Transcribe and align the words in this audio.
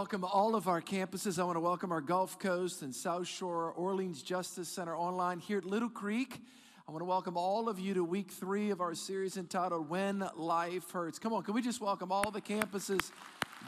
welcome 0.00 0.24
all 0.24 0.54
of 0.54 0.66
our 0.66 0.80
campuses. 0.80 1.38
I 1.38 1.44
want 1.44 1.56
to 1.56 1.60
welcome 1.60 1.92
our 1.92 2.00
Gulf 2.00 2.38
Coast 2.38 2.80
and 2.80 2.94
South 2.94 3.28
Shore 3.28 3.70
Orleans 3.72 4.22
Justice 4.22 4.66
Center 4.66 4.96
online 4.96 5.40
here 5.40 5.58
at 5.58 5.66
Little 5.66 5.90
Creek. 5.90 6.40
I 6.88 6.90
want 6.90 7.02
to 7.02 7.04
welcome 7.04 7.36
all 7.36 7.68
of 7.68 7.78
you 7.78 7.92
to 7.92 8.02
week 8.02 8.30
three 8.30 8.70
of 8.70 8.80
our 8.80 8.94
series 8.94 9.36
entitled 9.36 9.90
When 9.90 10.26
Life 10.36 10.90
Hurts. 10.90 11.18
Come 11.18 11.34
on, 11.34 11.42
can 11.42 11.52
we 11.52 11.60
just 11.60 11.82
welcome 11.82 12.10
all 12.12 12.30
the 12.30 12.40
campuses 12.40 13.10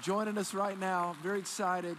joining 0.00 0.38
us 0.38 0.54
right 0.54 0.80
now? 0.80 1.14
Very 1.22 1.38
excited. 1.38 1.98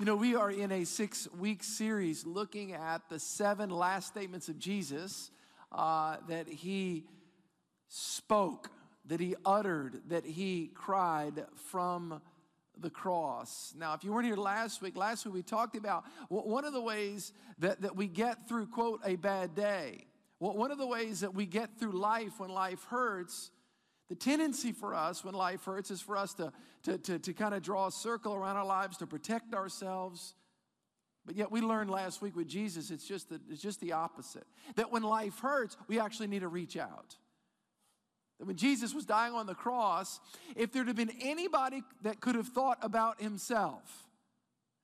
You 0.00 0.04
know, 0.04 0.16
we 0.16 0.34
are 0.34 0.50
in 0.50 0.72
a 0.72 0.82
six 0.82 1.28
week 1.38 1.62
series 1.62 2.26
looking 2.26 2.72
at 2.72 3.08
the 3.08 3.20
seven 3.20 3.70
last 3.70 4.08
statements 4.08 4.48
of 4.48 4.58
Jesus 4.58 5.30
uh, 5.70 6.16
that 6.28 6.48
he 6.48 7.04
spoke, 7.86 8.70
that 9.06 9.20
he 9.20 9.36
uttered, 9.46 10.00
that 10.08 10.24
he 10.24 10.72
cried 10.74 11.44
from 11.70 12.20
the 12.78 12.90
cross. 12.90 13.74
Now, 13.76 13.94
if 13.94 14.04
you 14.04 14.12
weren't 14.12 14.26
here 14.26 14.36
last 14.36 14.82
week, 14.82 14.96
last 14.96 15.24
week 15.24 15.34
we 15.34 15.42
talked 15.42 15.76
about 15.76 16.04
one 16.28 16.64
of 16.64 16.72
the 16.72 16.80
ways 16.80 17.32
that, 17.58 17.82
that 17.82 17.96
we 17.96 18.08
get 18.08 18.48
through, 18.48 18.66
quote, 18.66 19.00
a 19.04 19.16
bad 19.16 19.54
day. 19.54 20.06
One 20.38 20.72
of 20.72 20.78
the 20.78 20.86
ways 20.86 21.20
that 21.20 21.34
we 21.34 21.46
get 21.46 21.78
through 21.78 21.92
life 21.92 22.40
when 22.40 22.50
life 22.50 22.82
hurts, 22.84 23.52
the 24.08 24.16
tendency 24.16 24.72
for 24.72 24.94
us 24.94 25.24
when 25.24 25.34
life 25.34 25.64
hurts 25.64 25.90
is 25.90 26.00
for 26.00 26.16
us 26.16 26.34
to, 26.34 26.52
to, 26.82 26.98
to, 26.98 27.18
to 27.20 27.32
kind 27.32 27.54
of 27.54 27.62
draw 27.62 27.86
a 27.86 27.92
circle 27.92 28.34
around 28.34 28.56
our 28.56 28.66
lives 28.66 28.96
to 28.98 29.06
protect 29.06 29.54
ourselves. 29.54 30.34
But 31.24 31.36
yet 31.36 31.52
we 31.52 31.60
learned 31.60 31.90
last 31.90 32.20
week 32.20 32.34
with 32.34 32.48
Jesus, 32.48 32.90
it's 32.90 33.06
just, 33.06 33.28
the, 33.28 33.40
it's 33.48 33.62
just 33.62 33.80
the 33.80 33.92
opposite. 33.92 34.46
That 34.74 34.90
when 34.90 35.04
life 35.04 35.38
hurts, 35.38 35.76
we 35.86 36.00
actually 36.00 36.26
need 36.26 36.40
to 36.40 36.48
reach 36.48 36.76
out. 36.76 37.16
That 38.42 38.46
when 38.46 38.56
Jesus 38.56 38.92
was 38.92 39.04
dying 39.04 39.34
on 39.34 39.46
the 39.46 39.54
cross, 39.54 40.18
if 40.56 40.72
there'd 40.72 40.88
have 40.88 40.96
been 40.96 41.12
anybody 41.20 41.84
that 42.02 42.20
could 42.20 42.34
have 42.34 42.48
thought 42.48 42.76
about 42.82 43.22
himself, 43.22 44.08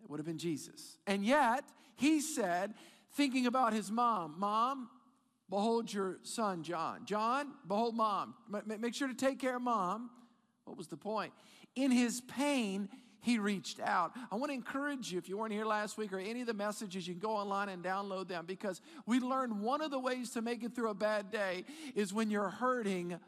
it 0.01 0.09
would 0.09 0.21
have 0.21 0.27
been 0.27 0.39
Jesus. 0.39 0.97
And 1.09 1.25
yet, 1.25 1.65
he 1.97 2.21
said, 2.21 2.75
thinking 3.15 3.47
about 3.47 3.73
his 3.73 3.91
mom, 3.91 4.37
Mom, 4.39 4.89
behold 5.51 5.93
your 5.93 6.19
son, 6.23 6.63
John. 6.63 7.05
John, 7.05 7.49
behold 7.67 7.97
mom. 7.97 8.37
Make 8.65 8.95
sure 8.95 9.09
to 9.09 9.15
take 9.15 9.41
care 9.41 9.57
of 9.57 9.63
mom. 9.63 10.09
What 10.65 10.77
was 10.77 10.87
the 10.87 10.97
point? 10.97 11.33
In 11.75 11.91
his 11.91 12.21
pain, 12.21 12.89
he 13.23 13.41
reached 13.41 13.81
out. 13.81 14.13
I 14.31 14.37
want 14.37 14.51
to 14.51 14.55
encourage 14.55 15.11
you, 15.11 15.19
if 15.19 15.29
you 15.29 15.37
weren't 15.37 15.53
here 15.53 15.65
last 15.65 15.99
week 15.99 16.13
or 16.13 16.21
any 16.21 16.43
of 16.43 16.47
the 16.47 16.55
messages, 16.55 17.09
you 17.09 17.15
can 17.15 17.21
go 17.21 17.33
online 17.33 17.71
and 17.71 17.83
download 17.83 18.29
them 18.29 18.47
because 18.47 18.81
we 19.05 19.19
learned 19.19 19.61
one 19.61 19.81
of 19.81 19.91
the 19.91 19.99
ways 19.99 20.31
to 20.35 20.43
make 20.43 20.63
it 20.63 20.77
through 20.77 20.91
a 20.91 20.95
bad 20.95 21.33
day 21.33 21.65
is 21.97 22.15
when 22.15 22.31
you're 22.31 22.51
hurting, 22.51 23.19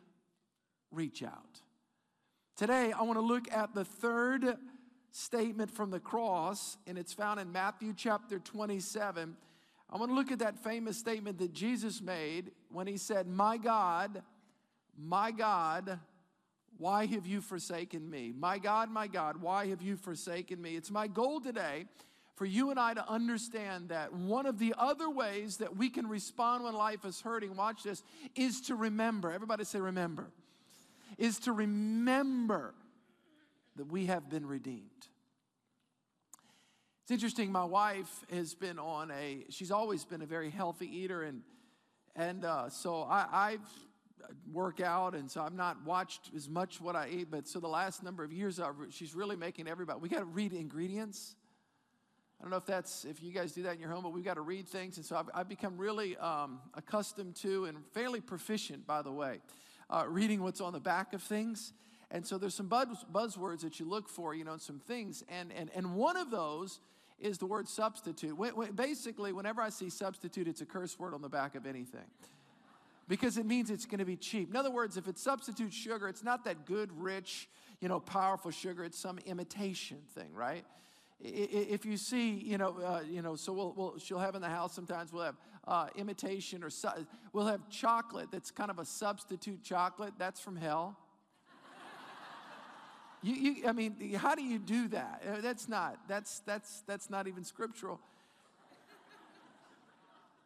reach 0.91 1.23
out. 1.23 1.61
Today, 2.57 2.93
I 2.93 3.03
want 3.03 3.19
to 3.19 3.25
look 3.25 3.51
at 3.53 3.75
the 3.75 3.85
third 3.85 4.57
statement 5.13 5.71
from 5.71 5.91
the 5.91 6.01
cross, 6.01 6.77
and 6.87 6.99
it's 6.99 7.13
found 7.13 7.41
in 7.41 7.51
Matthew 7.53 7.95
chapter 7.97 8.39
27. 8.39 9.37
I 9.89 9.97
want 9.97 10.11
to 10.11 10.15
look 10.15 10.31
at 10.31 10.39
that 10.41 10.63
famous 10.63 10.97
statement 10.97 11.39
that 11.39 11.53
Jesus 11.53 12.01
made 12.01 12.53
when 12.71 12.87
he 12.87 12.97
said, 12.97 13.27
My 13.27 13.57
God, 13.57 14.23
my 14.97 15.31
God, 15.31 15.99
why 16.77 17.07
have 17.07 17.27
you 17.27 17.41
forsaken 17.41 18.09
me? 18.09 18.33
My 18.37 18.59
God, 18.59 18.91
my 18.91 19.07
God, 19.07 19.39
why 19.39 19.67
have 19.69 19.83
you 19.83 19.97
forsaken 19.97 20.61
me? 20.61 20.77
It's 20.77 20.91
my 20.91 21.07
goal 21.07 21.41
today 21.41 21.87
for 22.37 22.47
you 22.47 22.71
and 22.71 22.81
I 22.81 22.95
to 22.95 23.07
understand 23.07 23.91
that 23.91 24.15
one 24.15 24.47
of 24.47 24.59
the 24.59 24.75
other 24.79 25.11
ways 25.11 25.59
that 25.59 25.77
we 25.77 25.91
can 25.91 26.07
respond 26.07 26.65
when 26.65 26.73
life 26.75 27.05
is 27.05 27.21
hurting, 27.21 27.55
watch 27.55 27.83
this, 27.83 28.03
is 28.35 28.63
to 28.63 28.75
remember. 28.75 29.31
Everybody 29.31 29.65
say, 29.65 29.79
remember 29.81 30.31
is 31.19 31.39
to 31.41 31.53
remember 31.53 32.75
that 33.77 33.91
we 33.91 34.07
have 34.07 34.29
been 34.29 34.47
redeemed. 34.47 35.09
It's 37.03 37.11
interesting, 37.11 37.51
my 37.51 37.65
wife 37.65 38.25
has 38.33 38.55
been 38.55 38.79
on 38.79 39.11
a, 39.11 39.45
she's 39.49 39.71
always 39.71 40.05
been 40.05 40.23
a 40.23 40.27
very 40.27 40.51
healthy 40.51 40.87
eater, 40.87 41.23
and, 41.23 41.43
and 42.15 42.45
uh, 42.45 42.69
so 42.69 43.03
I, 43.03 43.27
I've 43.33 43.69
work 44.53 44.81
out, 44.81 45.15
and 45.15 45.31
so 45.31 45.43
I've 45.43 45.55
not 45.55 45.85
watched 45.85 46.31
as 46.37 46.49
much 46.49 46.81
what 46.81 46.95
I 46.95 47.09
eat, 47.09 47.29
but 47.31 47.49
so 47.49 47.59
the 47.59 47.69
last 47.69 48.03
number 48.03 48.23
of 48.23 48.33
years, 48.33 48.61
I've, 48.61 48.75
she's 48.91 49.15
really 49.15 49.37
making 49.37 49.67
everybody, 49.67 49.99
we 50.01 50.09
got 50.09 50.21
to 50.21 50.25
read 50.25 50.53
ingredients. 50.53 51.35
I 52.39 52.45
don't 52.45 52.51
know 52.51 52.57
if 52.57 52.67
that's 52.67 53.05
if 53.05 53.23
you 53.23 53.33
guys 53.33 53.53
do 53.53 53.65
that 53.65 53.75
in 53.75 53.81
your 53.81 53.91
home, 53.91 54.03
but 54.03 54.13
we've 54.13 54.25
got 54.25 54.35
to 54.35 54.41
read 54.41 54.69
things, 54.69 54.97
and 54.97 55.05
so 55.05 55.17
I've, 55.17 55.29
I've 55.35 55.49
become 55.49 55.77
really 55.77 56.17
um, 56.17 56.61
accustomed 56.75 57.37
to 57.37 57.67
and 57.67 57.79
fairly 57.93 58.21
proficient, 58.21 58.87
by 58.87 59.03
the 59.03 59.13
way, 59.13 59.41
uh, 59.91 60.05
reading 60.09 60.43
what's 60.43 60.61
on 60.61 60.73
the 60.73 60.81
back 60.81 61.13
of 61.13 61.23
things. 61.23 61.73
And 62.11 62.27
so 62.27 62.39
there's 62.39 62.55
some 62.55 62.67
buzz, 62.67 63.05
buzzwords 63.13 63.61
that 63.61 63.79
you 63.79 63.87
look 63.89 64.09
for, 64.09 64.35
you 64.35 64.45
know, 64.45 64.57
some 64.57 64.79
things. 64.79 65.23
And, 65.29 65.53
and, 65.53 65.71
and 65.75 65.95
one 65.95 66.17
of 66.17 66.31
those 66.31 66.81
is 67.19 67.39
the 67.39 67.47
word 67.47 67.69
substitute. 67.69 68.37
Basically, 68.75 69.33
whenever 69.33 69.61
I 69.61 69.69
see 69.69 69.91
substitute, 69.91 70.49
it's 70.49 70.61
a 70.61 70.67
curse 70.67 70.99
word 70.99 71.15
on 71.15 71.23
the 71.23 71.29
back 71.29 71.55
of 71.55 71.67
anything 71.67 72.07
because 73.09 73.37
it 73.37 73.45
means 73.45 73.71
it's 73.71 73.87
going 73.87 73.99
to 73.99 74.05
be 74.05 74.17
cheap. 74.17 74.51
In 74.51 74.57
other 74.57 74.71
words, 74.71 74.97
if 74.97 75.09
it's 75.09 75.21
substitute 75.21 75.73
sugar, 75.73 76.09
it's 76.09 76.23
not 76.23 76.45
that 76.45 76.65
good, 76.65 76.91
rich, 76.97 77.49
you 77.81 77.89
know, 77.89 78.01
powerful 78.01 78.51
sugar. 78.51 78.85
It's 78.85 78.99
some 78.99 79.19
imitation 79.27 79.99
thing, 80.15 80.33
right? 80.33 80.65
If 81.23 81.85
you 81.85 81.97
see, 81.97 82.31
you 82.31 82.57
know, 82.57 82.77
uh, 82.79 83.03
you 83.09 83.21
know, 83.21 83.37
so 83.37 83.53
we'll, 83.53 83.75
we'll, 83.77 83.99
she'll 83.99 84.19
have 84.19 84.35
in 84.35 84.41
the 84.41 84.49
house 84.49 84.75
sometimes 84.75 85.13
we'll 85.13 85.25
have 85.25 85.37
uh, 85.69 85.89
imitation 85.97 86.65
or 86.65 86.71
su- 86.71 87.07
we'll 87.33 87.47
have 87.47 87.69
chocolate 87.69 88.29
that's 88.33 88.51
kind 88.51 88.71
of 88.71 88.79
a 88.79 88.87
substitute 88.87 89.63
chocolate. 89.63 90.15
That's 90.19 90.41
from 90.41 90.57
hell. 90.57 90.97
you, 93.23 93.35
you, 93.35 93.69
I 93.69 93.73
mean, 93.73 94.15
how 94.15 94.35
do 94.35 94.43
you 94.43 94.59
do 94.59 94.89
that? 94.89 95.23
Uh, 95.29 95.41
that's 95.43 95.69
not. 95.69 95.99
That's 96.09 96.41
that's 96.41 96.83
that's 96.87 97.11
not 97.11 97.29
even 97.29 97.45
scriptural. 97.45 98.01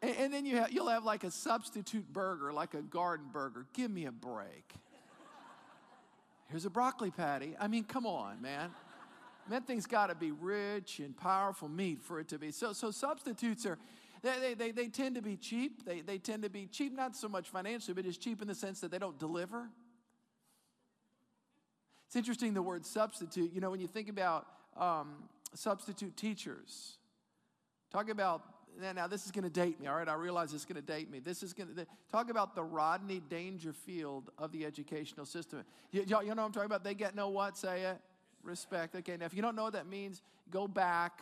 And, 0.02 0.16
and 0.18 0.34
then 0.34 0.44
you 0.44 0.56
have, 0.56 0.72
you'll 0.72 0.88
have 0.88 1.04
like 1.04 1.24
a 1.24 1.30
substitute 1.30 2.12
burger, 2.12 2.52
like 2.52 2.74
a 2.74 2.82
garden 2.82 3.26
burger. 3.32 3.66
Give 3.72 3.90
me 3.90 4.06
a 4.06 4.12
break. 4.12 4.74
Here's 6.48 6.66
a 6.66 6.70
broccoli 6.70 7.10
patty. 7.10 7.56
I 7.58 7.68
mean, 7.68 7.84
come 7.84 8.06
on, 8.06 8.42
man. 8.42 8.70
That 9.50 9.66
thing's 9.66 9.86
got 9.86 10.06
to 10.08 10.14
be 10.14 10.32
rich 10.32 11.00
and 11.00 11.16
powerful 11.16 11.68
meat 11.68 12.02
for 12.02 12.18
it 12.18 12.28
to 12.28 12.38
be. 12.38 12.50
So, 12.50 12.72
so 12.72 12.90
substitutes 12.90 13.66
are, 13.66 13.78
they, 14.22 14.54
they, 14.54 14.70
they 14.70 14.88
tend 14.88 15.16
to 15.16 15.22
be 15.22 15.36
cheap. 15.36 15.84
They, 15.84 16.00
they 16.00 16.18
tend 16.18 16.42
to 16.44 16.50
be 16.50 16.66
cheap, 16.66 16.94
not 16.94 17.14
so 17.14 17.28
much 17.28 17.50
financially, 17.50 17.94
but 17.94 18.04
just 18.04 18.22
cheap 18.22 18.40
in 18.40 18.48
the 18.48 18.54
sense 18.54 18.80
that 18.80 18.90
they 18.90 18.98
don't 18.98 19.18
deliver. 19.18 19.68
It's 22.06 22.16
interesting 22.16 22.54
the 22.54 22.62
word 22.62 22.86
substitute. 22.86 23.52
You 23.52 23.60
know, 23.60 23.70
when 23.70 23.80
you 23.80 23.86
think 23.86 24.08
about 24.08 24.46
um, 24.76 25.14
substitute 25.54 26.16
teachers, 26.16 26.98
talk 27.90 28.08
about 28.08 28.42
now 28.94 29.06
this 29.06 29.24
is 29.24 29.30
going 29.30 29.44
to 29.44 29.50
date 29.50 29.80
me 29.80 29.86
all 29.86 29.94
right 29.94 30.08
i 30.08 30.14
realize 30.14 30.52
it's 30.52 30.64
going 30.64 30.74
to 30.74 30.82
date 30.82 31.08
me 31.08 31.20
this 31.20 31.44
is 31.44 31.52
going 31.52 31.68
to 31.72 31.86
talk 32.10 32.28
about 32.28 32.56
the 32.56 32.62
rodney 32.62 33.22
dangerfield 33.28 34.30
of 34.36 34.50
the 34.50 34.64
educational 34.64 35.24
system 35.24 35.62
Y'all, 35.92 36.22
you 36.22 36.30
know 36.30 36.42
what 36.42 36.46
i'm 36.46 36.52
talking 36.52 36.66
about 36.66 36.82
they 36.82 36.94
get 36.94 37.14
no 37.14 37.28
what 37.28 37.56
say 37.56 37.82
it 37.82 37.98
respect. 38.44 38.94
Okay, 38.94 39.16
now 39.16 39.26
if 39.26 39.34
you 39.34 39.42
don't 39.42 39.56
know 39.56 39.64
what 39.64 39.72
that 39.72 39.86
means, 39.86 40.22
go 40.50 40.68
back 40.68 41.20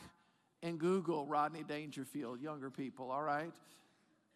and 0.62 0.78
Google 0.78 1.26
Rodney 1.26 1.64
Dangerfield, 1.64 2.40
younger 2.40 2.70
people, 2.70 3.10
all 3.10 3.22
right? 3.22 3.52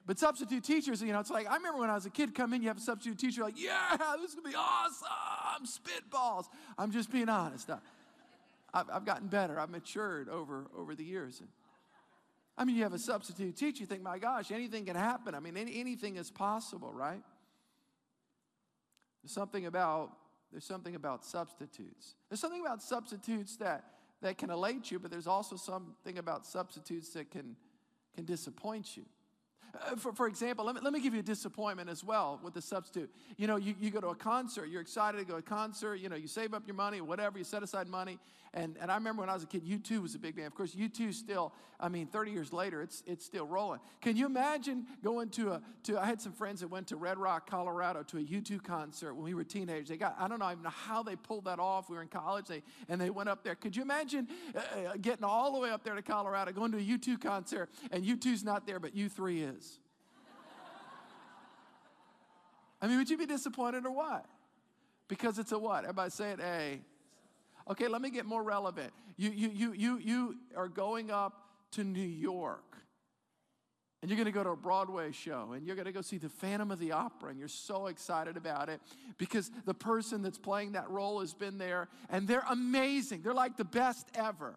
But 0.06 0.18
substitute 0.18 0.62
teachers, 0.62 1.02
you 1.02 1.12
know, 1.12 1.20
it's 1.20 1.30
like 1.30 1.48
I 1.50 1.56
remember 1.56 1.80
when 1.80 1.90
I 1.90 1.94
was 1.94 2.06
a 2.06 2.10
kid, 2.10 2.34
come 2.34 2.52
in, 2.52 2.62
you 2.62 2.68
have 2.68 2.78
a 2.78 2.80
substitute 2.80 3.18
teacher, 3.18 3.42
like, 3.42 3.60
yeah, 3.60 3.96
this 4.20 4.30
is 4.30 4.34
gonna 4.36 4.48
be 4.48 4.54
awesome, 4.54 5.66
spitballs. 5.66 6.44
I'm 6.78 6.92
just 6.92 7.10
being 7.10 7.28
honest. 7.28 7.70
I've, 8.72 8.86
I've 8.92 9.04
gotten 9.04 9.28
better. 9.28 9.58
I've 9.58 9.70
matured 9.70 10.28
over 10.28 10.66
over 10.76 10.94
the 10.94 11.04
years. 11.04 11.42
I 12.58 12.64
mean, 12.64 12.76
you 12.76 12.84
have 12.84 12.94
a 12.94 12.98
substitute 12.98 13.56
teacher, 13.56 13.80
you 13.80 13.86
think, 13.86 14.02
my 14.02 14.18
gosh, 14.18 14.50
anything 14.50 14.86
can 14.86 14.96
happen. 14.96 15.34
I 15.34 15.40
mean, 15.40 15.56
any, 15.56 15.78
anything 15.78 16.16
is 16.16 16.30
possible, 16.30 16.90
right? 16.92 17.20
There's 19.22 19.32
something 19.32 19.66
about 19.66 20.12
there's 20.56 20.64
something 20.64 20.94
about 20.94 21.22
substitutes. 21.22 22.14
There's 22.30 22.40
something 22.40 22.62
about 22.62 22.80
substitutes 22.80 23.58
that, 23.58 23.84
that 24.22 24.38
can 24.38 24.48
elate 24.48 24.90
you, 24.90 24.98
but 24.98 25.10
there's 25.10 25.26
also 25.26 25.54
something 25.54 26.16
about 26.16 26.46
substitutes 26.46 27.10
that 27.10 27.30
can, 27.30 27.56
can 28.14 28.24
disappoint 28.24 28.96
you. 28.96 29.04
Uh, 29.74 29.96
for, 29.96 30.14
for 30.14 30.26
example, 30.26 30.64
let 30.64 30.74
me, 30.74 30.80
let 30.82 30.94
me 30.94 31.00
give 31.02 31.12
you 31.12 31.20
a 31.20 31.22
disappointment 31.22 31.90
as 31.90 32.02
well 32.02 32.40
with 32.42 32.54
the 32.54 32.62
substitute. 32.62 33.10
You 33.36 33.48
know, 33.48 33.56
you, 33.56 33.74
you 33.78 33.90
go 33.90 34.00
to 34.00 34.06
a 34.06 34.14
concert, 34.14 34.70
you're 34.70 34.80
excited 34.80 35.18
to 35.18 35.24
go 35.26 35.34
to 35.34 35.40
a 35.40 35.42
concert, 35.42 35.96
you 35.96 36.08
know, 36.08 36.16
you 36.16 36.26
save 36.26 36.54
up 36.54 36.62
your 36.66 36.74
money, 36.74 37.02
whatever, 37.02 37.36
you 37.36 37.44
set 37.44 37.62
aside 37.62 37.86
money. 37.86 38.18
And, 38.56 38.78
and 38.80 38.90
I 38.90 38.94
remember 38.94 39.20
when 39.20 39.28
I 39.28 39.34
was 39.34 39.42
a 39.42 39.46
kid, 39.46 39.66
U2 39.66 40.00
was 40.00 40.14
a 40.14 40.18
big 40.18 40.34
band. 40.34 40.46
Of 40.46 40.54
course, 40.54 40.74
U2 40.74 41.12
still, 41.12 41.52
I 41.78 41.90
mean, 41.90 42.06
30 42.06 42.30
years 42.30 42.54
later, 42.54 42.80
it's, 42.80 43.02
it's 43.06 43.22
still 43.22 43.46
rolling. 43.46 43.80
Can 44.00 44.16
you 44.16 44.24
imagine 44.24 44.86
going 45.04 45.28
to 45.30 45.52
a, 45.52 45.62
to, 45.82 46.00
I 46.00 46.06
had 46.06 46.22
some 46.22 46.32
friends 46.32 46.62
that 46.62 46.68
went 46.68 46.86
to 46.86 46.96
Red 46.96 47.18
Rock, 47.18 47.50
Colorado 47.50 48.02
to 48.04 48.16
a 48.16 48.22
U2 48.22 48.64
concert 48.64 49.12
when 49.12 49.24
we 49.24 49.34
were 49.34 49.44
teenagers. 49.44 49.90
They 49.90 49.98
got, 49.98 50.16
I 50.18 50.26
don't 50.26 50.38
know 50.38 50.50
even 50.50 50.62
know 50.62 50.70
how 50.70 51.02
they 51.02 51.16
pulled 51.16 51.44
that 51.44 51.58
off. 51.58 51.90
We 51.90 51.96
were 51.96 52.02
in 52.02 52.08
college 52.08 52.46
they, 52.46 52.62
and 52.88 52.98
they 52.98 53.10
went 53.10 53.28
up 53.28 53.44
there. 53.44 53.54
Could 53.54 53.76
you 53.76 53.82
imagine 53.82 54.26
uh, 54.54 54.58
uh 54.58 54.92
getting 55.02 55.24
all 55.24 55.52
the 55.52 55.58
way 55.58 55.68
up 55.68 55.84
there 55.84 55.94
to 55.94 56.00
Colorado, 56.00 56.50
going 56.52 56.72
to 56.72 56.78
a 56.78 56.80
U2 56.80 57.20
concert, 57.20 57.68
and 57.90 58.04
U2's 58.04 58.42
not 58.42 58.66
there, 58.66 58.80
but 58.80 58.96
U3 58.96 59.54
is? 59.54 59.80
I 62.80 62.86
mean, 62.86 62.96
would 62.96 63.10
you 63.10 63.18
be 63.18 63.26
disappointed 63.26 63.84
or 63.84 63.90
what? 63.90 64.24
Because 65.08 65.38
it's 65.38 65.52
a 65.52 65.58
what? 65.58 65.84
Everybody 65.84 66.10
say 66.10 66.30
it, 66.30 66.40
a 66.40 66.80
Okay, 67.68 67.88
let 67.88 68.00
me 68.00 68.10
get 68.10 68.26
more 68.26 68.42
relevant. 68.42 68.92
You, 69.16 69.30
you, 69.30 69.48
you, 69.48 69.72
you, 69.72 69.98
you 69.98 70.36
are 70.56 70.68
going 70.68 71.10
up 71.10 71.46
to 71.72 71.84
New 71.84 72.00
York 72.00 72.76
and 74.02 74.10
you're 74.10 74.16
going 74.16 74.26
to 74.26 74.32
go 74.32 74.44
to 74.44 74.50
a 74.50 74.56
Broadway 74.56 75.10
show 75.10 75.52
and 75.52 75.66
you're 75.66 75.74
going 75.74 75.86
to 75.86 75.92
go 75.92 76.00
see 76.00 76.18
the 76.18 76.28
Phantom 76.28 76.70
of 76.70 76.78
the 76.78 76.92
Opera 76.92 77.30
and 77.30 77.38
you're 77.38 77.48
so 77.48 77.86
excited 77.86 78.36
about 78.36 78.68
it 78.68 78.80
because 79.18 79.50
the 79.64 79.74
person 79.74 80.22
that's 80.22 80.38
playing 80.38 80.72
that 80.72 80.88
role 80.90 81.20
has 81.20 81.34
been 81.34 81.58
there 81.58 81.88
and 82.08 82.28
they're 82.28 82.44
amazing. 82.48 83.22
They're 83.22 83.34
like 83.34 83.56
the 83.56 83.64
best 83.64 84.06
ever. 84.14 84.54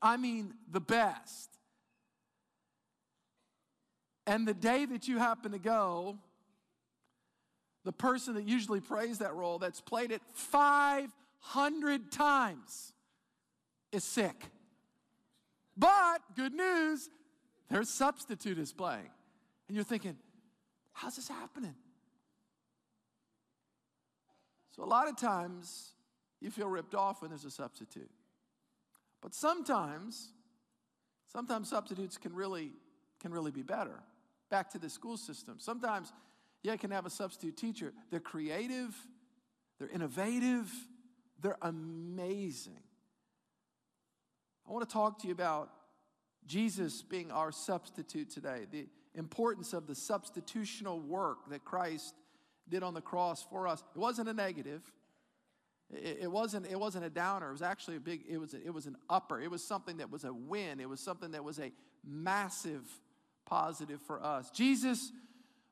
I 0.00 0.16
mean, 0.16 0.54
the 0.70 0.80
best. 0.80 1.50
And 4.26 4.48
the 4.48 4.54
day 4.54 4.86
that 4.86 5.06
you 5.08 5.18
happen 5.18 5.52
to 5.52 5.58
go, 5.58 6.16
the 7.84 7.92
person 7.92 8.34
that 8.34 8.48
usually 8.48 8.80
plays 8.80 9.18
that 9.18 9.34
role, 9.34 9.58
that's 9.58 9.80
played 9.80 10.12
it 10.12 10.22
500 11.40 12.10
times, 12.12 12.92
is 13.92 14.04
sick. 14.04 14.36
But 15.76 16.20
good 16.36 16.52
news, 16.52 17.08
their 17.70 17.84
substitute 17.84 18.58
is 18.58 18.72
playing. 18.72 19.10
And 19.68 19.74
you're 19.74 19.84
thinking, 19.84 20.16
how's 20.92 21.16
this 21.16 21.28
happening? 21.28 21.74
So 24.74 24.84
a 24.84 24.86
lot 24.86 25.08
of 25.08 25.16
times 25.16 25.92
you 26.40 26.50
feel 26.50 26.68
ripped 26.68 26.94
off 26.94 27.22
when 27.22 27.30
there's 27.30 27.44
a 27.44 27.50
substitute. 27.50 28.10
But 29.20 29.34
sometimes, 29.34 30.32
sometimes 31.32 31.68
substitutes 31.68 32.16
can 32.16 32.34
really, 32.34 32.72
can 33.20 33.32
really 33.32 33.50
be 33.50 33.62
better. 33.62 34.00
Back 34.50 34.70
to 34.70 34.78
the 34.78 34.88
school 34.88 35.16
system. 35.16 35.56
Sometimes, 35.58 36.12
yeah, 36.62 36.72
you 36.72 36.78
can 36.78 36.90
have 36.90 37.06
a 37.06 37.10
substitute 37.10 37.56
teacher. 37.56 37.92
They're 38.10 38.20
creative, 38.20 38.94
they're 39.78 39.88
innovative, 39.88 40.70
they're 41.40 41.58
amazing. 41.62 42.82
I 44.68 44.72
want 44.72 44.88
to 44.88 44.92
talk 44.92 45.20
to 45.20 45.26
you 45.26 45.32
about 45.32 45.70
Jesus 46.46 47.02
being 47.02 47.30
our 47.30 47.52
substitute 47.52 48.30
today, 48.30 48.66
the 48.70 48.86
importance 49.14 49.72
of 49.72 49.86
the 49.86 49.94
substitutional 49.94 51.02
work 51.02 51.50
that 51.50 51.64
Christ 51.64 52.14
did 52.68 52.82
on 52.82 52.94
the 52.94 53.00
cross 53.00 53.42
for 53.42 53.66
us. 53.66 53.82
It 53.94 53.98
wasn't 53.98 54.28
a 54.28 54.34
negative. 54.34 54.82
It, 55.90 56.30
wasn't, 56.30 56.66
it 56.66 56.78
wasn't 56.78 57.06
a 57.06 57.10
downer. 57.10 57.48
It 57.48 57.52
was 57.52 57.62
actually 57.62 57.96
a 57.96 58.00
big, 58.00 58.24
it 58.28 58.36
was, 58.36 58.52
a, 58.52 58.58
it 58.58 58.74
was 58.74 58.86
an 58.86 58.96
upper. 59.08 59.40
It 59.40 59.50
was 59.50 59.64
something 59.64 59.98
that 59.98 60.10
was 60.10 60.24
a 60.24 60.32
win. 60.32 60.80
It 60.80 60.88
was 60.88 61.00
something 61.00 61.30
that 61.30 61.44
was 61.44 61.58
a 61.58 61.72
massive 62.04 62.82
positive 63.46 64.00
for 64.02 64.22
us. 64.22 64.50
Jesus 64.50 65.12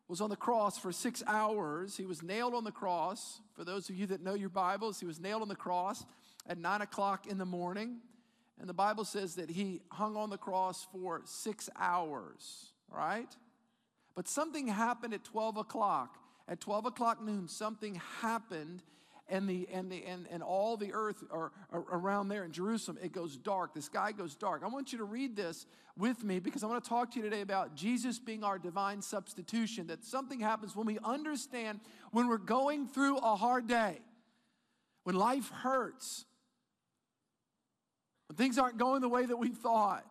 was 0.08 0.20
on 0.20 0.30
the 0.30 0.36
cross 0.36 0.78
for 0.78 0.92
six 0.92 1.22
hours. 1.26 1.96
He 1.96 2.06
was 2.06 2.22
nailed 2.22 2.54
on 2.54 2.64
the 2.64 2.72
cross. 2.72 3.40
For 3.54 3.64
those 3.64 3.90
of 3.90 3.96
you 3.96 4.06
that 4.06 4.22
know 4.22 4.34
your 4.34 4.48
Bibles, 4.48 5.00
he 5.00 5.06
was 5.06 5.18
nailed 5.18 5.42
on 5.42 5.48
the 5.48 5.56
cross 5.56 6.04
at 6.46 6.58
nine 6.58 6.80
o'clock 6.80 7.26
in 7.26 7.38
the 7.38 7.44
morning. 7.46 7.98
And 8.60 8.68
the 8.68 8.74
Bible 8.74 9.04
says 9.04 9.34
that 9.34 9.50
he 9.50 9.82
hung 9.90 10.16
on 10.16 10.30
the 10.30 10.38
cross 10.38 10.86
for 10.92 11.22
six 11.24 11.68
hours, 11.76 12.72
right? 12.90 13.28
But 14.14 14.28
something 14.28 14.68
happened 14.68 15.12
at 15.12 15.24
12 15.24 15.58
o'clock. 15.58 16.18
At 16.48 16.60
12 16.60 16.86
o'clock 16.86 17.22
noon, 17.22 17.48
something 17.48 18.00
happened 18.20 18.82
and 19.28 19.48
the 19.48 19.68
and 19.72 19.90
the 19.90 20.04
and, 20.04 20.26
and 20.30 20.42
all 20.42 20.76
the 20.76 20.92
earth 20.92 21.24
are, 21.30 21.52
are, 21.70 21.84
around 21.90 22.28
there 22.28 22.44
in 22.44 22.52
Jerusalem, 22.52 22.98
it 23.02 23.12
goes 23.12 23.36
dark. 23.36 23.74
The 23.74 23.82
sky 23.82 24.12
goes 24.12 24.34
dark. 24.34 24.62
I 24.64 24.68
want 24.68 24.92
you 24.92 24.98
to 24.98 25.04
read 25.04 25.36
this 25.36 25.66
with 25.98 26.22
me 26.22 26.38
because 26.38 26.62
I 26.62 26.66
want 26.66 26.82
to 26.82 26.88
talk 26.88 27.10
to 27.12 27.16
you 27.16 27.22
today 27.22 27.40
about 27.40 27.74
Jesus 27.74 28.18
being 28.18 28.44
our 28.44 28.58
divine 28.58 29.02
substitution. 29.02 29.88
That 29.88 30.04
something 30.04 30.40
happens 30.40 30.76
when 30.76 30.86
we 30.86 30.98
understand 31.04 31.80
when 32.12 32.28
we're 32.28 32.38
going 32.38 32.86
through 32.86 33.18
a 33.18 33.34
hard 33.34 33.66
day, 33.66 33.98
when 35.04 35.16
life 35.16 35.50
hurts, 35.50 36.24
when 38.28 38.36
things 38.36 38.58
aren't 38.58 38.78
going 38.78 39.00
the 39.00 39.08
way 39.08 39.26
that 39.26 39.36
we 39.36 39.48
thought, 39.48 40.04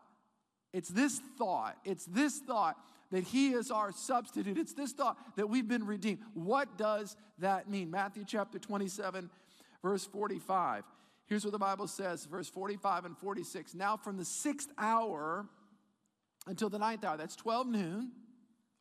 it's 0.73 0.89
this 0.89 1.21
thought, 1.37 1.77
it's 1.85 2.05
this 2.05 2.39
thought 2.39 2.75
that 3.15 3.23
He 3.23 3.49
is 3.53 3.71
our 3.71 3.91
substitute. 3.91 4.57
It's 4.57 4.73
this 4.73 4.91
thought 4.91 5.17
that 5.37 5.47
we've 5.47 5.67
been 5.67 5.85
redeemed. 5.85 6.19
What 6.33 6.77
does 6.77 7.15
that 7.39 7.69
mean? 7.69 7.89
Matthew 7.89 8.25
chapter 8.27 8.59
27, 8.59 9.29
verse 9.81 10.05
45. 10.05 10.83
Here's 11.27 11.45
what 11.45 11.53
the 11.53 11.59
Bible 11.59 11.87
says, 11.87 12.25
verse 12.25 12.49
45 12.49 13.05
and 13.05 13.17
46. 13.17 13.73
Now, 13.73 13.95
from 13.95 14.17
the 14.17 14.25
sixth 14.25 14.69
hour 14.77 15.47
until 16.45 16.69
the 16.69 16.77
ninth 16.77 17.05
hour, 17.05 17.15
that's 17.15 17.35
12 17.37 17.67
noon, 17.67 18.11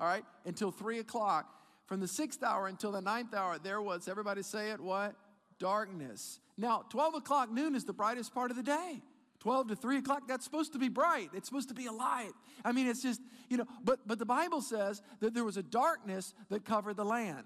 all 0.01 0.09
right, 0.09 0.25
until 0.45 0.71
3 0.71 0.99
o'clock. 0.99 1.49
From 1.87 2.01
the 2.01 2.09
sixth 2.09 2.43
hour 2.43 2.67
until 2.67 2.93
the 2.93 3.01
ninth 3.01 3.35
hour, 3.35 3.59
there 3.59 3.81
was, 3.81 4.09
everybody 4.09 4.43
say 4.43 4.71
it, 4.71 4.81
what? 4.81 5.15
Darkness. 5.61 6.41
Now, 6.59 6.85
12 6.91 7.15
o'clock 7.17 7.53
noon 7.53 7.75
is 7.75 7.85
the 7.85 7.93
brightest 7.93 8.35
part 8.35 8.51
of 8.51 8.57
the 8.57 8.63
day. 8.63 9.01
12 9.45 9.69
to 9.69 9.77
3 9.77 9.99
o'clock, 9.99 10.23
that's 10.27 10.43
supposed 10.43 10.73
to 10.73 10.79
be 10.79 10.89
bright. 10.89 11.29
It's 11.35 11.47
supposed 11.47 11.69
to 11.69 11.75
be 11.75 11.85
alive. 11.85 12.33
I 12.65 12.73
mean, 12.73 12.87
it's 12.87 13.03
just, 13.03 13.21
you 13.51 13.59
know, 13.59 13.67
but, 13.85 14.01
but 14.07 14.19
the 14.19 14.25
Bible 14.25 14.63
says 14.63 15.03
that 15.21 15.35
there 15.35 15.45
was 15.45 15.59
a 15.59 15.63
darkness 15.63 16.33
that 16.49 16.65
covered 16.65 16.97
the 16.97 17.05
land. 17.05 17.45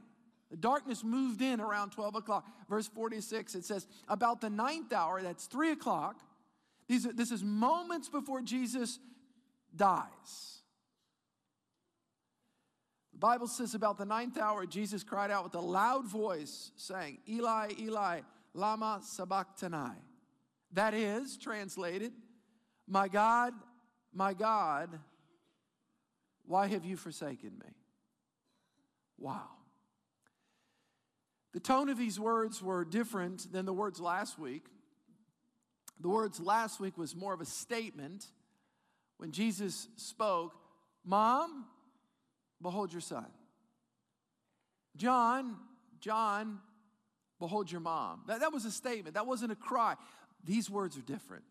The 0.48 0.56
darkness 0.58 1.02
moved 1.02 1.42
in 1.42 1.60
around 1.60 1.90
12 1.90 2.14
o'clock. 2.14 2.46
Verse 2.70 2.86
46, 2.86 3.56
it 3.56 3.64
says, 3.64 3.88
about 4.06 4.40
the 4.40 4.48
ninth 4.48 4.92
hour, 4.92 5.20
that's 5.22 5.46
3 5.46 5.72
o'clock, 5.72 6.20
these 6.86 7.04
are, 7.04 7.12
this 7.12 7.32
is 7.32 7.42
moments 7.42 8.08
before 8.08 8.42
Jesus 8.42 9.00
dies. 9.74 10.62
The 13.12 13.18
Bible 13.18 13.48
says 13.48 13.74
about 13.74 13.98
the 13.98 14.06
ninth 14.06 14.38
hour, 14.38 14.66
Jesus 14.66 15.02
cried 15.02 15.32
out 15.32 15.42
with 15.42 15.56
a 15.56 15.60
loud 15.60 16.06
voice, 16.06 16.70
saying, 16.76 17.18
Eli, 17.28 17.72
Eli, 17.80 18.20
Lama 18.54 19.00
Sabachthani 19.02 19.98
that 20.73 20.94
is, 20.94 21.37
translated, 21.37 22.12
My 22.87 23.09
God, 23.09 23.53
my 24.12 24.35
God, 24.35 24.99
why 26.47 26.67
have 26.67 26.85
you 26.85 26.97
forsaken 26.97 27.53
me? 27.59 27.73
Wow. 29.19 29.49
The 31.53 31.61
tone 31.61 31.88
of 31.88 31.99
these 31.99 32.20
words 32.20 32.62
were 32.62 32.85
different 32.85 33.53
than 33.53 33.67
the 33.67 33.73
words 33.73 34.00
last 34.00 34.38
week. 34.38 34.67
The 36.00 36.09
words 36.09 36.38
last 36.38 36.79
week 36.79 36.97
was 36.97 37.17
more 37.17 37.35
of 37.35 37.41
a 37.41 37.47
statement 37.47 38.26
when 39.17 39.32
Jesus 39.32 39.88
spoke, 39.97 40.55
Mom, 41.05 41.65
behold 42.62 42.93
your 42.93 43.00
son. 43.00 43.26
John, 44.97 45.56
John, 46.00 46.59
behold 47.38 47.70
your 47.70 47.81
mom. 47.81 48.23
That, 48.26 48.41
that 48.41 48.53
was 48.53 48.65
a 48.65 48.70
statement. 48.70 49.15
That 49.15 49.26
wasn't 49.26 49.53
a 49.53 49.56
cry. 49.56 49.94
These 50.44 50.70
words 50.70 50.96
are 50.96 51.02
different. 51.02 51.44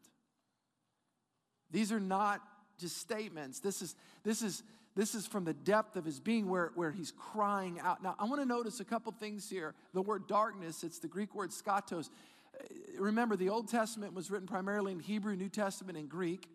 These 1.71 1.91
are 1.91 1.99
not 1.99 2.41
just 2.79 2.97
statements. 2.97 3.59
This 3.59 3.81
is, 3.81 3.95
this 4.23 4.41
is, 4.41 4.63
this 4.95 5.15
is 5.15 5.27
from 5.27 5.43
the 5.43 5.53
depth 5.53 5.95
of 5.95 6.05
his 6.05 6.19
being 6.19 6.49
where, 6.49 6.71
where 6.75 6.91
he's 6.91 7.11
crying 7.11 7.79
out. 7.79 8.01
Now, 8.01 8.15
I 8.17 8.25
want 8.25 8.41
to 8.41 8.47
notice 8.47 8.79
a 8.79 8.85
couple 8.85 9.11
things 9.11 9.49
here. 9.49 9.75
The 9.93 10.01
word 10.01 10.27
darkness, 10.27 10.83
it's 10.83 10.99
the 10.99 11.07
Greek 11.07 11.35
word 11.35 11.51
skatos. 11.51 12.09
Uh, 12.53 12.63
remember, 12.99 13.35
the 13.35 13.49
Old 13.49 13.67
Testament 13.67 14.13
was 14.13 14.31
written 14.31 14.47
primarily 14.47 14.91
in 14.91 14.99
Hebrew, 14.99 15.35
New 15.35 15.49
Testament 15.49 15.97
in 15.97 16.07
Greek. 16.07 16.47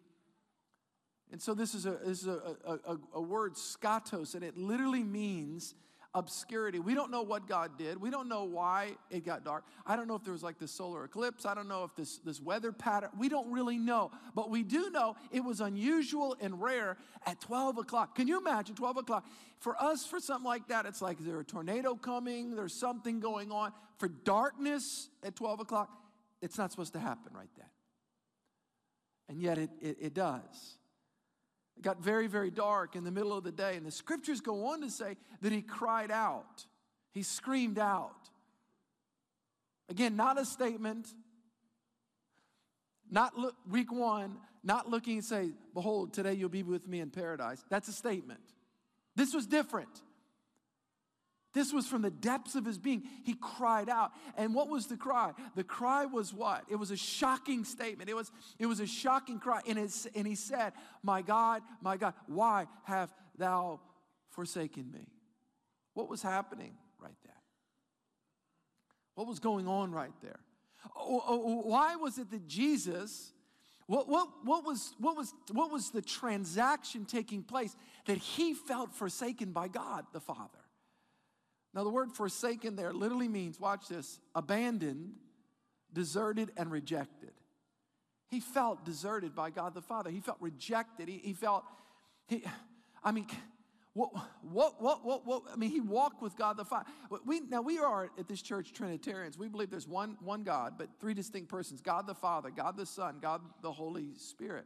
And 1.30 1.40
so 1.40 1.54
this 1.54 1.74
is 1.74 1.86
a, 1.86 1.92
this 2.04 2.22
is 2.22 2.28
a, 2.28 2.56
a, 2.66 2.98
a 3.14 3.20
word, 3.20 3.54
skatos, 3.54 4.34
and 4.34 4.44
it 4.44 4.56
literally 4.56 5.02
means 5.02 5.74
obscurity. 6.14 6.78
We 6.78 6.94
don't 6.94 7.10
know 7.10 7.22
what 7.22 7.48
God 7.48 7.78
did. 7.78 8.00
We 8.00 8.10
don't 8.10 8.28
know 8.28 8.44
why 8.44 8.96
it 9.10 9.24
got 9.24 9.44
dark. 9.44 9.64
I 9.86 9.96
don't 9.96 10.06
know 10.06 10.14
if 10.14 10.24
there 10.24 10.32
was 10.32 10.42
like 10.42 10.58
this 10.58 10.70
solar 10.70 11.04
eclipse. 11.04 11.46
I 11.46 11.54
don't 11.54 11.68
know 11.68 11.84
if 11.84 11.94
this, 11.96 12.18
this 12.18 12.40
weather 12.40 12.70
pattern. 12.70 13.10
We 13.18 13.28
don't 13.28 13.50
really 13.50 13.78
know. 13.78 14.10
But 14.34 14.50
we 14.50 14.62
do 14.62 14.90
know 14.90 15.16
it 15.30 15.40
was 15.40 15.60
unusual 15.60 16.36
and 16.40 16.60
rare 16.60 16.98
at 17.26 17.40
12 17.40 17.78
o'clock. 17.78 18.14
Can 18.14 18.28
you 18.28 18.38
imagine 18.38 18.74
12 18.74 18.98
o'clock? 18.98 19.26
For 19.58 19.80
us, 19.82 20.04
for 20.04 20.20
something 20.20 20.46
like 20.46 20.68
that, 20.68 20.86
it's 20.86 21.00
like 21.00 21.18
there's 21.18 21.40
a 21.40 21.44
tornado 21.44 21.94
coming, 21.94 22.56
there's 22.56 22.74
something 22.74 23.20
going 23.20 23.50
on. 23.50 23.72
For 23.98 24.08
darkness 24.08 25.08
at 25.22 25.34
12 25.36 25.60
o'clock, 25.60 25.90
it's 26.42 26.58
not 26.58 26.70
supposed 26.72 26.92
to 26.92 26.98
happen 26.98 27.32
right 27.34 27.50
then. 27.56 27.66
And 29.28 29.40
yet 29.40 29.56
it, 29.56 29.70
it, 29.80 29.96
it 30.00 30.14
does. 30.14 30.76
It 31.82 31.84
got 31.84 32.00
very, 32.00 32.28
very 32.28 32.52
dark 32.52 32.94
in 32.94 33.02
the 33.02 33.10
middle 33.10 33.36
of 33.36 33.42
the 33.42 33.50
day. 33.50 33.74
And 33.74 33.84
the 33.84 33.90
scriptures 33.90 34.40
go 34.40 34.66
on 34.66 34.82
to 34.82 34.88
say 34.88 35.16
that 35.40 35.50
he 35.50 35.62
cried 35.62 36.12
out, 36.12 36.64
he 37.10 37.24
screamed 37.24 37.76
out. 37.76 38.30
Again, 39.88 40.14
not 40.14 40.40
a 40.40 40.44
statement, 40.44 41.08
not 43.10 43.36
look, 43.36 43.56
week 43.68 43.92
one, 43.92 44.36
not 44.62 44.90
looking 44.90 45.14
and 45.14 45.24
say, 45.24 45.50
Behold, 45.74 46.14
today 46.14 46.34
you'll 46.34 46.48
be 46.48 46.62
with 46.62 46.86
me 46.86 47.00
in 47.00 47.10
paradise. 47.10 47.64
That's 47.68 47.88
a 47.88 47.92
statement. 47.92 48.52
This 49.16 49.34
was 49.34 49.48
different. 49.48 50.02
This 51.52 51.72
was 51.72 51.86
from 51.86 52.00
the 52.02 52.10
depths 52.10 52.54
of 52.54 52.64
his 52.64 52.78
being. 52.78 53.02
He 53.24 53.34
cried 53.34 53.90
out. 53.90 54.12
And 54.36 54.54
what 54.54 54.68
was 54.68 54.86
the 54.86 54.96
cry? 54.96 55.32
The 55.54 55.64
cry 55.64 56.06
was 56.06 56.32
what? 56.32 56.64
It 56.70 56.76
was 56.76 56.90
a 56.90 56.96
shocking 56.96 57.64
statement. 57.64 58.08
It 58.08 58.16
was, 58.16 58.32
it 58.58 58.66
was 58.66 58.80
a 58.80 58.86
shocking 58.86 59.38
cry. 59.38 59.60
And, 59.68 59.78
it's, 59.78 60.06
and 60.14 60.26
he 60.26 60.34
said, 60.34 60.72
My 61.02 61.20
God, 61.20 61.62
my 61.82 61.98
God, 61.98 62.14
why 62.26 62.66
have 62.84 63.12
thou 63.36 63.80
forsaken 64.30 64.90
me? 64.90 65.06
What 65.92 66.08
was 66.08 66.22
happening 66.22 66.72
right 66.98 67.16
there? 67.22 67.34
What 69.14 69.26
was 69.26 69.38
going 69.38 69.68
on 69.68 69.92
right 69.92 70.14
there? 70.22 70.40
Oh, 70.96 71.22
oh, 71.26 71.42
oh, 71.44 71.68
why 71.68 71.96
was 71.96 72.16
it 72.16 72.30
that 72.30 72.48
Jesus, 72.48 73.32
what, 73.86 74.08
what, 74.08 74.28
what, 74.42 74.64
was, 74.64 74.94
what, 74.98 75.16
was, 75.16 75.34
what 75.52 75.70
was 75.70 75.90
the 75.90 76.00
transaction 76.00 77.04
taking 77.04 77.42
place 77.42 77.76
that 78.06 78.16
he 78.16 78.54
felt 78.54 78.94
forsaken 78.94 79.52
by 79.52 79.68
God 79.68 80.06
the 80.14 80.20
Father? 80.20 80.61
Now, 81.74 81.84
the 81.84 81.90
word 81.90 82.12
forsaken 82.12 82.76
there 82.76 82.92
literally 82.92 83.28
means, 83.28 83.58
watch 83.58 83.88
this, 83.88 84.20
abandoned, 84.34 85.12
deserted, 85.92 86.50
and 86.56 86.70
rejected. 86.70 87.32
He 88.28 88.40
felt 88.40 88.84
deserted 88.84 89.34
by 89.34 89.50
God 89.50 89.74
the 89.74 89.82
Father. 89.82 90.10
He 90.10 90.20
felt 90.20 90.38
rejected. 90.40 91.08
He, 91.08 91.18
he 91.18 91.32
felt, 91.32 91.64
he, 92.26 92.44
I 93.02 93.12
mean, 93.12 93.26
what, 93.94 94.10
what, 94.42 94.80
what, 94.80 95.04
what, 95.04 95.26
what, 95.26 95.42
I 95.52 95.56
mean, 95.56 95.70
he 95.70 95.80
walked 95.80 96.22
with 96.22 96.36
God 96.36 96.56
the 96.56 96.64
Father. 96.64 96.86
We, 97.26 97.40
now, 97.40 97.60
we 97.60 97.78
are 97.78 98.10
at 98.18 98.28
this 98.28 98.40
church 98.40 98.72
Trinitarians. 98.72 99.36
We 99.36 99.48
believe 99.48 99.70
there's 99.70 99.88
one, 99.88 100.16
one 100.20 100.44
God, 100.44 100.74
but 100.78 100.88
three 100.98 101.14
distinct 101.14 101.50
persons 101.50 101.80
God 101.80 102.06
the 102.06 102.14
Father, 102.14 102.50
God 102.50 102.76
the 102.76 102.86
Son, 102.86 103.18
God 103.20 103.42
the 103.60 103.72
Holy 103.72 104.14
Spirit. 104.16 104.64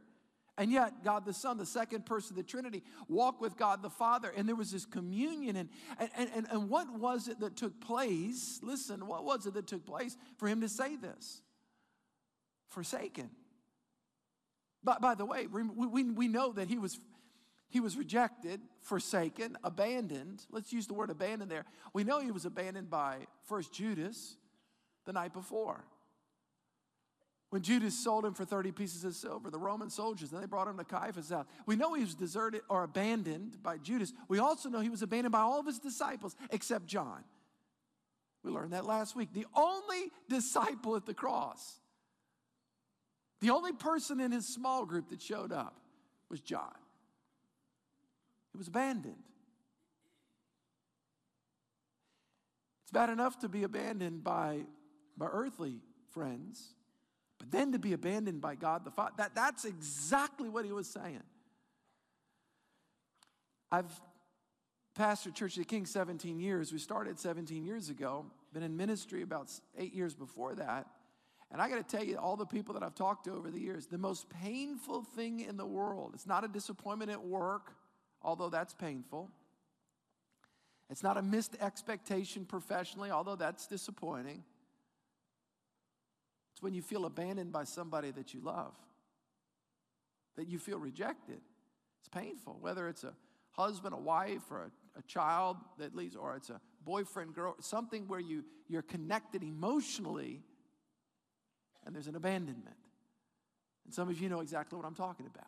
And 0.57 0.71
yet, 0.71 1.03
God 1.03 1.23
the 1.23 1.33
Son, 1.33 1.57
the 1.57 1.65
second 1.65 2.05
person 2.05 2.33
of 2.33 2.37
the 2.37 2.49
Trinity, 2.49 2.83
walked 3.07 3.41
with 3.41 3.57
God 3.57 3.83
the 3.83 3.91
Father, 3.91 4.31
and 4.35 4.47
there 4.47 4.55
was 4.55 4.71
this 4.71 4.85
communion. 4.85 5.55
And, 5.55 5.69
and, 5.99 6.29
and, 6.35 6.47
and 6.49 6.69
what 6.69 6.91
was 6.97 7.27
it 7.27 7.39
that 7.41 7.55
took 7.55 7.79
place? 7.79 8.59
Listen, 8.63 9.05
what 9.05 9.23
was 9.23 9.45
it 9.45 9.53
that 9.53 9.67
took 9.67 9.85
place 9.85 10.17
for 10.37 10.47
him 10.47 10.61
to 10.61 10.69
say 10.69 10.95
this? 10.95 11.41
Forsaken. 12.69 13.29
By, 14.83 14.97
by 14.99 15.15
the 15.15 15.25
way, 15.25 15.45
we, 15.47 15.63
we, 15.63 16.03
we 16.03 16.27
know 16.27 16.51
that 16.53 16.67
he 16.67 16.77
was 16.77 16.99
he 17.69 17.81
was 17.81 17.97
rejected, 17.97 18.61
forsaken, 18.81 19.57
abandoned. 19.61 20.45
Let's 20.49 20.71
use 20.71 20.87
the 20.87 20.93
word 20.93 21.09
abandoned 21.09 21.51
there. 21.51 21.65
We 21.93 22.05
know 22.05 22.21
he 22.21 22.31
was 22.31 22.45
abandoned 22.45 22.89
by 22.89 23.27
first 23.43 23.73
Judas 23.73 24.37
the 25.05 25.11
night 25.11 25.33
before. 25.33 25.83
When 27.49 27.61
Judas 27.61 27.97
sold 27.97 28.25
him 28.25 28.33
for 28.33 28.43
30 28.43 28.73
pieces 28.73 29.05
of 29.05 29.15
silver, 29.15 29.49
the 29.49 29.57
Roman 29.57 29.89
soldiers, 29.89 30.33
and 30.33 30.41
they 30.41 30.47
brought 30.47 30.67
him 30.67 30.77
to 30.77 30.83
Caiaphas' 30.83 31.29
house. 31.29 31.45
We 31.65 31.77
know 31.77 31.93
he 31.93 32.03
was 32.03 32.13
deserted 32.13 32.61
or 32.69 32.83
abandoned 32.83 33.63
by 33.63 33.77
Judas. 33.77 34.13
We 34.27 34.39
also 34.39 34.67
know 34.67 34.81
he 34.81 34.89
was 34.89 35.01
abandoned 35.01 35.31
by 35.31 35.39
all 35.39 35.59
of 35.59 35.65
his 35.65 35.79
disciples 35.79 36.35
except 36.51 36.87
John. 36.87 37.23
We 38.43 38.51
learned 38.51 38.73
that 38.73 38.85
last 38.85 39.15
week. 39.15 39.29
The 39.33 39.45
only 39.55 40.11
disciple 40.27 40.97
at 40.97 41.05
the 41.05 41.13
cross, 41.13 41.79
the 43.39 43.51
only 43.51 43.71
person 43.71 44.19
in 44.19 44.31
his 44.33 44.45
small 44.45 44.85
group 44.85 45.09
that 45.09 45.21
showed 45.21 45.53
up 45.53 45.79
was 46.29 46.41
John. 46.41 46.75
He 48.51 48.57
was 48.57 48.67
abandoned. 48.67 49.23
It's 52.83 52.91
bad 52.91 53.09
enough 53.09 53.39
to 53.39 53.49
be 53.49 53.63
abandoned 53.63 54.23
by, 54.23 54.65
by 55.17 55.27
earthly 55.27 55.79
friends, 56.09 56.73
but 57.39 57.51
then 57.51 57.71
to 57.71 57.79
be 57.79 57.93
abandoned 57.93 58.41
by 58.41 58.55
God 58.55 58.83
the 58.83 58.91
Father, 58.91 59.13
that, 59.17 59.35
that's 59.35 59.65
exactly 59.65 60.49
what 60.49 60.65
he 60.65 60.71
was 60.71 60.87
saying. 60.87 61.23
I've 63.71 63.91
pastored 64.97 65.35
Church 65.35 65.57
of 65.57 65.63
the 65.63 65.65
King 65.65 65.85
17 65.85 66.39
years. 66.39 66.71
We 66.71 66.79
started 66.79 67.19
17 67.19 67.63
years 67.63 67.89
ago, 67.89 68.25
been 68.53 68.63
in 68.63 68.75
ministry 68.75 69.21
about 69.21 69.51
eight 69.77 69.93
years 69.93 70.15
before 70.15 70.55
that. 70.55 70.87
And 71.51 71.61
I 71.61 71.69
got 71.69 71.87
to 71.87 71.97
tell 71.97 72.03
you, 72.03 72.17
all 72.17 72.35
the 72.35 72.45
people 72.45 72.73
that 72.73 72.83
I've 72.83 72.95
talked 72.95 73.25
to 73.25 73.33
over 73.33 73.49
the 73.49 73.59
years, 73.59 73.87
the 73.87 73.97
most 73.97 74.29
painful 74.29 75.03
thing 75.03 75.39
in 75.39 75.55
the 75.55 75.65
world, 75.65 76.11
it's 76.13 76.27
not 76.27 76.43
a 76.43 76.47
disappointment 76.47 77.09
at 77.11 77.23
work, 77.23 77.73
although 78.21 78.49
that's 78.49 78.73
painful. 78.73 79.29
It's 80.89 81.03
not 81.03 81.17
a 81.17 81.21
missed 81.21 81.55
expectation 81.61 82.45
professionally, 82.45 83.11
although 83.11 83.35
that's 83.35 83.67
disappointing. 83.67 84.43
It's 86.57 86.63
when 86.63 86.73
you 86.73 86.81
feel 86.81 87.05
abandoned 87.05 87.51
by 87.51 87.65
somebody 87.65 88.09
that 88.09 88.33
you 88.33 88.41
love, 88.41 88.73
that 90.37 90.47
you 90.47 90.57
feel 90.57 90.79
rejected. 90.79 91.39
It's 91.99 92.09
painful, 92.09 92.57
whether 92.59 92.87
it's 92.87 93.03
a 93.03 93.13
husband, 93.51 93.93
a 93.93 93.99
wife, 93.99 94.41
or 94.49 94.63
a, 94.63 94.97
a 94.97 95.03
child 95.03 95.57
that 95.77 95.95
leaves, 95.95 96.15
or 96.15 96.35
it's 96.35 96.49
a 96.49 96.59
boyfriend, 96.83 97.35
girl, 97.35 97.55
something 97.59 98.07
where 98.07 98.19
you, 98.19 98.43
you're 98.67 98.81
connected 98.81 99.43
emotionally 99.43 100.41
and 101.85 101.93
there's 101.93 102.07
an 102.07 102.15
abandonment. 102.15 102.75
And 103.85 103.93
some 103.93 104.09
of 104.09 104.19
you 104.19 104.27
know 104.27 104.39
exactly 104.39 104.77
what 104.77 104.87
I'm 104.87 104.95
talking 104.95 105.27
about 105.27 105.45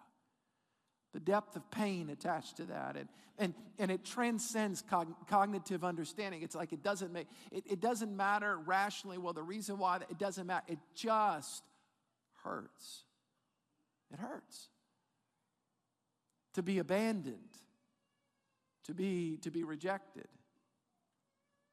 the 1.13 1.19
depth 1.19 1.55
of 1.55 1.69
pain 1.71 2.09
attached 2.09 2.57
to 2.57 2.65
that. 2.65 2.95
And, 2.95 3.09
and, 3.37 3.53
and 3.77 3.89
it 3.89 4.03
transcends 4.03 4.81
cog- 4.81 5.27
cognitive 5.27 5.83
understanding. 5.83 6.41
It's 6.41 6.55
like 6.55 6.73
it 6.73 6.83
doesn't 6.83 7.11
make 7.11 7.27
it, 7.51 7.63
it 7.69 7.79
doesn't 7.79 8.15
matter 8.15 8.57
rationally 8.57 9.17
well 9.17 9.33
the 9.33 9.43
reason 9.43 9.77
why 9.77 9.97
it 9.97 10.17
doesn't 10.17 10.47
matter 10.47 10.65
it 10.67 10.79
just 10.95 11.63
hurts. 12.43 13.03
It 14.11 14.19
hurts. 14.19 14.69
To 16.53 16.63
be 16.63 16.79
abandoned 16.79 17.39
to 18.89 18.95
be 18.95 19.37
to 19.43 19.51
be 19.51 19.63
rejected. 19.63 20.27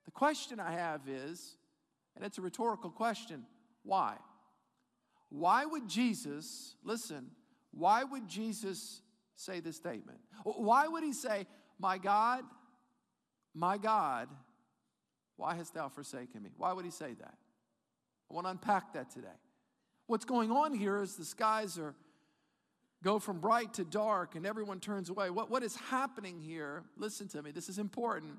The 0.05 0.11
question 0.11 0.61
i 0.61 0.71
have 0.73 1.00
is 1.09 1.57
and 2.14 2.25
it's 2.25 2.37
a 2.37 2.43
rhetorical 2.43 2.90
question 2.90 3.45
why? 3.85 4.16
Why 5.31 5.64
would 5.64 5.88
jesus 5.88 6.76
listen 6.85 7.31
why 7.73 8.05
would 8.05 8.28
jesus 8.28 9.00
say 9.37 9.61
this 9.61 9.76
statement? 9.76 10.19
Why 10.45 10.88
would 10.88 11.05
he 11.05 11.12
say, 11.12 11.47
My 11.78 11.99
God, 11.99 12.43
my 13.55 13.78
God, 13.78 14.28
why 15.37 15.55
hast 15.55 15.75
thou 15.75 15.88
forsaken 15.88 16.43
me? 16.43 16.50
Why 16.57 16.73
would 16.73 16.85
he 16.85 16.90
say 16.90 17.14
that? 17.14 17.35
I 18.31 18.35
want 18.35 18.47
to 18.47 18.50
unpack 18.50 18.93
that 18.95 19.11
today. 19.11 19.28
What's 20.07 20.25
going 20.25 20.50
on 20.50 20.75
here 20.75 21.00
is 21.02 21.16
the 21.16 21.25
skies 21.25 21.78
are 21.78 21.95
go 23.02 23.19
from 23.19 23.38
bright 23.38 23.75
to 23.75 23.85
dark 23.85 24.35
and 24.35 24.47
everyone 24.47 24.81
turns 24.81 25.11
away. 25.11 25.31
What, 25.31 25.50
what 25.50 25.62
is 25.62 25.76
happening 25.76 26.40
here, 26.40 26.85
listen 26.97 27.28
to 27.28 27.43
me, 27.43 27.50
this 27.50 27.69
is 27.69 27.78
important, 27.78 28.35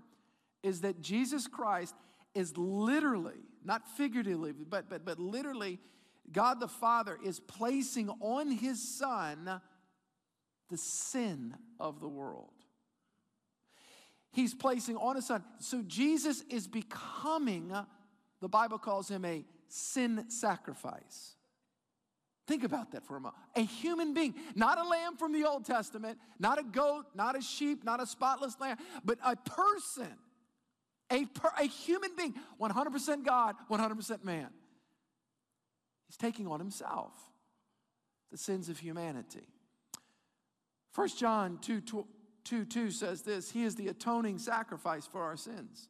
is 0.64 0.82
that 0.82 1.02
Jesus 1.02 1.48
Christ 1.48 1.96
is 2.34 2.58
literally, 2.58 3.40
not 3.64 3.88
figuratively, 3.96 4.52
but, 4.52 4.90
but, 4.90 5.06
but 5.06 5.20
literally, 5.20 5.80
God 6.32 6.60
the 6.60 6.68
Father 6.68 7.18
is 7.24 7.40
placing 7.40 8.10
on 8.20 8.52
his 8.52 8.82
Son 8.98 9.62
the 10.70 10.78
sin 10.78 11.56
of 11.80 12.00
the 12.00 12.08
world. 12.08 12.52
He's 14.32 14.54
placing 14.54 14.98
on 14.98 15.16
his 15.16 15.26
son. 15.26 15.44
So 15.60 15.82
Jesus 15.82 16.44
is 16.50 16.68
becoming, 16.68 17.74
the 18.40 18.50
Bible 18.50 18.78
calls 18.78 19.10
him 19.10 19.26
a 19.26 19.46
sin 19.68 20.26
sacrifice. 20.30 21.36
Think 22.46 22.64
about 22.64 22.92
that 22.92 23.06
for 23.06 23.18
a 23.18 23.20
moment. 23.20 23.36
A 23.56 23.62
human 23.62 24.14
being, 24.14 24.34
not 24.56 24.78
a 24.78 24.84
lamb 24.84 25.18
from 25.18 25.34
the 25.34 25.44
Old 25.46 25.66
Testament, 25.66 26.18
not 26.40 26.58
a 26.58 26.64
goat, 26.64 27.06
not 27.14 27.38
a 27.38 27.42
sheep, 27.42 27.84
not 27.84 28.02
a 28.02 28.06
spotless 28.06 28.58
lamb, 28.60 28.78
but 29.04 29.18
a 29.26 29.36
person, 29.36 30.14
a, 31.12 31.26
per, 31.26 31.52
a 31.60 31.66
human 31.66 32.12
being, 32.16 32.36
100% 32.62 33.26
God, 33.26 33.56
100% 33.70 34.24
man. 34.24 34.48
He's 36.08 36.16
taking 36.16 36.48
on 36.48 36.60
himself 36.60 37.12
the 38.32 38.38
sins 38.38 38.70
of 38.70 38.80
humanity. 38.80 39.48
1 40.98 41.10
John 41.10 41.60
2, 41.62 41.82
2, 42.44 42.66
2 42.66 42.90
says 42.90 43.22
this 43.22 43.52
He 43.52 43.64
is 43.64 43.76
the 43.76 43.88
atoning 43.88 44.40
sacrifice 44.40 45.06
for 45.06 45.22
our 45.22 45.38
sins. 45.38 45.90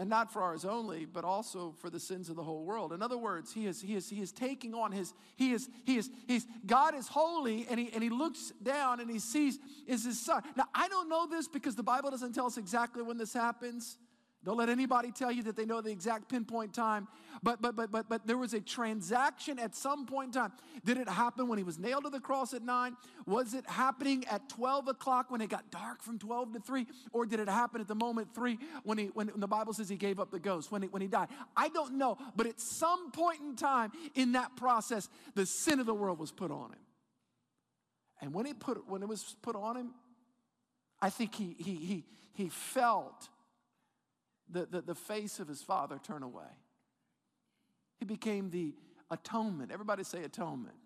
And 0.00 0.08
not 0.08 0.32
for 0.32 0.42
ours 0.42 0.64
only, 0.64 1.06
but 1.06 1.24
also 1.24 1.74
for 1.80 1.90
the 1.90 1.98
sins 1.98 2.28
of 2.28 2.36
the 2.36 2.44
whole 2.44 2.64
world. 2.64 2.92
In 2.92 3.02
other 3.02 3.18
words, 3.18 3.52
he 3.52 3.66
is, 3.66 3.82
he 3.82 3.96
is, 3.96 4.08
he 4.08 4.22
is 4.22 4.30
taking 4.30 4.72
on 4.72 4.92
his, 4.92 5.12
he 5.34 5.50
is, 5.50 5.68
he 5.84 5.96
is, 5.96 6.08
he's, 6.28 6.46
God 6.64 6.94
is 6.94 7.08
holy 7.08 7.66
and 7.68 7.80
he, 7.80 7.90
and 7.92 8.00
he 8.00 8.08
looks 8.08 8.52
down 8.62 9.00
and 9.00 9.10
he 9.10 9.18
sees 9.18 9.58
is 9.88 10.04
his 10.04 10.24
son. 10.24 10.44
Now, 10.56 10.66
I 10.72 10.86
don't 10.86 11.08
know 11.08 11.26
this 11.26 11.48
because 11.48 11.74
the 11.74 11.82
Bible 11.82 12.12
doesn't 12.12 12.32
tell 12.32 12.46
us 12.46 12.58
exactly 12.58 13.02
when 13.02 13.18
this 13.18 13.32
happens. 13.32 13.98
Don't 14.44 14.56
let 14.56 14.68
anybody 14.68 15.10
tell 15.10 15.32
you 15.32 15.42
that 15.44 15.56
they 15.56 15.64
know 15.64 15.80
the 15.80 15.90
exact 15.90 16.28
pinpoint 16.28 16.72
time. 16.72 17.08
But 17.42 17.60
but 17.60 17.74
but 17.74 17.90
but 17.90 18.08
but 18.08 18.26
there 18.26 18.38
was 18.38 18.54
a 18.54 18.60
transaction 18.60 19.58
at 19.58 19.74
some 19.74 20.06
point 20.06 20.28
in 20.28 20.40
time. 20.40 20.52
Did 20.84 20.96
it 20.96 21.08
happen 21.08 21.48
when 21.48 21.58
he 21.58 21.64
was 21.64 21.78
nailed 21.78 22.04
to 22.04 22.10
the 22.10 22.20
cross 22.20 22.54
at 22.54 22.62
nine? 22.62 22.96
Was 23.26 23.52
it 23.52 23.68
happening 23.68 24.24
at 24.28 24.48
12 24.48 24.88
o'clock 24.88 25.30
when 25.30 25.40
it 25.40 25.50
got 25.50 25.70
dark 25.72 26.02
from 26.02 26.18
12 26.18 26.54
to 26.54 26.60
3? 26.60 26.86
Or 27.12 27.26
did 27.26 27.40
it 27.40 27.48
happen 27.48 27.80
at 27.80 27.88
the 27.88 27.96
moment 27.96 28.32
three 28.32 28.58
when 28.84 28.96
he 28.96 29.06
when, 29.06 29.28
when 29.28 29.40
the 29.40 29.48
Bible 29.48 29.72
says 29.72 29.88
he 29.88 29.96
gave 29.96 30.20
up 30.20 30.30
the 30.30 30.40
ghost, 30.40 30.70
when 30.70 30.82
he 30.82 30.88
when 30.88 31.02
he 31.02 31.08
died? 31.08 31.28
I 31.56 31.68
don't 31.68 31.94
know, 31.94 32.16
but 32.36 32.46
at 32.46 32.60
some 32.60 33.10
point 33.10 33.40
in 33.40 33.56
time 33.56 33.90
in 34.14 34.32
that 34.32 34.56
process, 34.56 35.08
the 35.34 35.46
sin 35.46 35.80
of 35.80 35.86
the 35.86 35.94
world 35.94 36.18
was 36.18 36.30
put 36.30 36.52
on 36.52 36.70
him. 36.70 36.78
And 38.20 38.32
when 38.32 38.46
he 38.46 38.54
put 38.54 38.88
when 38.88 39.02
it 39.02 39.08
was 39.08 39.36
put 39.42 39.56
on 39.56 39.76
him, 39.76 39.94
I 41.02 41.10
think 41.10 41.34
he 41.34 41.56
he 41.58 41.74
he 41.74 42.04
he 42.32 42.48
felt 42.48 43.28
the, 44.50 44.66
the, 44.66 44.80
the 44.80 44.94
face 44.94 45.40
of 45.40 45.48
his 45.48 45.62
father 45.62 45.98
turn 46.02 46.22
away. 46.22 46.50
He 47.98 48.04
became 48.04 48.50
the 48.50 48.74
atonement. 49.10 49.72
Everybody 49.72 50.04
say 50.04 50.24
atonement. 50.24 50.76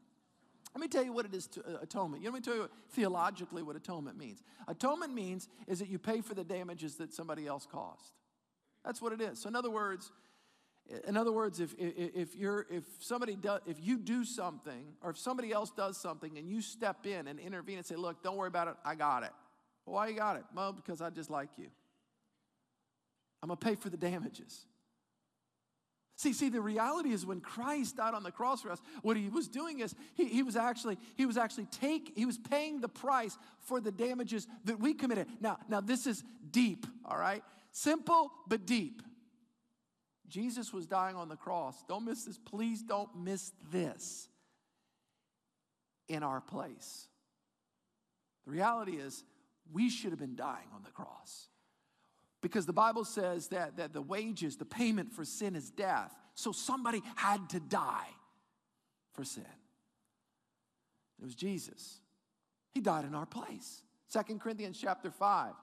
Let 0.75 0.81
me 0.81 0.89
tell 0.89 1.05
you 1.05 1.13
what 1.13 1.27
it 1.27 1.35
is 1.35 1.47
to 1.49 1.61
uh, 1.61 1.79
atonement. 1.83 2.23
You 2.23 2.29
know, 2.29 2.35
let 2.35 2.41
me 2.41 2.45
tell 2.45 2.57
you 2.57 2.69
theologically 2.91 3.63
what 3.63 3.77
atonement 3.77 4.17
means. 4.17 4.43
Atonement 4.69 5.13
means 5.15 5.49
is 5.67 5.79
that 5.81 5.89
you 5.89 5.99
pay 5.99 6.21
for 6.23 6.35
the 6.35 6.45
damages 6.45 6.97
that 6.97 7.13
somebody 7.13 7.47
else 7.47 7.67
caused. 7.71 8.13
That's 8.85 9.03
what 9.03 9.13
it 9.13 9.21
is. 9.21 9.41
So, 9.41 9.49
in 9.49 9.57
other 9.57 9.71
words, 9.71 10.11
In 11.07 11.17
other 11.17 11.31
words, 11.31 11.61
if, 11.61 11.75
if, 11.79 12.35
you're, 12.35 12.67
if 12.69 12.85
somebody 12.99 13.37
does, 13.37 13.61
if 13.67 13.77
you 13.81 13.97
do 13.99 14.25
something, 14.25 14.97
or 15.01 15.11
if 15.11 15.19
somebody 15.19 15.53
else 15.53 15.71
does 15.71 15.97
something 15.97 16.37
and 16.37 16.49
you 16.49 16.61
step 16.61 17.07
in 17.07 17.29
and 17.29 17.39
intervene 17.39 17.79
and 17.79 17.87
say, 17.87 17.95
look, 17.95 18.23
don't 18.23 18.37
worry 18.37 18.49
about 18.49 18.69
it, 18.69 18.75
I 18.85 18.97
got 18.97 19.23
it. 19.23 19.31
Why 19.85 20.09
you 20.09 20.17
got 20.17 20.37
it? 20.37 20.45
Well, 20.55 20.73
because 20.73 21.01
I 21.01 21.11
just 21.11 21.31
like 21.31 21.51
you. 21.57 21.69
I'm 23.43 23.49
going 23.49 23.59
to 23.59 23.67
pay 23.67 23.75
for 23.75 23.91
the 23.91 23.97
damages. 23.97 24.67
See, 26.17 26.33
see, 26.33 26.51
the 26.51 26.61
reality 26.61 27.11
is 27.11 27.27
when 27.27 27.41
Christ 27.41 27.97
died 27.97 28.15
on 28.15 28.23
the 28.23 28.31
cross 28.31 28.63
for 28.63 28.71
us, 28.71 28.81
what 29.03 29.17
he 29.17 29.29
was 29.29 29.49
doing 29.49 29.81
is 29.81 29.95
he, 30.15 30.27
he 30.27 30.43
was 30.45 30.55
actually, 30.55 30.99
he 31.17 31.27
was 31.27 31.37
actually 31.37 31.67
take, 31.67 32.13
he 32.15 32.27
was 32.27 32.39
paying 32.39 32.81
the 32.81 32.89
price 32.89 33.37
for 33.61 33.81
the 33.81 33.91
damages 33.91 34.47
that 34.65 34.79
we 34.79 34.95
committed. 34.95 35.27
Now, 35.41 35.59
now 35.69 35.81
this 35.81 36.07
is 36.07 36.23
deep, 36.49 36.87
all 37.05 37.19
right? 37.19 37.43
Simple 37.73 38.31
but 38.47 38.67
deep. 38.67 39.03
Jesus 40.29 40.73
was 40.73 40.87
dying 40.87 41.17
on 41.17 41.29
the 41.29 41.37
cross. 41.37 41.83
Don't 41.89 42.05
miss 42.05 42.25
this. 42.25 42.39
Please 42.39 42.83
don't 42.83 43.11
miss 43.17 43.53
this 43.73 44.29
in 46.09 46.23
our 46.23 46.41
place. 46.41 47.09
The 48.45 48.53
reality 48.53 48.93
is, 48.93 49.25
we 49.73 49.91
should 49.91 50.11
have 50.11 50.19
been 50.19 50.37
dying 50.37 50.69
on 50.75 50.83
the 50.85 50.91
cross. 50.91 51.49
Because 52.43 52.67
the 52.67 52.73
Bible 52.73 53.05
says 53.05 53.49
that, 53.49 53.77
that 53.77 53.93
the 53.93 54.03
wages, 54.03 54.57
the 54.57 54.65
payment 54.65 55.13
for 55.13 55.25
sin 55.25 55.55
is 55.55 55.71
death. 55.71 56.15
So 56.35 56.53
somebody 56.53 57.01
had 57.15 57.49
to 57.51 57.61
die 57.61 58.09
for 59.15 59.25
sin. 59.25 59.45
It 61.21 61.25
was 61.25 61.35
Jesus. 61.35 62.01
He 62.73 62.81
died 62.81 63.05
in 63.05 63.15
our 63.15 63.27
place. 63.27 63.83
Second 64.09 64.41
Corinthians 64.41 64.77
chapter 64.81 65.11
5. 65.11 65.55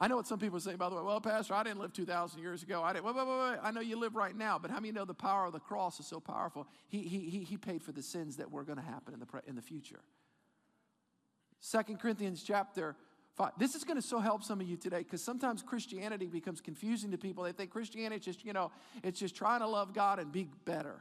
I 0.00 0.06
know 0.06 0.16
what 0.16 0.26
some 0.28 0.38
people 0.38 0.60
say, 0.60 0.76
by 0.76 0.88
the 0.88 0.94
way. 0.94 1.02
Well, 1.02 1.20
Pastor, 1.20 1.54
I 1.54 1.64
didn't 1.64 1.80
live 1.80 1.92
2,000 1.92 2.40
years 2.40 2.62
ago. 2.62 2.82
I 2.82 2.92
didn't. 2.92 3.04
Wait, 3.04 3.16
wait, 3.16 3.26
wait, 3.26 3.50
wait. 3.50 3.58
I 3.62 3.70
know 3.72 3.80
you 3.80 3.98
live 3.98 4.14
right 4.14 4.36
now, 4.36 4.58
but 4.58 4.70
how 4.70 4.76
many 4.78 4.92
know 4.92 5.04
the 5.04 5.14
power 5.14 5.46
of 5.46 5.52
the 5.52 5.58
cross 5.58 5.98
is 5.98 6.06
so 6.06 6.20
powerful? 6.20 6.68
He, 6.88 7.02
he, 7.02 7.18
he, 7.30 7.38
he 7.40 7.56
paid 7.56 7.82
for 7.82 7.90
the 7.90 8.02
sins 8.02 8.36
that 8.36 8.50
were 8.50 8.62
going 8.62 8.78
to 8.78 8.84
happen 8.84 9.14
in 9.14 9.20
the, 9.20 9.26
in 9.48 9.56
the 9.56 9.62
future. 9.62 10.00
Second 11.60 11.98
Corinthians 11.98 12.44
chapter 12.46 12.94
this 13.58 13.74
is 13.74 13.84
going 13.84 13.96
to 13.96 14.06
so 14.06 14.18
help 14.18 14.42
some 14.42 14.60
of 14.60 14.68
you 14.68 14.76
today 14.76 14.98
because 14.98 15.22
sometimes 15.22 15.62
Christianity 15.62 16.26
becomes 16.26 16.60
confusing 16.60 17.10
to 17.12 17.18
people. 17.18 17.44
They 17.44 17.52
think 17.52 17.70
Christianity 17.70 18.16
is 18.16 18.24
just, 18.24 18.44
you 18.44 18.52
know, 18.52 18.70
it's 19.02 19.20
just 19.20 19.36
trying 19.36 19.60
to 19.60 19.68
love 19.68 19.94
God 19.94 20.18
and 20.18 20.32
be 20.32 20.48
better. 20.64 21.00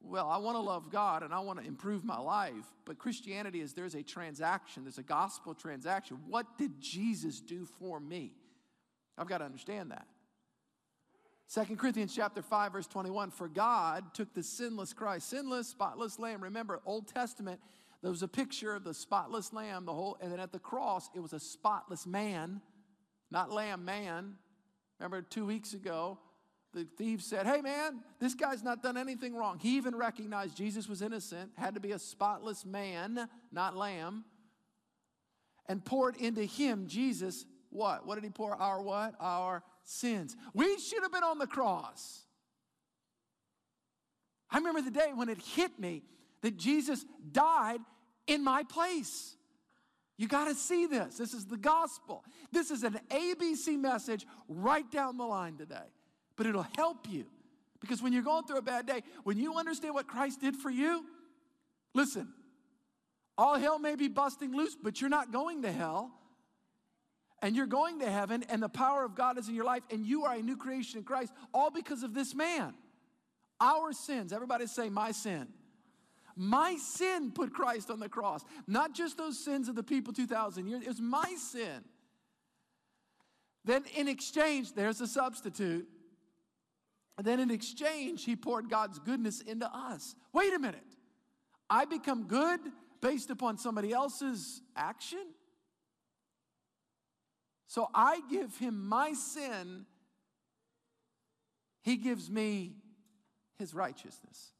Well, 0.00 0.28
I 0.28 0.38
want 0.38 0.56
to 0.56 0.60
love 0.60 0.90
God 0.90 1.22
and 1.22 1.34
I 1.34 1.40
want 1.40 1.60
to 1.60 1.66
improve 1.66 2.04
my 2.04 2.18
life, 2.18 2.64
but 2.84 2.98
Christianity 2.98 3.60
is 3.60 3.72
there's 3.72 3.94
a 3.94 4.02
transaction, 4.02 4.84
there's 4.84 4.98
a 4.98 5.02
gospel 5.02 5.54
transaction. 5.54 6.18
What 6.28 6.58
did 6.58 6.80
Jesus 6.80 7.40
do 7.40 7.64
for 7.64 7.98
me? 7.98 8.32
I've 9.18 9.28
got 9.28 9.38
to 9.38 9.44
understand 9.44 9.90
that. 9.90 10.06
Second 11.48 11.78
Corinthians 11.78 12.14
chapter 12.14 12.42
5 12.42 12.72
verse 12.72 12.86
21 12.86 13.30
for 13.30 13.48
God 13.48 14.14
took 14.14 14.32
the 14.34 14.42
sinless 14.42 14.92
Christ, 14.92 15.30
sinless, 15.30 15.68
spotless 15.68 16.18
lamb. 16.18 16.42
Remember 16.42 16.80
Old 16.84 17.06
Testament 17.08 17.60
there 18.06 18.12
was 18.12 18.22
a 18.22 18.28
picture 18.28 18.72
of 18.72 18.84
the 18.84 18.94
spotless 18.94 19.52
lamb, 19.52 19.84
the 19.84 19.92
whole, 19.92 20.16
and 20.20 20.30
then 20.30 20.38
at 20.38 20.52
the 20.52 20.60
cross, 20.60 21.10
it 21.12 21.18
was 21.18 21.32
a 21.32 21.40
spotless 21.40 22.06
man, 22.06 22.60
not 23.32 23.50
lamb, 23.50 23.84
man. 23.84 24.36
Remember 25.00 25.22
two 25.22 25.44
weeks 25.44 25.74
ago, 25.74 26.16
the 26.72 26.86
thief 26.96 27.20
said, 27.20 27.46
Hey 27.46 27.60
man, 27.62 28.04
this 28.20 28.36
guy's 28.36 28.62
not 28.62 28.80
done 28.80 28.96
anything 28.96 29.34
wrong. 29.34 29.58
He 29.58 29.76
even 29.76 29.96
recognized 29.96 30.56
Jesus 30.56 30.88
was 30.88 31.02
innocent, 31.02 31.50
had 31.56 31.74
to 31.74 31.80
be 31.80 31.90
a 31.90 31.98
spotless 31.98 32.64
man, 32.64 33.28
not 33.50 33.76
lamb, 33.76 34.24
and 35.68 35.84
poured 35.84 36.16
into 36.16 36.44
him, 36.44 36.86
Jesus, 36.86 37.44
what? 37.70 38.06
What 38.06 38.14
did 38.14 38.22
he 38.22 38.30
pour? 38.30 38.54
Our 38.54 38.82
what? 38.82 39.16
Our 39.18 39.64
sins. 39.82 40.36
We 40.54 40.78
should 40.78 41.02
have 41.02 41.10
been 41.10 41.24
on 41.24 41.38
the 41.38 41.48
cross. 41.48 42.22
I 44.48 44.58
remember 44.58 44.82
the 44.82 44.92
day 44.92 45.10
when 45.12 45.28
it 45.28 45.38
hit 45.38 45.76
me 45.80 46.04
that 46.42 46.56
Jesus 46.56 47.04
died 47.32 47.80
in 48.26 48.42
my 48.42 48.62
place. 48.64 49.36
You 50.18 50.28
got 50.28 50.46
to 50.46 50.54
see 50.54 50.86
this. 50.86 51.16
This 51.18 51.34
is 51.34 51.46
the 51.46 51.58
gospel. 51.58 52.24
This 52.50 52.70
is 52.70 52.82
an 52.82 52.98
ABC 53.10 53.78
message 53.78 54.26
right 54.48 54.90
down 54.90 55.18
the 55.18 55.24
line 55.24 55.56
today. 55.56 55.92
But 56.36 56.46
it'll 56.46 56.66
help 56.76 57.08
you 57.08 57.26
because 57.80 58.02
when 58.02 58.12
you're 58.12 58.22
going 58.22 58.44
through 58.44 58.58
a 58.58 58.62
bad 58.62 58.86
day, 58.86 59.02
when 59.24 59.38
you 59.38 59.56
understand 59.56 59.94
what 59.94 60.06
Christ 60.06 60.40
did 60.40 60.56
for 60.56 60.70
you, 60.70 61.04
listen, 61.94 62.32
all 63.36 63.58
hell 63.58 63.78
may 63.78 63.96
be 63.96 64.08
busting 64.08 64.54
loose, 64.54 64.76
but 64.80 65.00
you're 65.00 65.10
not 65.10 65.32
going 65.32 65.62
to 65.62 65.72
hell. 65.72 66.12
And 67.42 67.54
you're 67.54 67.66
going 67.66 68.00
to 68.00 68.10
heaven, 68.10 68.44
and 68.48 68.62
the 68.62 68.68
power 68.68 69.04
of 69.04 69.14
God 69.14 69.38
is 69.38 69.48
in 69.48 69.54
your 69.54 69.66
life, 69.66 69.82
and 69.90 70.06
you 70.06 70.24
are 70.24 70.34
a 70.34 70.42
new 70.42 70.56
creation 70.56 70.98
in 70.98 71.04
Christ, 71.04 71.32
all 71.52 71.70
because 71.70 72.02
of 72.02 72.14
this 72.14 72.34
man. 72.34 72.72
Our 73.60 73.92
sins, 73.92 74.32
everybody 74.32 74.66
say, 74.66 74.88
My 74.88 75.12
sin. 75.12 75.48
My 76.36 76.76
sin 76.76 77.32
put 77.32 77.52
Christ 77.54 77.90
on 77.90 77.98
the 77.98 78.08
cross, 78.08 78.44
not 78.66 78.94
just 78.94 79.16
those 79.16 79.42
sins 79.42 79.68
of 79.68 79.74
the 79.74 79.82
people 79.82 80.12
2,000 80.12 80.66
years, 80.66 80.82
it 80.82 80.88
was 80.88 81.00
my 81.00 81.34
sin. 81.38 81.82
Then 83.64 83.84
in 83.96 84.06
exchange, 84.06 84.74
there's 84.74 85.00
a 85.00 85.06
substitute. 85.06 85.88
And 87.18 87.26
then 87.26 87.40
in 87.40 87.50
exchange, 87.50 88.24
he 88.24 88.36
poured 88.36 88.68
God's 88.68 88.98
goodness 88.98 89.40
into 89.40 89.66
us. 89.74 90.14
Wait 90.32 90.52
a 90.52 90.58
minute. 90.58 90.84
I 91.70 91.86
become 91.86 92.24
good 92.24 92.60
based 93.00 93.30
upon 93.30 93.58
somebody 93.58 93.92
else's 93.92 94.62
action? 94.76 95.24
So 97.66 97.88
I 97.94 98.20
give 98.30 98.56
him 98.58 98.88
my 98.88 99.12
sin, 99.12 99.86
he 101.82 101.96
gives 101.96 102.30
me 102.30 102.76
his 103.58 103.74
righteousness. 103.74 104.52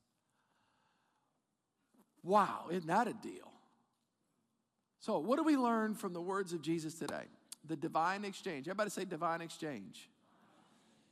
Wow, 2.26 2.64
isn't 2.72 2.88
that 2.88 3.06
a 3.06 3.12
deal? 3.12 3.52
So, 4.98 5.20
what 5.20 5.36
do 5.36 5.44
we 5.44 5.56
learn 5.56 5.94
from 5.94 6.12
the 6.12 6.20
words 6.20 6.52
of 6.52 6.60
Jesus 6.60 6.94
today? 6.94 7.22
The 7.64 7.76
divine 7.76 8.24
exchange. 8.24 8.66
Everybody 8.66 8.90
say 8.90 9.04
divine 9.04 9.40
exchange. 9.40 10.10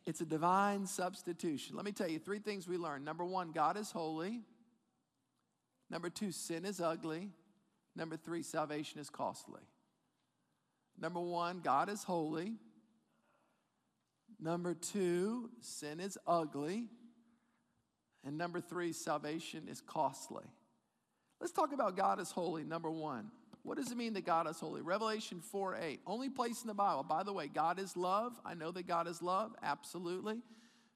It's 0.06 0.20
a 0.20 0.24
divine 0.24 0.86
substitution. 0.86 1.76
Let 1.76 1.84
me 1.84 1.92
tell 1.92 2.08
you 2.08 2.18
three 2.18 2.40
things 2.40 2.66
we 2.66 2.76
learned. 2.78 3.04
Number 3.04 3.24
one, 3.24 3.52
God 3.52 3.76
is 3.76 3.92
holy. 3.92 4.40
Number 5.88 6.10
two, 6.10 6.32
sin 6.32 6.64
is 6.64 6.80
ugly. 6.80 7.30
Number 7.94 8.16
three, 8.16 8.42
salvation 8.42 9.00
is 9.00 9.08
costly. 9.08 9.62
Number 11.00 11.20
one, 11.20 11.60
God 11.60 11.88
is 11.88 12.02
holy. 12.02 12.54
Number 14.40 14.74
two, 14.74 15.50
sin 15.60 16.00
is 16.00 16.18
ugly. 16.26 16.88
And 18.24 18.36
number 18.36 18.60
three, 18.60 18.92
salvation 18.92 19.68
is 19.70 19.80
costly. 19.80 20.46
Let's 21.44 21.52
talk 21.52 21.74
about 21.74 21.94
God 21.94 22.20
is 22.20 22.30
holy, 22.30 22.64
number 22.64 22.90
one. 22.90 23.30
What 23.64 23.76
does 23.76 23.92
it 23.92 23.98
mean 23.98 24.14
that 24.14 24.24
God 24.24 24.48
is 24.48 24.58
holy? 24.58 24.80
Revelation 24.80 25.42
4 25.42 25.76
8. 25.76 26.00
Only 26.06 26.30
place 26.30 26.62
in 26.62 26.68
the 26.68 26.72
Bible. 26.72 27.02
By 27.02 27.22
the 27.22 27.34
way, 27.34 27.48
God 27.48 27.78
is 27.78 27.98
love. 27.98 28.40
I 28.46 28.54
know 28.54 28.70
that 28.70 28.86
God 28.86 29.06
is 29.06 29.20
love. 29.20 29.54
Absolutely. 29.62 30.38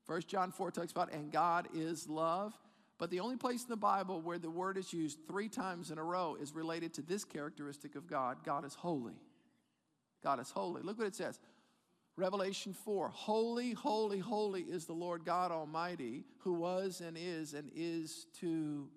First 0.07 0.27
John 0.27 0.51
4 0.51 0.71
talks 0.71 0.91
about, 0.91 1.13
and 1.13 1.31
God 1.31 1.69
is 1.75 2.09
love. 2.09 2.55
But 2.97 3.11
the 3.11 3.21
only 3.21 3.37
place 3.37 3.65
in 3.65 3.69
the 3.69 3.77
Bible 3.77 4.23
where 4.23 4.39
the 4.39 4.49
word 4.49 4.79
is 4.79 4.91
used 4.91 5.19
three 5.29 5.51
times 5.51 5.91
in 5.91 5.99
a 5.99 6.03
row 6.03 6.39
is 6.41 6.55
related 6.55 6.95
to 6.95 7.03
this 7.03 7.25
characteristic 7.25 7.95
of 7.95 8.07
God 8.07 8.39
God 8.43 8.65
is 8.65 8.73
holy. 8.73 9.21
God 10.25 10.41
is 10.41 10.51
holy. 10.51 10.81
Look 10.81 10.97
what 10.97 11.09
it 11.09 11.15
says. 11.15 11.39
Revelation 12.17 12.73
4 12.73 13.11
Holy, 13.11 13.73
holy, 13.73 14.19
holy 14.19 14.63
is 14.63 14.87
the 14.87 14.95
Lord 14.95 15.27
God 15.27 15.53
Almighty, 15.53 16.25
who 16.39 16.55
was 16.55 17.03
and 17.03 17.19
is 17.21 17.53
and 17.53 17.71
is 17.75 18.25
to 18.41 18.89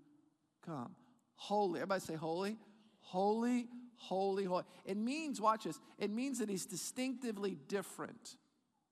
come 0.65 0.95
holy. 1.41 1.79
Everybody 1.79 2.01
say 2.01 2.15
holy. 2.15 2.57
Holy, 2.99 3.67
holy, 3.95 4.43
holy. 4.43 4.63
It 4.85 4.95
means, 4.95 5.41
watch 5.41 5.63
this, 5.63 5.79
it 5.97 6.11
means 6.11 6.37
that 6.37 6.49
he's 6.49 6.67
distinctively 6.67 7.57
different 7.67 8.35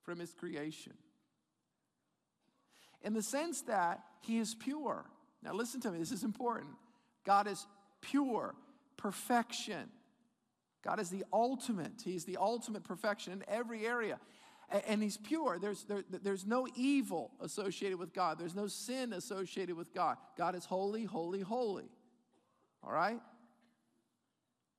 from 0.01 0.19
his 0.19 0.33
creation. 0.33 0.93
In 3.03 3.13
the 3.13 3.21
sense 3.21 3.61
that 3.61 4.01
he 4.21 4.39
is 4.39 4.55
pure. 4.55 5.05
Now, 5.43 5.53
listen 5.53 5.79
to 5.81 5.91
me, 5.91 5.99
this 5.99 6.11
is 6.11 6.23
important. 6.23 6.71
God 7.23 7.47
is 7.47 7.65
pure, 8.01 8.55
perfection. 8.97 9.87
God 10.83 10.99
is 10.99 11.09
the 11.09 11.23
ultimate. 11.31 12.01
He's 12.03 12.25
the 12.25 12.37
ultimate 12.37 12.83
perfection 12.83 13.31
in 13.31 13.43
every 13.47 13.85
area. 13.85 14.19
And 14.87 15.03
he's 15.03 15.17
pure. 15.17 15.59
There's, 15.61 15.83
there, 15.83 16.03
there's 16.09 16.45
no 16.45 16.67
evil 16.75 17.31
associated 17.41 17.99
with 17.99 18.11
God, 18.11 18.39
there's 18.39 18.55
no 18.55 18.67
sin 18.67 19.13
associated 19.13 19.77
with 19.77 19.93
God. 19.93 20.17
God 20.35 20.55
is 20.55 20.65
holy, 20.65 21.05
holy, 21.05 21.41
holy. 21.41 21.89
All 22.83 22.91
right? 22.91 23.19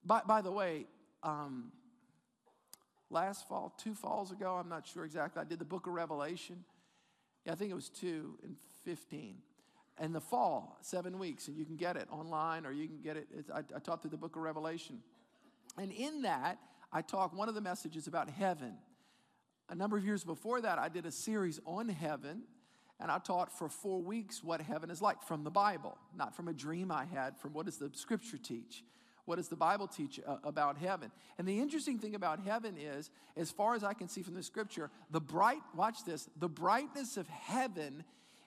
By, 0.04 0.22
by 0.26 0.40
the 0.40 0.50
way, 0.50 0.86
um, 1.22 1.72
last 3.10 3.48
fall, 3.48 3.74
two 3.76 3.94
falls 3.94 4.32
ago, 4.32 4.54
I'm 4.54 4.68
not 4.68 4.86
sure 4.86 5.04
exactly, 5.04 5.40
I 5.40 5.44
did 5.44 5.58
the 5.58 5.64
book 5.64 5.86
of 5.86 5.92
Revelation. 5.92 6.64
Yeah, 7.44 7.52
I 7.52 7.54
think 7.54 7.70
it 7.70 7.74
was 7.74 7.88
two 7.88 8.38
and 8.42 8.56
15. 8.84 9.36
And 9.98 10.14
the 10.14 10.20
fall, 10.20 10.78
seven 10.80 11.18
weeks, 11.18 11.48
and 11.48 11.56
you 11.56 11.64
can 11.66 11.76
get 11.76 11.96
it 11.96 12.08
online 12.10 12.64
or 12.64 12.72
you 12.72 12.86
can 12.86 13.00
get 13.02 13.18
it. 13.18 13.28
I, 13.52 13.58
I 13.58 13.78
taught 13.80 14.00
through 14.00 14.12
the 14.12 14.16
book 14.16 14.36
of 14.36 14.42
Revelation. 14.42 15.00
And 15.76 15.92
in 15.92 16.22
that, 16.22 16.58
I 16.92 17.02
talk 17.02 17.36
one 17.36 17.48
of 17.48 17.54
the 17.54 17.60
messages 17.60 18.06
about 18.06 18.30
heaven. 18.30 18.74
a 19.68 19.74
number 19.74 19.96
of 19.96 20.04
years 20.04 20.24
before 20.24 20.60
that, 20.62 20.78
I 20.78 20.88
did 20.88 21.06
a 21.06 21.12
series 21.12 21.60
on 21.66 21.88
heaven, 21.88 22.42
and 23.00 23.10
I 23.10 23.18
taught 23.18 23.56
for 23.56 23.68
four 23.68 24.00
weeks 24.02 24.44
what 24.44 24.60
heaven 24.60 24.90
is 24.90 25.00
like 25.00 25.22
from 25.22 25.42
the 25.44 25.50
Bible, 25.50 25.96
not 26.16 26.36
from 26.36 26.48
a 26.48 26.52
dream 26.52 26.92
I 26.92 27.04
had, 27.06 27.38
from 27.38 27.52
what 27.52 27.66
does 27.66 27.78
the 27.78 27.90
scripture 27.94 28.36
teach. 28.36 28.84
What 29.24 29.36
does 29.36 29.48
the 29.48 29.56
Bible 29.56 29.86
teach 29.86 30.20
uh, 30.26 30.36
about 30.44 30.76
heaven? 30.76 31.10
And 31.38 31.46
the 31.46 31.60
interesting 31.60 31.98
thing 31.98 32.14
about 32.14 32.40
heaven 32.40 32.76
is, 32.76 33.10
as 33.36 33.50
far 33.50 33.74
as 33.74 33.84
I 33.84 33.94
can 33.94 34.08
see 34.08 34.22
from 34.22 34.34
the 34.34 34.42
scripture, 34.42 34.90
the 35.10 35.20
bright, 35.20 35.60
watch 35.74 36.04
this, 36.04 36.28
the 36.36 36.48
brightness 36.48 37.16
of 37.16 37.28
heaven, 37.28 38.04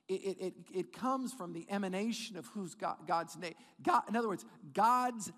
it, 0.10 0.38
it, 0.40 0.54
it 0.74 0.94
comes 0.94 1.34
from 1.34 1.54
the 1.54 1.66
emanation 1.70 2.38
of 2.38 2.46
who's 2.48 2.76
God, 2.76 2.98
God's 3.08 3.38
name. 3.38 3.54
God, 3.82 4.04
in 4.10 4.16
other 4.16 4.28
words, 4.28 4.46
God's 4.74 5.32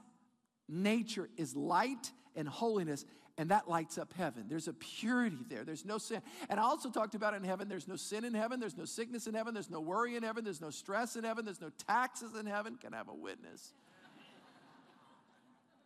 nature 0.68 1.30
is 1.38 1.56
light 1.56 2.12
and 2.36 2.48
holiness, 2.50 3.06
and 3.38 3.50
that 3.52 3.68
lights 3.68 3.98
up 3.98 4.14
heaven. 4.14 4.46
There's 4.48 4.68
a 4.68 4.74
purity 4.74 5.46
there. 5.50 5.64
There's 5.64 5.84
no 5.84 5.98
sin. 5.98 6.22
And 6.50 6.60
I 6.60 6.64
also 6.64 6.90
talked 6.90 7.16
about 7.16 7.34
in 7.34 7.44
heaven, 7.44 7.68
there's 7.68 7.88
no 7.88 7.98
sin 7.98 8.24
in 8.24 8.34
heaven, 8.34 8.60
there's 8.60 8.78
no 8.78 8.86
sickness 8.86 9.28
in 9.28 9.34
heaven, 9.34 9.54
there's 9.54 9.70
no 9.70 9.82
worry 9.82 10.16
in 10.16 10.24
heaven, 10.24 10.44
there's 10.44 10.62
no 10.62 10.70
stress 10.70 11.16
in 11.16 11.24
heaven, 11.24 11.44
there's 11.44 11.62
no 11.62 11.72
taxes 11.86 12.36
in 12.40 12.46
heaven. 12.46 12.78
Can 12.78 12.94
I 12.94 12.98
have 12.98 13.10
a 13.10 13.14
witness? 13.14 13.74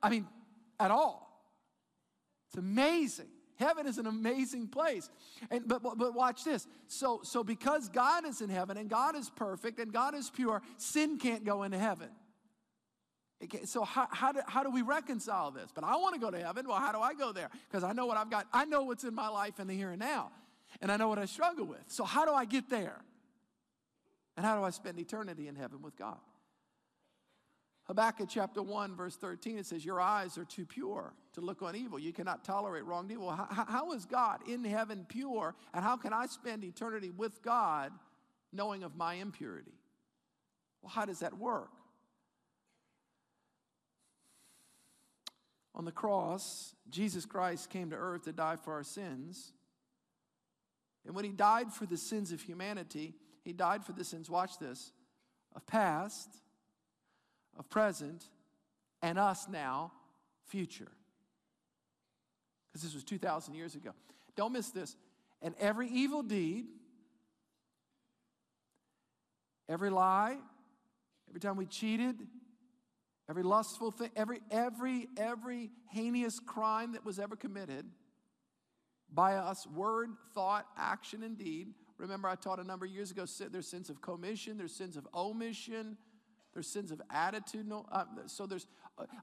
I 0.02 0.10
mean, 0.10 0.28
at 0.80 0.92
all. 0.92 1.28
It's 2.48 2.58
amazing. 2.58 3.28
Heaven 3.56 3.86
is 3.86 3.98
an 3.98 4.08
amazing 4.08 4.70
place. 4.70 5.10
And 5.52 5.68
but, 5.68 5.84
but, 5.84 6.14
watch 6.14 6.46
this. 6.46 6.66
So 6.88 7.20
so 7.24 7.44
because 7.44 7.90
God 7.90 8.26
is 8.26 8.42
in 8.42 8.50
heaven 8.50 8.78
and 8.78 8.90
God 8.90 9.16
is 9.16 9.30
perfect 9.30 9.80
and 9.80 9.92
God 9.92 10.16
is 10.16 10.30
pure, 10.30 10.62
sin 10.78 11.18
can't 11.18 11.44
go 11.44 11.64
into 11.64 11.78
heaven. 11.78 12.10
So 13.66 13.84
how, 13.86 14.08
how, 14.12 14.32
do, 14.34 14.42
how 14.48 14.64
do 14.64 14.70
we 14.70 14.82
reconcile 14.82 15.52
this? 15.52 15.70
But 15.74 15.86
I 15.86 15.96
want 15.96 16.14
to 16.16 16.20
go 16.20 16.30
to 16.30 16.40
heaven. 16.40 16.68
Well, 16.68 16.78
how 16.78 16.92
do 16.92 17.00
I 17.00 17.14
go 17.14 17.32
there? 17.32 17.50
Because 17.70 17.84
I 17.84 17.94
know 17.94 18.06
what 18.06 18.18
I've 18.18 18.30
got. 18.30 18.48
I 18.52 18.66
know 18.66 18.84
what's 18.84 19.06
in 19.06 19.16
my 19.16 19.30
life 19.30 19.60
in 19.60 19.68
the 19.68 19.74
here 19.74 19.92
and 19.92 20.00
now. 20.00 20.32
And 20.82 20.92
I 20.92 20.98
know 20.98 21.08
what 21.08 21.20
I 21.20 21.26
struggle 21.26 21.66
with. 21.66 21.84
So 21.88 22.04
how 22.04 22.26
do 22.26 22.32
I 22.34 22.46
get 22.46 22.70
there? 22.70 23.00
And 24.36 24.46
how 24.46 24.58
do 24.58 24.64
I 24.64 24.70
spend 24.72 25.00
eternity 25.00 25.48
in 25.48 25.56
heaven 25.56 25.82
with 25.82 25.98
God? 25.98 26.18
Habakkuk 27.86 28.30
chapter 28.30 28.62
1, 28.62 28.96
verse 28.96 29.16
13, 29.16 29.58
it 29.58 29.66
says, 29.66 29.84
Your 29.84 30.00
eyes 30.00 30.38
are 30.38 30.46
too 30.46 30.66
pure 30.66 31.12
to 31.34 31.42
look 31.42 31.62
on 31.64 31.76
evil. 31.76 31.98
You 31.98 32.14
cannot 32.14 32.44
tolerate 32.44 32.86
wrong 32.86 33.10
evil. 33.10 33.32
How, 33.32 33.66
how 33.68 33.92
is 33.94 34.06
God 34.06 34.42
in 34.48 34.64
heaven 34.64 35.06
pure? 35.10 35.56
And 35.74 35.84
how 35.84 35.98
can 35.98 36.14
I 36.14 36.28
spend 36.28 36.64
eternity 36.64 37.10
with 37.10 37.42
God 37.42 37.92
knowing 38.54 38.84
of 38.84 38.96
my 38.96 39.16
impurity? 39.16 39.74
Well, 40.82 40.92
how 40.92 41.06
does 41.06 41.20
that 41.20 41.38
work? 41.38 41.72
On 45.80 45.86
the 45.86 45.94
cross, 45.94 46.76
Jesus 46.90 47.26
Christ 47.26 47.70
came 47.70 47.92
to 47.92 47.96
earth 47.96 48.24
to 48.24 48.34
die 48.34 48.58
for 48.58 48.74
our 48.74 48.84
sins. 48.84 49.54
And 51.06 51.16
when 51.16 51.24
he 51.24 51.32
died 51.32 51.72
for 51.72 51.86
the 51.86 51.96
sins 51.96 52.34
of 52.34 52.42
humanity, 52.42 53.16
he 53.46 53.54
died 53.54 53.86
for 53.86 53.94
the 53.94 54.04
sins, 54.04 54.30
watch 54.30 54.60
this, 54.60 54.92
of 55.56 55.66
past, 55.66 56.28
of 57.58 57.70
present, 57.70 58.26
and 59.02 59.18
us 59.18 59.48
now, 59.48 59.94
future. 60.48 60.92
Because 62.68 62.84
this 62.84 62.94
was 62.94 63.06
2,000 63.06 63.54
years 63.54 63.76
ago. 63.76 63.92
Don't 64.36 64.52
miss 64.52 64.72
this. 64.72 64.98
And 65.42 65.56
every 65.62 65.88
evil 65.88 66.24
deed, 66.24 66.66
every 69.70 69.92
lie, 69.92 70.36
every 71.30 71.40
time 71.40 71.56
we 71.56 71.68
cheated, 71.68 72.18
every 73.30 73.44
lustful 73.44 73.92
thing, 73.92 74.10
every, 74.16 74.40
every, 74.50 75.08
every 75.18 75.70
heinous 75.92 76.40
crime 76.40 76.94
that 76.94 77.06
was 77.06 77.20
ever 77.20 77.36
committed 77.36 77.86
by 79.14 79.36
us, 79.36 79.68
word, 79.68 80.10
thought, 80.34 80.66
action, 80.78 81.24
and 81.24 81.38
deed. 81.38 81.68
Remember, 81.98 82.28
I 82.28 82.36
taught 82.36 82.60
a 82.60 82.64
number 82.64 82.86
of 82.86 82.92
years 82.92 83.12
ago 83.12 83.26
there's 83.52 83.68
sins 83.68 83.90
of 83.90 84.02
commission, 84.02 84.58
there's 84.58 84.76
sins 84.76 84.98
of 84.98 85.08
omission, 85.14 85.98
there's 86.54 86.68
sins 86.68 86.92
of 86.92 87.02
attitude. 87.12 87.68
No, 87.68 87.86
uh, 87.92 88.06
so 88.26 88.48
there's 88.48 88.68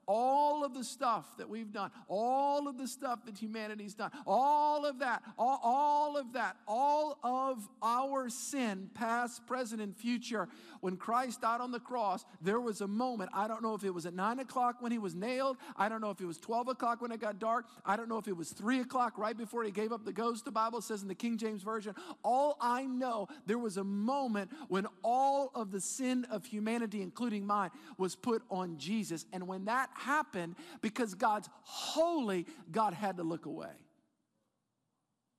all 0.06 0.64
of 0.64 0.74
the 0.74 0.84
stuff 0.84 1.36
that 1.38 1.48
we've 1.48 1.72
done, 1.72 1.90
all 2.08 2.68
of 2.68 2.78
the 2.78 2.88
stuff 2.88 3.24
that 3.26 3.36
humanity's 3.36 3.94
done, 3.94 4.10
all 4.26 4.84
of 4.84 5.00
that, 5.00 5.22
all, 5.38 5.60
all 5.62 6.16
of 6.16 6.32
that, 6.32 6.56
all 6.66 7.18
of 7.22 7.68
our 7.82 8.28
sin, 8.28 8.90
past, 8.94 9.46
present, 9.46 9.80
and 9.80 9.96
future. 9.96 10.48
When 10.80 10.96
Christ 10.96 11.40
died 11.42 11.60
on 11.60 11.72
the 11.72 11.80
cross, 11.80 12.24
there 12.40 12.60
was 12.60 12.80
a 12.80 12.86
moment. 12.86 13.30
I 13.32 13.48
don't 13.48 13.62
know 13.62 13.74
if 13.74 13.84
it 13.84 13.90
was 13.90 14.06
at 14.06 14.14
nine 14.14 14.38
o'clock 14.38 14.76
when 14.80 14.92
he 14.92 14.98
was 14.98 15.14
nailed. 15.14 15.56
I 15.76 15.88
don't 15.88 16.00
know 16.00 16.10
if 16.10 16.20
it 16.20 16.26
was 16.26 16.38
12 16.38 16.68
o'clock 16.68 17.00
when 17.00 17.12
it 17.12 17.20
got 17.20 17.38
dark. 17.38 17.66
I 17.84 17.96
don't 17.96 18.08
know 18.08 18.18
if 18.18 18.28
it 18.28 18.36
was 18.36 18.50
three 18.50 18.80
o'clock 18.80 19.18
right 19.18 19.36
before 19.36 19.64
he 19.64 19.70
gave 19.70 19.92
up 19.92 20.04
the 20.04 20.12
ghost, 20.12 20.44
the 20.44 20.52
Bible 20.52 20.80
says 20.80 21.02
in 21.02 21.08
the 21.08 21.14
King 21.14 21.36
James 21.36 21.62
Version. 21.62 21.94
All 22.22 22.56
I 22.60 22.84
know, 22.84 23.28
there 23.46 23.58
was 23.58 23.76
a 23.76 23.84
moment 23.84 24.50
when 24.68 24.86
all 25.02 25.50
of 25.54 25.70
the 25.70 25.80
sin 25.80 26.26
of 26.30 26.44
humanity, 26.44 27.02
including 27.02 27.46
mine, 27.46 27.70
was 27.98 28.16
put 28.16 28.42
on 28.50 28.78
Jesus. 28.78 29.26
And 29.32 29.46
when 29.46 29.65
that 29.66 29.90
happened, 29.94 30.56
because 30.80 31.14
God's 31.14 31.48
holy, 31.62 32.46
God 32.70 32.94
had 32.94 33.18
to 33.18 33.22
look 33.22 33.46
away. 33.46 33.72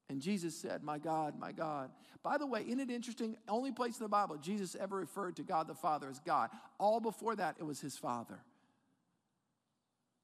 And 0.09 0.21
Jesus 0.21 0.55
said, 0.55 0.83
My 0.83 0.99
God, 0.99 1.37
my 1.37 1.51
God. 1.51 1.91
By 2.23 2.37
the 2.37 2.47
way, 2.47 2.63
isn't 2.65 2.79
it 2.79 2.89
interesting? 2.89 3.35
Only 3.47 3.71
place 3.71 3.97
in 3.99 4.03
the 4.03 4.09
Bible 4.09 4.37
Jesus 4.37 4.75
ever 4.79 4.97
referred 4.97 5.35
to 5.37 5.43
God 5.43 5.67
the 5.67 5.75
Father 5.75 6.09
as 6.09 6.19
God. 6.19 6.49
All 6.77 6.99
before 6.99 7.35
that, 7.35 7.55
it 7.59 7.63
was 7.63 7.79
his 7.79 7.97
Father. 7.97 8.39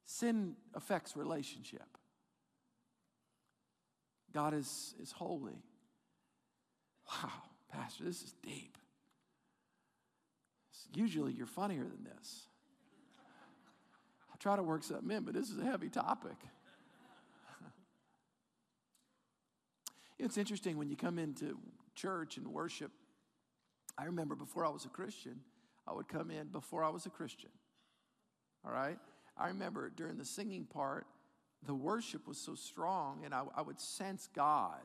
Sin 0.05 0.55
affects 0.73 1.15
relationship. 1.15 1.97
God 4.33 4.53
is, 4.53 4.95
is 5.01 5.11
holy. 5.11 5.63
Wow, 7.09 7.31
Pastor, 7.71 8.03
this 8.05 8.21
is 8.23 8.33
deep. 8.41 8.77
Usually 10.95 11.33
you're 11.33 11.47
funnier 11.47 11.83
than 11.83 12.03
this 12.03 12.47
try 14.43 14.55
to 14.57 14.63
work 14.63 14.83
something 14.83 15.09
in, 15.09 15.23
but 15.23 15.33
this 15.33 15.49
is 15.49 15.57
a 15.57 15.63
heavy 15.63 15.87
topic. 15.87 16.35
it's 20.19 20.37
interesting 20.37 20.77
when 20.77 20.89
you 20.89 20.97
come 20.97 21.17
into 21.17 21.57
church 21.95 22.35
and 22.35 22.45
worship. 22.49 22.91
I 23.97 24.03
remember 24.03 24.35
before 24.35 24.65
I 24.65 24.69
was 24.69 24.83
a 24.83 24.89
Christian, 24.89 25.39
I 25.87 25.93
would 25.93 26.09
come 26.09 26.29
in 26.29 26.47
before 26.47 26.83
I 26.83 26.89
was 26.89 27.05
a 27.05 27.09
Christian. 27.09 27.51
All 28.65 28.73
right? 28.73 28.99
I 29.37 29.47
remember 29.47 29.89
during 29.95 30.17
the 30.17 30.25
singing 30.25 30.65
part, 30.65 31.07
the 31.65 31.73
worship 31.73 32.27
was 32.27 32.37
so 32.37 32.53
strong, 32.53 33.21
and 33.23 33.33
I, 33.33 33.43
I 33.55 33.61
would 33.61 33.79
sense 33.79 34.27
God. 34.35 34.81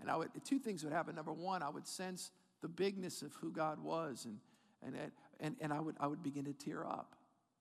And 0.00 0.10
I 0.10 0.16
would, 0.16 0.30
two 0.44 0.58
things 0.58 0.82
would 0.82 0.92
happen. 0.92 1.14
Number 1.14 1.32
one, 1.32 1.62
I 1.62 1.68
would 1.68 1.86
sense 1.86 2.32
the 2.62 2.68
bigness 2.68 3.22
of 3.22 3.32
who 3.34 3.52
God 3.52 3.78
was, 3.80 4.24
and, 4.24 4.38
and, 4.82 5.12
and, 5.38 5.54
and 5.60 5.72
I, 5.72 5.78
would, 5.78 5.94
I 6.00 6.08
would 6.08 6.24
begin 6.24 6.46
to 6.46 6.52
tear 6.52 6.84
up. 6.84 7.14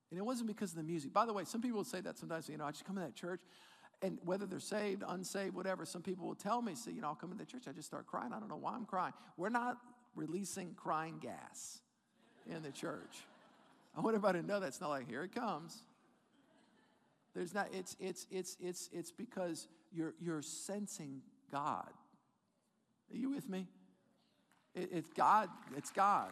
And 0.09 0.17
it 0.17 0.23
wasn't 0.23 0.47
because 0.47 0.71
of 0.71 0.77
the 0.77 0.83
music. 0.83 1.13
By 1.13 1.25
the 1.25 1.33
way, 1.33 1.43
some 1.43 1.61
people 1.61 1.77
will 1.77 1.83
say 1.83 2.01
that 2.01 2.17
sometimes, 2.17 2.47
you 2.47 2.57
know, 2.57 2.65
I 2.65 2.71
just 2.71 2.85
come 2.85 2.95
to 2.95 3.01
that 3.01 3.15
church, 3.15 3.41
and 4.01 4.17
whether 4.23 4.45
they're 4.45 4.59
saved, 4.59 5.03
unsaved, 5.07 5.53
whatever, 5.53 5.85
some 5.85 6.01
people 6.01 6.27
will 6.27 6.35
tell 6.35 6.61
me, 6.61 6.75
say, 6.75 6.91
you 6.91 7.01
know, 7.01 7.07
I'll 7.07 7.15
come 7.15 7.31
to 7.31 7.37
the 7.37 7.45
church, 7.45 7.63
I 7.67 7.71
just 7.71 7.87
start 7.87 8.07
crying. 8.07 8.31
I 8.31 8.39
don't 8.39 8.47
know 8.47 8.57
why 8.57 8.73
I'm 8.73 8.85
crying. 8.85 9.13
We're 9.37 9.49
not 9.49 9.77
releasing 10.15 10.73
crying 10.75 11.19
gas 11.21 11.79
in 12.49 12.61
the 12.63 12.71
church. 12.71 13.25
I 13.95 14.01
want 14.01 14.15
everybody 14.15 14.39
to 14.39 14.45
know 14.45 14.59
that's 14.59 14.79
not 14.79 14.89
like, 14.89 15.09
here 15.09 15.23
it 15.23 15.33
comes. 15.33 15.81
There's 17.33 17.53
not, 17.53 17.67
it's, 17.73 17.95
it's, 17.99 18.27
it's, 18.31 18.57
it's, 18.59 18.89
it's 18.93 19.11
because 19.11 19.67
you're, 19.91 20.13
you're 20.19 20.41
sensing 20.41 21.21
God. 21.51 21.89
Are 23.11 23.17
you 23.17 23.29
with 23.29 23.49
me? 23.49 23.67
It, 24.75 24.89
it's 24.91 25.09
God, 25.09 25.49
it's 25.75 25.91
God. 25.91 26.29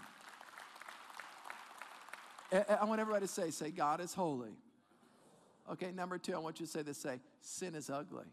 Eh, 2.51 2.63
eh, 2.67 2.77
I 2.79 2.86
want 2.86 3.01
everybody 3.01 3.25
to 3.25 3.31
say, 3.31 3.49
say, 3.51 3.71
God 3.71 4.01
is 4.01 4.13
holy. 4.13 4.51
Okay, 5.71 5.91
number 5.91 6.17
two, 6.17 6.36
I 6.36 6.38
want 6.38 6.60
you 6.60 6.65
to 6.65 6.71
say 6.71 6.84
this, 6.84 6.97
say, 6.97 7.19
sin 7.41 7.73
is 7.75 7.89
ugly. 7.89 8.25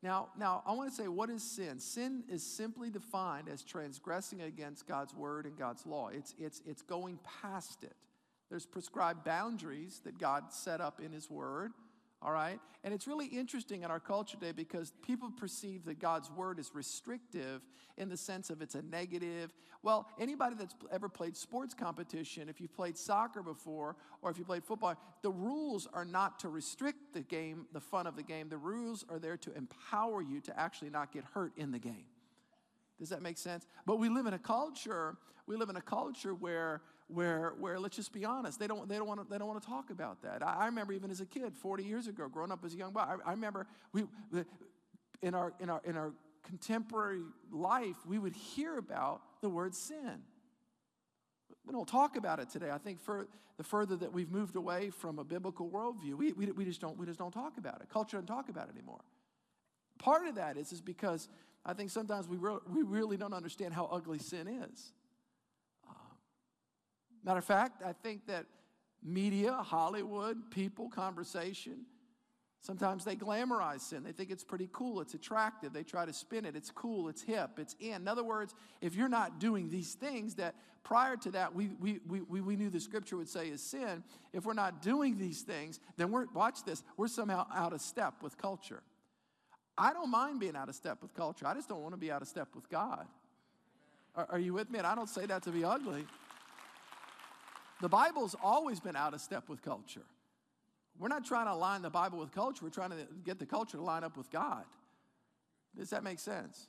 Now, 0.00 0.28
now 0.38 0.62
I 0.64 0.72
want 0.72 0.90
to 0.90 0.94
say, 0.94 1.08
what 1.08 1.28
is 1.28 1.42
sin? 1.42 1.80
Sin 1.80 2.22
is 2.28 2.44
simply 2.44 2.88
defined 2.88 3.48
as 3.48 3.62
transgressing 3.62 4.42
against 4.42 4.86
God's 4.86 5.12
word 5.12 5.44
and 5.44 5.58
God's 5.58 5.84
law. 5.86 6.08
It's, 6.08 6.34
it's, 6.38 6.62
it's 6.64 6.82
going 6.82 7.18
past 7.42 7.82
it. 7.82 7.96
There's 8.48 8.64
prescribed 8.64 9.24
boundaries 9.24 10.00
that 10.04 10.18
God 10.18 10.52
set 10.52 10.80
up 10.80 11.00
in 11.00 11.12
His 11.12 11.28
word 11.28 11.72
all 12.20 12.32
right? 12.32 12.58
And 12.84 12.92
it's 12.92 13.06
really 13.06 13.26
interesting 13.26 13.82
in 13.82 13.90
our 13.90 14.00
culture 14.00 14.36
today 14.36 14.52
because 14.52 14.92
people 15.02 15.30
perceive 15.30 15.84
that 15.84 16.00
God's 16.00 16.30
word 16.30 16.58
is 16.58 16.70
restrictive 16.74 17.62
in 17.96 18.08
the 18.08 18.16
sense 18.16 18.50
of 18.50 18.62
it's 18.62 18.74
a 18.74 18.82
negative. 18.82 19.52
Well, 19.82 20.08
anybody 20.18 20.56
that's 20.58 20.74
ever 20.90 21.08
played 21.08 21.36
sports 21.36 21.74
competition, 21.74 22.48
if 22.48 22.60
you've 22.60 22.74
played 22.74 22.96
soccer 22.96 23.42
before 23.42 23.96
or 24.22 24.30
if 24.30 24.38
you 24.38 24.44
played 24.44 24.64
football, 24.64 24.96
the 25.22 25.30
rules 25.30 25.86
are 25.92 26.04
not 26.04 26.40
to 26.40 26.48
restrict 26.48 27.14
the 27.14 27.22
game, 27.22 27.66
the 27.72 27.80
fun 27.80 28.06
of 28.06 28.16
the 28.16 28.22
game. 28.22 28.48
The 28.48 28.58
rules 28.58 29.04
are 29.08 29.18
there 29.18 29.36
to 29.38 29.52
empower 29.54 30.22
you 30.22 30.40
to 30.42 30.58
actually 30.58 30.90
not 30.90 31.12
get 31.12 31.24
hurt 31.34 31.52
in 31.56 31.70
the 31.72 31.78
game. 31.78 32.06
Does 32.98 33.10
that 33.10 33.22
make 33.22 33.38
sense? 33.38 33.66
But 33.86 33.98
we 33.98 34.08
live 34.08 34.26
in 34.26 34.34
a 34.34 34.38
culture, 34.38 35.16
we 35.46 35.56
live 35.56 35.68
in 35.68 35.76
a 35.76 35.82
culture 35.82 36.34
where 36.34 36.82
where, 37.08 37.54
where 37.58 37.80
let's 37.80 37.96
just 37.96 38.12
be 38.12 38.24
honest, 38.24 38.60
they 38.60 38.66
don't, 38.66 38.88
they 38.88 38.96
don't 38.96 39.06
want 39.06 39.28
to, 39.28 39.66
talk 39.66 39.90
about 39.90 40.22
that. 40.22 40.42
I, 40.42 40.56
I, 40.60 40.66
remember 40.66 40.92
even 40.92 41.10
as 41.10 41.20
a 41.20 41.26
kid, 41.26 41.56
40 41.56 41.84
years 41.84 42.06
ago, 42.06 42.28
growing 42.28 42.52
up 42.52 42.64
as 42.64 42.74
a 42.74 42.76
young 42.76 42.92
boy, 42.92 43.00
I, 43.00 43.16
I 43.24 43.30
remember 43.32 43.66
we, 43.92 44.04
in 45.22 45.34
our, 45.34 45.52
in 45.58 45.70
our, 45.70 45.80
in 45.84 45.96
our 45.96 46.12
contemporary 46.46 47.22
life, 47.50 47.96
we 48.06 48.18
would 48.18 48.34
hear 48.34 48.78
about 48.78 49.22
the 49.40 49.48
word 49.48 49.74
sin. 49.74 50.22
We 51.66 51.72
don't 51.72 51.88
talk 51.88 52.16
about 52.16 52.40
it 52.40 52.50
today. 52.50 52.70
I 52.70 52.78
think 52.78 53.00
for 53.00 53.26
the 53.56 53.64
further 53.64 53.96
that 53.96 54.12
we've 54.12 54.30
moved 54.30 54.56
away 54.56 54.90
from 54.90 55.18
a 55.18 55.24
biblical 55.24 55.68
worldview, 55.68 56.14
we, 56.14 56.32
we, 56.32 56.46
we, 56.52 56.64
just 56.64 56.80
don't, 56.80 56.96
we 56.96 57.06
just 57.06 57.18
don't 57.18 57.32
talk 57.32 57.58
about 57.58 57.80
it. 57.82 57.88
Culture 57.92 58.16
doesn't 58.16 58.28
talk 58.28 58.48
about 58.48 58.68
it 58.68 58.76
anymore. 58.76 59.00
Part 59.98 60.26
of 60.26 60.36
that 60.36 60.56
is, 60.56 60.72
is 60.72 60.80
because 60.80 61.28
I 61.66 61.74
think 61.74 61.90
sometimes 61.90 62.28
we, 62.28 62.36
re- 62.36 62.60
we 62.72 62.82
really 62.82 63.16
don't 63.16 63.34
understand 63.34 63.74
how 63.74 63.86
ugly 63.86 64.18
sin 64.18 64.46
is. 64.46 64.92
Matter 67.24 67.38
of 67.38 67.44
fact, 67.44 67.82
I 67.84 67.92
think 67.92 68.26
that 68.26 68.46
media, 69.02 69.52
Hollywood, 69.52 70.50
people, 70.50 70.88
conversation, 70.88 71.86
Sometimes 72.60 73.04
they 73.04 73.14
glamorize 73.14 73.82
sin. 73.82 74.02
They 74.02 74.12
think 74.12 74.30
it's 74.30 74.42
pretty 74.42 74.68
cool, 74.72 75.00
it's 75.00 75.14
attractive. 75.14 75.72
They 75.72 75.84
try 75.84 76.04
to 76.04 76.12
spin 76.12 76.44
it. 76.44 76.56
It's 76.56 76.70
cool, 76.70 77.08
it's 77.08 77.22
hip, 77.22 77.50
it's 77.58 77.76
in. 77.80 77.94
In 77.94 78.08
other 78.08 78.24
words, 78.24 78.54
if 78.80 78.96
you're 78.96 79.08
not 79.08 79.38
doing 79.38 79.70
these 79.70 79.94
things 79.94 80.34
that 80.36 80.54
prior 80.82 81.16
to 81.16 81.30
that 81.32 81.54
we, 81.54 81.70
we, 81.78 82.00
we, 82.06 82.40
we 82.40 82.56
knew 82.56 82.70
the 82.70 82.80
scripture 82.80 83.16
would 83.16 83.28
say 83.28 83.48
is 83.48 83.62
sin, 83.62 84.02
if 84.32 84.44
we're 84.44 84.54
not 84.54 84.82
doing 84.82 85.18
these 85.18 85.42
things, 85.42 85.78
then 85.96 86.10
we're, 86.10 86.26
watch 86.34 86.64
this, 86.64 86.82
we're 86.96 87.08
somehow 87.08 87.46
out 87.54 87.72
of 87.72 87.80
step 87.80 88.14
with 88.22 88.36
culture. 88.36 88.82
I 89.76 89.92
don't 89.92 90.10
mind 90.10 90.40
being 90.40 90.56
out 90.56 90.68
of 90.68 90.74
step 90.74 91.00
with 91.00 91.14
culture. 91.14 91.46
I 91.46 91.54
just 91.54 91.68
don't 91.68 91.82
want 91.82 91.94
to 91.94 91.98
be 91.98 92.10
out 92.10 92.22
of 92.22 92.28
step 92.28 92.48
with 92.54 92.68
God. 92.68 93.06
Are, 94.16 94.26
are 94.32 94.38
you 94.38 94.52
with 94.52 94.68
me? 94.70 94.78
And 94.78 94.86
I 94.86 94.96
don't 94.96 95.08
say 95.08 95.26
that 95.26 95.44
to 95.44 95.50
be 95.50 95.62
ugly. 95.62 96.04
The 97.80 97.88
Bible's 97.88 98.34
always 98.42 98.80
been 98.80 98.96
out 98.96 99.14
of 99.14 99.20
step 99.20 99.48
with 99.48 99.62
culture. 99.62 100.04
We're 100.98 101.08
not 101.08 101.24
trying 101.24 101.46
to 101.46 101.52
align 101.52 101.82
the 101.82 101.90
Bible 101.90 102.18
with 102.18 102.32
culture, 102.32 102.64
we're 102.64 102.70
trying 102.70 102.90
to 102.90 103.06
get 103.24 103.38
the 103.38 103.46
culture 103.46 103.76
to 103.76 103.82
line 103.82 104.04
up 104.04 104.16
with 104.16 104.30
God. 104.30 104.64
Does 105.76 105.90
that 105.90 106.02
make 106.02 106.18
sense? 106.18 106.68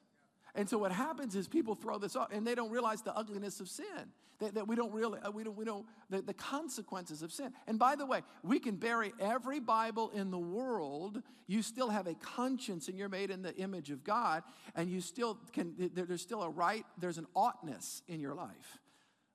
And 0.55 0.69
so 0.69 0.77
what 0.77 0.91
happens 0.91 1.35
is 1.35 1.47
people 1.47 1.75
throw 1.75 1.97
this 1.97 2.15
off 2.15 2.31
and 2.31 2.45
they 2.45 2.55
don't 2.55 2.71
realize 2.71 3.01
the 3.01 3.15
ugliness 3.15 3.59
of 3.59 3.67
sin. 3.67 4.11
That, 4.39 4.53
that 4.55 4.67
we 4.69 4.77
don't 4.77 4.93
really, 4.93 5.19
uh, 5.19 5.31
we 5.31 5.43
don't, 5.43 5.57
we 5.57 5.65
don't, 5.65 5.85
the, 6.09 6.21
the 6.21 6.33
consequences 6.33 7.23
of 7.23 7.31
sin. 7.33 7.51
And 7.67 7.77
by 7.77 7.97
the 7.97 8.05
way, 8.05 8.21
we 8.41 8.59
can 8.59 8.77
bury 8.77 9.11
every 9.19 9.59
Bible 9.59 10.11
in 10.11 10.31
the 10.31 10.39
world. 10.39 11.21
You 11.47 11.61
still 11.61 11.89
have 11.89 12.07
a 12.07 12.13
conscience 12.13 12.87
and 12.87 12.97
you're 12.97 13.09
made 13.09 13.31
in 13.31 13.41
the 13.41 13.53
image 13.57 13.89
of 13.91 14.05
God. 14.05 14.43
And 14.75 14.89
you 14.89 15.01
still 15.01 15.37
can, 15.51 15.91
there's 15.93 16.21
still 16.21 16.41
a 16.41 16.49
right, 16.49 16.85
there's 16.97 17.17
an 17.17 17.27
oughtness 17.35 18.01
in 18.07 18.21
your 18.21 18.33
life. 18.33 18.79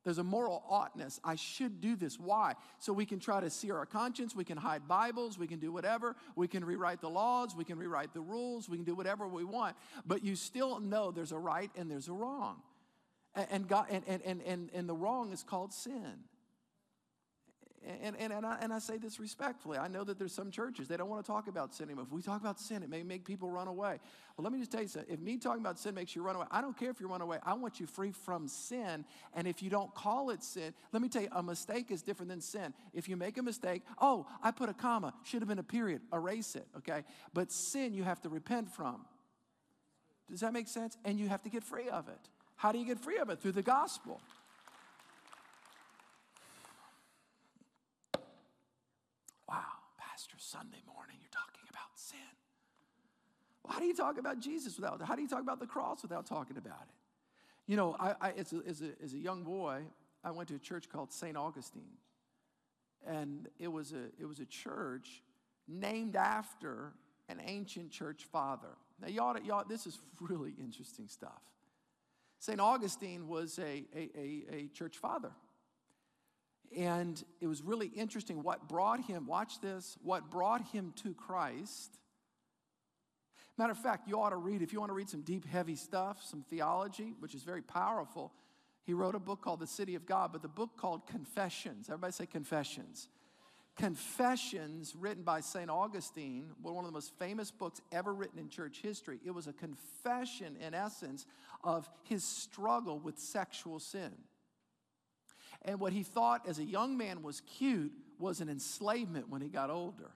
There's 0.05 0.19
a 0.19 0.25
moral 0.25 0.63
oughtness. 0.69 1.19
I 1.25 1.35
should 1.35 1.81
do 1.81 1.97
this. 1.97 2.19
Why? 2.21 2.55
So 2.79 2.93
we 2.93 3.07
can 3.07 3.19
try 3.19 3.41
to 3.41 3.49
sear 3.49 3.77
our 3.77 3.87
conscience. 3.87 4.37
We 4.37 4.45
can 4.45 4.59
hide 4.59 4.87
Bibles. 4.87 5.39
We 5.39 5.47
can 5.47 5.59
do 5.59 5.73
whatever. 5.73 6.15
We 6.37 6.47
can 6.47 6.65
rewrite 6.65 7.01
the 7.01 7.09
laws. 7.09 7.57
We 7.57 7.65
can 7.65 7.79
rewrite 7.79 8.13
the 8.13 8.21
rules. 8.21 8.69
We 8.69 8.77
can 8.77 8.85
do 8.85 8.95
whatever 8.95 9.27
we 9.27 9.45
want. 9.45 9.77
But 10.07 10.23
you 10.23 10.37
still 10.37 10.79
know 10.79 11.11
there's 11.11 11.33
a 11.33 11.39
right 11.39 11.71
and 11.77 11.91
there's 11.91 12.09
a 12.09 12.13
wrong. 12.13 12.61
And, 13.35 13.67
God, 13.67 13.87
and, 13.91 14.05
and, 14.07 14.43
and, 14.43 14.71
and 14.73 14.89
the 14.89 14.95
wrong 14.95 15.33
is 15.33 15.43
called 15.43 15.73
sin 15.73 16.21
and, 18.03 18.17
and, 18.19 18.33
and, 18.33 18.47
I, 18.47 18.59
and 18.61 18.73
I 18.73 18.79
say 18.79 18.97
this 18.97 19.21
respectfully. 19.21 19.79
I 19.79 19.89
know 19.89 20.05
that 20.05 20.19
there's 20.19 20.33
some 20.33 20.51
churches, 20.51 20.89
they 20.89 20.97
don't 20.97 21.09
want 21.09 21.25
to 21.25 21.31
talk 21.31 21.49
about 21.49 21.75
sin 21.75 21.87
anymore. 21.87 22.05
If 22.07 22.13
we 22.13 22.23
talk 22.23 22.41
about 22.41 22.59
sin, 22.59 22.83
it 22.83 22.89
may 22.89 23.03
make 23.03 23.25
people 23.25 23.51
run 23.51 23.69
away. 23.69 23.99
Well, 24.37 24.43
let 24.43 24.53
me 24.53 24.59
just 24.59 24.73
tell 24.73 24.83
you 24.83 24.89
something. 24.89 25.13
If 25.13 25.21
me 25.21 25.37
talking 25.39 25.61
about 25.61 25.79
sin 25.79 25.95
makes 25.95 26.17
you 26.17 26.23
run 26.23 26.37
away, 26.37 26.47
I 26.51 26.61
don't 26.61 26.77
care 26.77 26.91
if 26.91 27.01
you 27.01 27.09
run 27.09 27.21
away. 27.21 27.39
I 27.45 27.55
want 27.55 27.81
you 27.81 27.87
free 27.87 28.13
from 28.13 28.49
sin. 28.49 29.05
And 29.35 29.47
if 29.47 29.63
you 29.63 29.71
don't 29.71 29.95
call 29.95 30.31
it 30.31 30.43
sin, 30.43 30.75
let 30.93 31.03
me 31.03 31.09
tell 31.09 31.23
you, 31.23 31.29
a 31.33 31.43
mistake 31.43 31.91
is 31.91 32.03
different 32.03 32.31
than 32.31 32.41
sin. 32.41 32.75
If 32.93 33.09
you 33.09 33.17
make 33.17 33.39
a 33.39 33.43
mistake, 33.43 33.83
oh, 34.01 34.27
I 34.43 34.51
put 34.51 34.69
a 34.69 34.75
comma, 34.75 35.15
should 35.23 35.43
have 35.43 35.49
been 35.49 35.59
a 35.59 35.63
period, 35.63 36.01
erase 36.13 36.57
it, 36.57 36.67
okay? 36.79 37.05
But 37.33 37.53
sin, 37.53 37.93
you 37.95 38.03
have 38.03 38.21
to 38.23 38.29
repent 38.29 38.71
from. 38.71 39.05
Does 40.31 40.41
that 40.41 40.53
make 40.53 40.69
sense? 40.69 40.97
And 41.05 41.19
you 41.19 41.29
have 41.29 41.43
to 41.43 41.51
get 41.51 41.63
free 41.63 41.89
of 41.89 42.09
it. 42.09 42.19
How 42.57 42.73
do 42.73 42.79
you 42.79 42.87
get 42.87 42.99
free 42.99 43.19
of 43.19 43.31
it? 43.31 43.41
Through 43.41 43.53
the 43.53 43.63
gospel. 43.63 44.21
Sunday 50.45 50.83
morning, 50.87 51.17
you're 51.21 51.31
talking 51.31 51.65
about 51.71 51.89
sin. 51.95 52.19
Well, 53.63 53.73
how 53.73 53.81
do 53.81 53.87
you 53.87 53.95
talk 53.95 54.19
about 54.19 54.41
Jesus 54.41 54.77
without, 54.77 55.01
how 55.03 55.17
do 55.17 55.23
you 55.23 55.29
talk 55.29 55.41
about 55.41 55.59
the 55.59 55.67
cross 55.67 56.03
without 56.03 56.27
talking 56.27 56.59
about 56.59 56.83
it? 56.83 56.95
You 57.67 57.77
know, 57.77 57.97
I, 57.99 58.15
I 58.21 58.31
as, 58.33 58.53
a, 58.53 58.61
as, 58.69 58.83
a, 58.83 58.91
as 59.03 59.15
a 59.15 59.19
young 59.19 59.43
boy, 59.43 59.83
I 60.23 60.31
went 60.33 60.51
to 60.51 60.55
a 60.55 60.59
church 60.59 60.91
called 60.91 61.13
St. 61.13 61.37
Augustine. 61.37 61.97
And 63.07 63.49
it 63.59 63.69
was, 63.69 63.93
a, 63.93 64.05
it 64.21 64.27
was 64.27 64.41
a 64.41 64.45
church 64.45 65.23
named 65.67 66.15
after 66.15 66.93
an 67.31 67.41
ancient 67.47 67.91
church 67.91 68.25
father. 68.31 68.77
Now, 69.01 69.09
y'all, 69.09 69.39
y'all 69.41 69.65
this 69.67 69.87
is 69.87 69.99
really 70.21 70.53
interesting 70.61 71.09
stuff. 71.09 71.41
St. 72.39 72.61
Augustine 72.61 73.29
was 73.29 73.59
a, 73.59 73.85
a, 73.97 74.11
a, 74.15 74.45
a 74.53 74.69
church 74.75 74.99
father. 74.99 75.31
And 76.77 77.23
it 77.41 77.47
was 77.47 77.63
really 77.63 77.87
interesting 77.87 78.43
what 78.43 78.69
brought 78.69 79.01
him, 79.01 79.27
watch 79.27 79.61
this, 79.61 79.97
what 80.03 80.31
brought 80.31 80.63
him 80.69 80.93
to 81.03 81.15
Christ. 81.15 81.99
Matter 83.57 83.73
of 83.73 83.79
fact, 83.79 84.09
you 84.09 84.21
ought 84.21 84.31
to 84.31 84.37
read, 84.37 84.63
if 84.63 84.73
you 84.73 84.81
want 84.81 84.91
to 84.91 84.95
read 84.95 85.09
some 85.09 85.23
deep, 85.23 85.47
heavy 85.47 85.77
stuff, 85.77 86.23
some 86.25 86.45
theology, 86.51 87.15
which 87.21 87.35
is 87.35 87.43
very 87.43 87.63
powerful, 87.63 88.33
he 88.83 88.93
wrote 88.93 89.15
a 89.15 89.21
book 89.21 89.41
called 89.41 89.61
The 89.61 89.67
City 89.67 89.95
of 89.95 90.07
God, 90.07 90.33
but 90.33 90.43
the 90.43 90.49
book 90.49 90.71
called 90.77 91.07
Confessions. 91.07 91.89
Everybody 91.89 92.13
say 92.13 92.27
Confessions. 92.27 93.09
Confessions, 93.77 94.95
written 94.97 95.23
by 95.25 95.41
St. 95.41 95.71
Augustine, 95.71 96.51
one 96.63 96.79
of 96.79 96.87
the 96.87 96.93
most 96.93 97.13
famous 97.19 97.51
books 97.51 97.81
ever 97.91 98.13
written 98.13 98.39
in 98.39 98.49
church 98.49 98.81
history. 98.83 99.19
It 99.25 99.33
was 99.33 99.47
a 99.47 99.53
confession, 99.53 100.57
in 100.61 100.75
essence, 100.75 101.27
of 101.65 101.89
his 102.03 102.23
struggle 102.25 102.99
with 103.01 103.19
sexual 103.19 103.81
sin. 103.81 104.13
And 105.65 105.81
what 105.81 105.93
he 105.93 106.03
thought 106.03 106.47
as 106.47 106.59
a 106.59 106.65
young 106.65 106.97
man 106.97 107.23
was 107.23 107.41
cute 107.41 107.93
was 108.19 108.41
an 108.41 108.49
enslavement 108.49 109.29
when 109.29 109.41
he 109.41 109.49
got 109.49 109.71
older. 109.71 110.11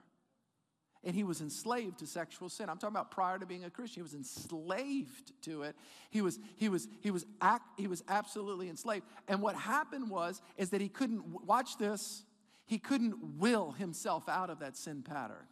And 1.03 1.15
he 1.15 1.23
was 1.23 1.39
enslaved 1.39 1.99
to 1.99 2.07
sexual 2.07 2.49
sin. 2.49 2.69
I'm 2.69 2.77
talking 2.77 2.95
about 2.95 3.09
prior 3.09 3.39
to 3.39 3.45
being 3.45 3.63
a 3.63 3.69
Christian. 3.69 3.99
He 3.99 4.03
was 4.03 4.13
enslaved 4.13 5.31
to 5.43 5.63
it. 5.63 5.75
He 6.09 6.21
was, 6.21 6.39
he 6.57 6.67
was, 6.67 6.89
he 6.99 7.09
was, 7.09 7.25
act, 7.41 7.79
he 7.79 7.87
was 7.87 8.03
absolutely 8.09 8.69
enslaved. 8.69 9.05
And 9.27 9.41
what 9.41 9.55
happened 9.55 10.09
was, 10.09 10.41
is 10.57 10.71
that 10.71 10.81
he 10.81 10.89
couldn't, 10.89 11.45
watch 11.45 11.77
this, 11.77 12.25
he 12.65 12.77
couldn't 12.77 13.37
will 13.39 13.71
himself 13.71 14.27
out 14.27 14.49
of 14.49 14.59
that 14.59 14.75
sin 14.75 15.01
pattern. 15.01 15.47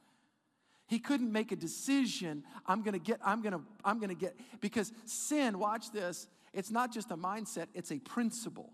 He 0.87 0.99
couldn't 0.99 1.31
make 1.31 1.51
a 1.51 1.55
decision, 1.55 2.43
I'm 2.65 2.81
gonna 2.81 2.99
get, 2.99 3.19
I'm 3.25 3.41
gonna, 3.41 3.61
I'm 3.83 3.99
gonna 3.99 4.15
get, 4.15 4.37
because 4.61 4.93
sin, 5.05 5.59
watch 5.59 5.91
this, 5.91 6.27
it's 6.53 6.71
not 6.71 6.93
just 6.93 7.11
a 7.11 7.17
mindset, 7.17 7.67
it's 7.73 7.91
a 7.91 7.99
principle. 7.99 8.71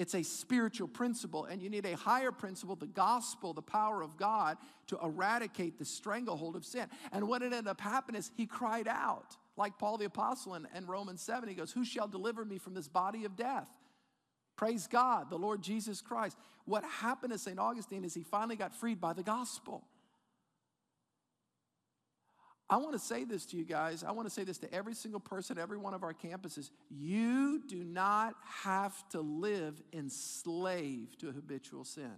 It's 0.00 0.14
a 0.14 0.22
spiritual 0.22 0.88
principle, 0.88 1.44
and 1.44 1.60
you 1.60 1.68
need 1.68 1.84
a 1.84 1.94
higher 1.94 2.32
principle, 2.32 2.74
the 2.74 2.86
gospel, 2.86 3.52
the 3.52 3.60
power 3.60 4.02
of 4.02 4.16
God, 4.16 4.56
to 4.86 4.98
eradicate 5.02 5.78
the 5.78 5.84
stranglehold 5.84 6.56
of 6.56 6.64
sin. 6.64 6.86
And 7.12 7.28
what 7.28 7.42
ended 7.42 7.68
up 7.68 7.82
happening 7.82 8.18
is 8.18 8.30
he 8.34 8.46
cried 8.46 8.88
out, 8.88 9.36
like 9.58 9.78
Paul 9.78 9.98
the 9.98 10.06
Apostle 10.06 10.54
in, 10.54 10.66
in 10.74 10.86
Romans 10.86 11.20
7. 11.20 11.46
He 11.46 11.54
goes, 11.54 11.70
Who 11.70 11.84
shall 11.84 12.08
deliver 12.08 12.46
me 12.46 12.56
from 12.56 12.72
this 12.72 12.88
body 12.88 13.26
of 13.26 13.36
death? 13.36 13.68
Praise 14.56 14.86
God, 14.86 15.28
the 15.28 15.36
Lord 15.36 15.60
Jesus 15.60 16.00
Christ. 16.00 16.38
What 16.64 16.82
happened 16.82 17.34
to 17.34 17.38
St. 17.38 17.58
Augustine 17.58 18.02
is 18.02 18.14
he 18.14 18.22
finally 18.22 18.56
got 18.56 18.74
freed 18.74 19.02
by 19.02 19.12
the 19.12 19.22
gospel. 19.22 19.84
I 22.70 22.76
want 22.76 22.92
to 22.92 23.00
say 23.00 23.24
this 23.24 23.44
to 23.46 23.56
you 23.56 23.64
guys. 23.64 24.04
I 24.04 24.12
want 24.12 24.28
to 24.28 24.34
say 24.34 24.44
this 24.44 24.58
to 24.58 24.72
every 24.72 24.94
single 24.94 25.18
person, 25.18 25.58
every 25.58 25.76
one 25.76 25.92
of 25.92 26.04
our 26.04 26.14
campuses. 26.14 26.70
You 26.88 27.60
do 27.66 27.82
not 27.82 28.36
have 28.62 28.96
to 29.08 29.20
live 29.20 29.82
enslaved 29.92 31.18
to 31.20 31.32
habitual 31.32 31.84
sin. 31.84 32.12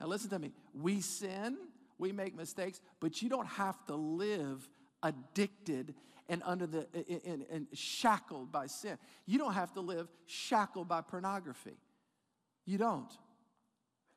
Now, 0.00 0.08
listen 0.08 0.28
to 0.30 0.40
me. 0.40 0.52
We 0.74 1.00
sin, 1.00 1.56
we 1.98 2.10
make 2.10 2.36
mistakes, 2.36 2.80
but 2.98 3.22
you 3.22 3.28
don't 3.28 3.46
have 3.46 3.84
to 3.86 3.94
live 3.94 4.68
addicted 5.04 5.94
and 6.28 6.42
under 6.44 6.66
the 6.66 6.86
and, 7.24 7.44
and 7.50 7.66
shackled 7.72 8.50
by 8.50 8.66
sin. 8.66 8.98
You 9.26 9.38
don't 9.38 9.54
have 9.54 9.72
to 9.74 9.80
live 9.80 10.08
shackled 10.26 10.88
by 10.88 11.00
pornography. 11.00 11.76
You 12.66 12.78
don't. 12.78 13.10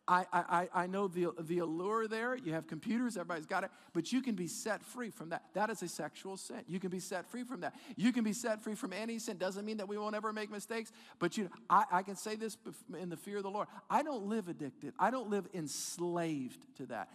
I, 0.05 0.25
I, 0.33 0.69
I 0.73 0.87
know 0.87 1.07
the, 1.07 1.29
the 1.39 1.59
allure 1.59 2.07
there. 2.07 2.35
You 2.35 2.51
have 2.53 2.67
computers, 2.67 3.15
everybody's 3.15 3.45
got 3.45 3.63
it, 3.63 3.71
but 3.93 4.11
you 4.11 4.21
can 4.21 4.35
be 4.35 4.47
set 4.47 4.83
free 4.83 5.09
from 5.09 5.29
that. 5.29 5.43
That 5.53 5.69
is 5.69 5.81
a 5.81 5.87
sexual 5.87 6.35
sin. 6.35 6.61
You 6.67 6.79
can 6.79 6.89
be 6.89 6.99
set 6.99 7.25
free 7.25 7.45
from 7.45 7.61
that. 7.61 7.73
You 7.95 8.11
can 8.11 8.25
be 8.25 8.33
set 8.33 8.61
free 8.61 8.75
from 8.75 8.91
any 8.91 9.17
sin. 9.17 9.37
Doesn't 9.37 9.65
mean 9.65 9.77
that 9.77 9.87
we 9.87 9.97
won't 9.97 10.15
ever 10.15 10.33
make 10.33 10.51
mistakes, 10.51 10.91
but 11.19 11.37
you, 11.37 11.49
I, 11.69 11.85
I 11.89 12.03
can 12.03 12.17
say 12.17 12.35
this 12.35 12.57
in 12.99 13.09
the 13.09 13.15
fear 13.15 13.37
of 13.37 13.43
the 13.43 13.49
Lord. 13.49 13.69
I 13.89 14.03
don't 14.03 14.25
live 14.25 14.49
addicted, 14.49 14.93
I 14.99 15.09
don't 15.09 15.29
live 15.29 15.47
enslaved 15.53 16.65
to 16.77 16.85
that. 16.87 17.09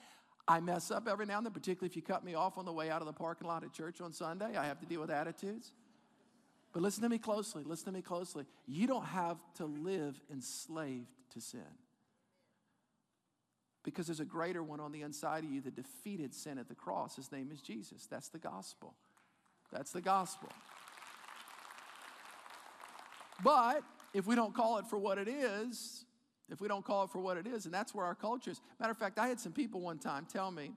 I 0.46 0.60
mess 0.60 0.90
up 0.90 1.06
every 1.06 1.26
now 1.26 1.36
and 1.36 1.44
then, 1.44 1.52
particularly 1.52 1.90
if 1.90 1.96
you 1.96 2.00
cut 2.00 2.24
me 2.24 2.32
off 2.32 2.56
on 2.56 2.64
the 2.64 2.72
way 2.72 2.88
out 2.88 3.02
of 3.02 3.06
the 3.06 3.12
parking 3.12 3.46
lot 3.46 3.64
at 3.64 3.72
church 3.74 4.00
on 4.00 4.14
Sunday. 4.14 4.56
I 4.56 4.64
have 4.64 4.80
to 4.80 4.86
deal 4.86 5.02
with 5.02 5.10
attitudes. 5.10 5.72
But 6.72 6.80
listen 6.80 7.02
to 7.02 7.10
me 7.10 7.18
closely. 7.18 7.64
Listen 7.64 7.86
to 7.86 7.92
me 7.92 8.00
closely. 8.00 8.46
You 8.66 8.86
don't 8.86 9.04
have 9.04 9.36
to 9.56 9.66
live 9.66 10.18
enslaved 10.32 11.12
to 11.34 11.40
sin 11.42 11.60
because 13.90 14.06
there's 14.06 14.20
a 14.20 14.24
greater 14.24 14.62
one 14.62 14.80
on 14.80 14.92
the 14.92 15.02
inside 15.02 15.44
of 15.44 15.50
you 15.50 15.60
that 15.62 15.74
defeated 15.74 16.34
sin 16.34 16.58
at 16.58 16.68
the 16.68 16.74
cross. 16.74 17.16
His 17.16 17.32
name 17.32 17.50
is 17.52 17.60
Jesus. 17.62 18.06
That's 18.06 18.28
the 18.28 18.38
gospel. 18.38 18.94
That's 19.72 19.92
the 19.92 20.00
gospel. 20.00 20.50
But 23.42 23.82
if 24.12 24.26
we 24.26 24.34
don't 24.34 24.54
call 24.54 24.78
it 24.78 24.86
for 24.86 24.98
what 24.98 25.18
it 25.18 25.28
is, 25.28 26.04
if 26.50 26.60
we 26.60 26.68
don't 26.68 26.84
call 26.84 27.04
it 27.04 27.10
for 27.10 27.18
what 27.18 27.36
it 27.36 27.46
is, 27.46 27.64
and 27.64 27.74
that's 27.74 27.94
where 27.94 28.04
our 28.04 28.14
culture 28.14 28.50
is. 28.50 28.60
Matter 28.80 28.90
of 28.90 28.98
fact, 28.98 29.18
I 29.18 29.28
had 29.28 29.38
some 29.40 29.52
people 29.52 29.80
one 29.80 29.98
time 29.98 30.26
tell 30.30 30.50
me 30.50 30.72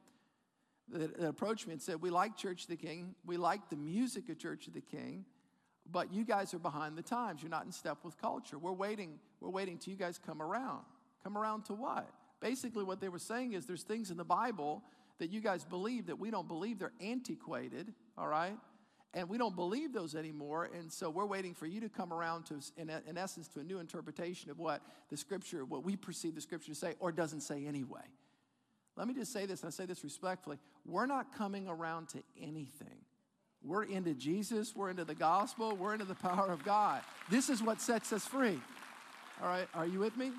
that, 0.89 1.17
that 1.17 1.27
approached 1.27 1.67
me 1.67 1.73
and 1.73 1.81
said, 1.81 2.01
We 2.01 2.09
like 2.09 2.37
Church 2.37 2.63
of 2.63 2.69
the 2.69 2.75
King, 2.75 3.15
we 3.25 3.37
like 3.37 3.69
the 3.69 3.77
music 3.77 4.29
of 4.29 4.37
Church 4.37 4.67
of 4.67 4.73
the 4.73 4.81
King, 4.81 5.25
but 5.89 6.13
you 6.13 6.23
guys 6.23 6.53
are 6.53 6.59
behind 6.59 6.97
the 6.97 7.01
times. 7.01 7.41
You're 7.41 7.49
not 7.49 7.65
in 7.65 7.71
step 7.71 7.99
with 8.03 8.17
culture. 8.21 8.57
We're 8.57 8.71
waiting, 8.71 9.19
we're 9.39 9.49
waiting 9.49 9.77
till 9.77 9.91
you 9.91 9.99
guys 9.99 10.19
come 10.23 10.41
around. 10.41 10.83
Come 11.23 11.37
around 11.37 11.65
to 11.65 11.73
what? 11.73 12.09
Basically, 12.41 12.83
what 12.83 12.99
they 12.99 13.09
were 13.09 13.19
saying 13.19 13.53
is 13.53 13.65
there's 13.65 13.83
things 13.83 14.11
in 14.11 14.17
the 14.17 14.25
Bible 14.25 14.83
that 15.19 15.29
you 15.29 15.39
guys 15.39 15.63
believe 15.63 16.07
that 16.07 16.19
we 16.19 16.31
don't 16.31 16.47
believe. 16.47 16.79
They're 16.79 16.91
antiquated, 16.99 17.93
all 18.17 18.27
right? 18.27 18.57
And 19.13 19.29
we 19.29 19.37
don't 19.37 19.55
believe 19.55 19.93
those 19.93 20.15
anymore. 20.15 20.69
And 20.73 20.91
so 20.91 21.09
we're 21.09 21.25
waiting 21.25 21.53
for 21.53 21.67
you 21.67 21.81
to 21.81 21.89
come 21.89 22.11
around 22.11 22.45
to, 22.45 22.55
in, 22.77 22.89
in 23.07 23.17
essence, 23.17 23.47
to 23.49 23.59
a 23.59 23.63
new 23.63 23.79
interpretation 23.79 24.49
of 24.49 24.57
what 24.57 24.81
the 25.09 25.17
scripture, 25.17 25.63
what 25.63 25.83
we 25.83 25.95
perceive 25.95 26.33
the 26.33 26.41
scripture 26.41 26.71
to 26.71 26.75
say, 26.75 26.95
or 26.99 27.11
doesn't 27.11 27.41
say 27.41 27.65
anyway. 27.65 28.01
Let 28.97 29.07
me 29.07 29.13
just 29.13 29.31
say 29.31 29.45
this, 29.45 29.61
and 29.61 29.67
I 29.67 29.71
say 29.71 29.85
this 29.85 30.03
respectfully. 30.03 30.57
We're 30.85 31.05
not 31.05 31.37
coming 31.37 31.67
around 31.67 32.09
to 32.09 32.23
anything. 32.41 33.05
We're 33.63 33.83
into 33.83 34.15
Jesus, 34.15 34.75
we're 34.75 34.89
into 34.89 35.05
the 35.05 35.13
gospel, 35.13 35.75
we're 35.75 35.93
into 35.93 36.05
the 36.05 36.15
power 36.15 36.47
of 36.47 36.63
God. 36.63 37.01
This 37.29 37.49
is 37.49 37.61
what 37.61 37.79
sets 37.79 38.11
us 38.11 38.25
free. 38.25 38.59
All 39.41 39.47
right, 39.47 39.67
are 39.75 39.85
you 39.85 39.99
with 39.99 40.17
me? 40.17 40.31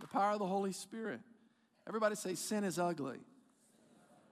The 0.00 0.06
power 0.06 0.32
of 0.32 0.38
the 0.38 0.46
Holy 0.46 0.72
Spirit. 0.72 1.20
Everybody 1.86 2.16
say, 2.16 2.34
sin 2.34 2.64
is 2.64 2.78
ugly. 2.78 3.18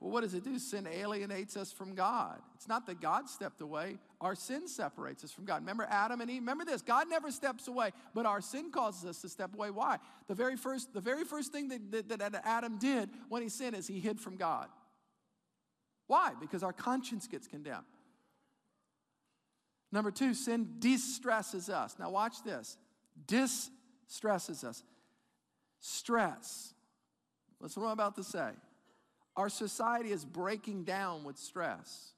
Well, 0.00 0.12
what 0.12 0.22
does 0.22 0.35
it 0.35 0.44
do? 0.44 0.59
Sin 0.59 0.87
alienates 0.87 1.57
us 1.57 1.72
from 1.72 1.94
God. 1.94 2.40
It's 2.54 2.68
not 2.68 2.87
that 2.87 3.00
God 3.00 3.28
stepped 3.28 3.61
away, 3.61 3.98
our 4.20 4.37
sin 4.37 4.68
separates 4.68 5.24
us 5.24 5.33
from 5.33 5.44
God. 5.44 5.62
Remember 5.62 5.87
Adam 5.90 6.20
and 6.20 6.31
Eve? 6.31 6.40
Remember 6.40 6.64
this 6.64 6.83
God 6.83 7.09
never 7.09 7.31
steps 7.31 7.66
away, 7.66 7.90
but 8.14 8.24
our 8.24 8.40
sin 8.40 8.70
causes 8.70 9.04
us 9.04 9.20
to 9.22 9.28
step 9.28 9.54
away. 9.54 9.70
Why? 9.70 9.98
The 10.28 10.35
very 10.35 10.57
first, 10.57 10.92
the 10.94 11.00
very 11.00 11.24
first 11.24 11.52
thing 11.52 11.68
that, 11.68 12.09
that, 12.09 12.18
that 12.18 12.42
Adam 12.44 12.78
did 12.78 13.11
when 13.28 13.42
he 13.42 13.48
sinned 13.48 13.74
is 13.74 13.88
he 13.88 13.98
hid 13.98 14.20
from 14.20 14.37
God. 14.37 14.68
Why? 16.07 16.33
Because 16.40 16.62
our 16.62 16.72
conscience 16.72 17.26
gets 17.26 17.46
condemned. 17.48 17.85
Number 19.90 20.11
two, 20.11 20.35
sin 20.35 20.76
distresses 20.78 21.68
us. 21.68 21.96
Now, 21.98 22.11
watch 22.11 22.42
this. 22.44 22.76
Distresses 23.26 24.62
us. 24.62 24.83
Stress. 25.80 26.74
Listen 27.60 27.82
what 27.82 27.88
I'm 27.88 27.94
about 27.94 28.16
to 28.16 28.24
say. 28.24 28.50
Our 29.36 29.48
society 29.48 30.10
is 30.10 30.24
breaking 30.24 30.84
down 30.84 31.24
with 31.24 31.38
stress. 31.38 32.12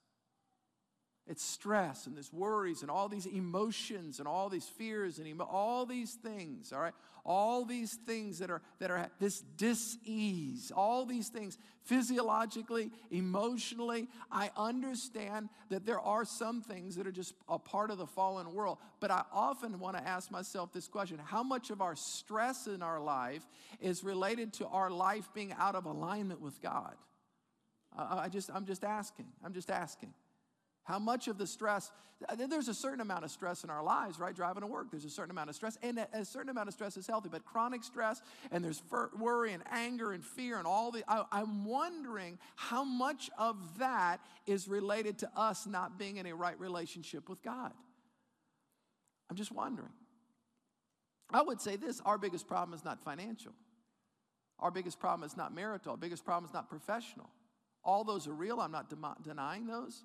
It's 1.31 1.45
stress 1.45 2.09
and 2.09 2.17
there's 2.17 2.33
worries 2.33 2.83
and 2.83 2.91
all 2.91 3.09
these 3.09 3.25
emotions 3.25 4.19
and 4.19 4.27
all 4.27 4.49
these 4.49 4.67
fears 4.67 5.19
and 5.19 5.29
emo- 5.29 5.45
all 5.45 5.87
these 5.87 6.15
things, 6.15 6.73
all 6.73 6.81
right? 6.81 6.93
All 7.25 7.65
these 7.65 7.95
things 8.05 8.41
that 8.41 8.51
are 8.51 8.61
that 8.81 8.91
are 8.91 9.09
this 9.21 9.41
dis-ease, 9.41 10.73
all 10.75 11.07
these 11.07 11.29
things 11.29 11.57
physiologically, 11.85 12.91
emotionally. 13.13 14.09
I 14.33 14.51
understand 14.57 15.51
that 15.69 15.87
there 15.87 16.01
are 16.01 16.25
some 16.25 16.63
things 16.63 16.97
that 16.97 17.07
are 17.07 17.13
just 17.13 17.35
a 17.49 17.61
part 17.61 17.93
of 17.93 17.99
the 17.99 18.09
fallen 18.09 18.53
world, 18.53 18.79
but 18.99 19.13
I 19.13 19.23
often 19.33 19.79
want 19.79 19.99
to 19.99 20.05
ask 20.05 20.33
myself 20.33 20.73
this 20.73 20.89
question: 20.89 21.21
How 21.25 21.45
much 21.45 21.71
of 21.71 21.81
our 21.81 21.95
stress 21.95 22.67
in 22.67 22.83
our 22.83 22.99
life 22.99 23.47
is 23.81 24.03
related 24.03 24.53
to 24.55 24.67
our 24.67 24.91
life 24.91 25.29
being 25.33 25.55
out 25.57 25.77
of 25.77 25.85
alignment 25.85 26.41
with 26.41 26.61
God? 26.61 26.97
I 27.97 28.29
just, 28.29 28.51
I'm 28.53 28.67
just 28.67 28.83
asking. 28.83 29.27
I'm 29.45 29.53
just 29.53 29.71
asking. 29.71 30.13
How 30.85 30.99
much 30.99 31.29
of 31.29 31.39
the 31.39 31.47
stress, 31.47 31.91
uh, 32.29 32.35
there's 32.35 32.69
a 32.69 32.75
certain 32.75 33.01
amount 33.01 33.25
of 33.25 33.31
stress 33.31 33.65
in 33.65 33.71
our 33.71 33.83
lives, 33.83 34.19
right? 34.19 34.35
Driving 34.35 34.63
to 34.63 34.67
work, 34.67 34.91
there's 34.91 35.05
a 35.05 35.11
certain 35.11 35.31
amount 35.31 35.51
of 35.51 35.57
stress, 35.57 35.79
and 35.83 36.05
a 36.13 36.25
certain 36.25 36.51
amount 36.51 36.69
of 36.69 36.75
stress 36.75 36.97
is 36.97 37.07
healthy, 37.07 37.29
but 37.31 37.45
chronic 37.45 37.85
stress, 37.85 38.23
and 38.51 38.65
there's 38.65 38.83
worry 39.19 39.53
and 39.53 39.63
anger 39.71 40.13
and 40.13 40.25
fear 40.25 40.59
and 40.59 40.67
all 40.67 40.91
the, 40.91 41.05
I, 41.07 41.25
I'm 41.31 41.65
wondering 41.65 42.39
how 42.57 42.83
much 42.83 43.31
of 43.39 43.57
that 43.79 44.21
is 44.47 44.69
related 44.69 45.19
to 45.19 45.31
us 45.37 45.67
not 45.67 45.99
being 45.99 46.17
in 46.17 46.27
a 46.27 46.35
right 46.35 46.59
relationship 46.59 47.29
with 47.29 47.43
God. 47.43 47.73
I'm 49.29 49.37
just 49.37 49.53
wondering. 49.53 49.93
I 51.33 51.43
would 51.43 51.61
say 51.61 51.77
this 51.77 52.01
our 52.05 52.19
biggest 52.19 52.49
problem 52.49 52.77
is 52.77 52.85
not 52.85 53.05
financial, 53.05 53.53
our 54.59 54.71
biggest 54.71 54.99
problem 54.99 55.27
is 55.27 55.37
not 55.37 55.55
marital, 55.55 55.93
our 55.93 55.97
biggest 55.97 56.25
problem 56.25 56.49
is 56.49 56.55
not 56.55 56.69
professional. 56.69 57.31
All 57.83 58.05
those 58.05 58.29
are 58.29 58.33
real. 58.33 58.61
I'm 58.61 58.73
not 58.73 58.91
de- 58.91 58.97
denying 59.23 59.67
those. 59.67 60.05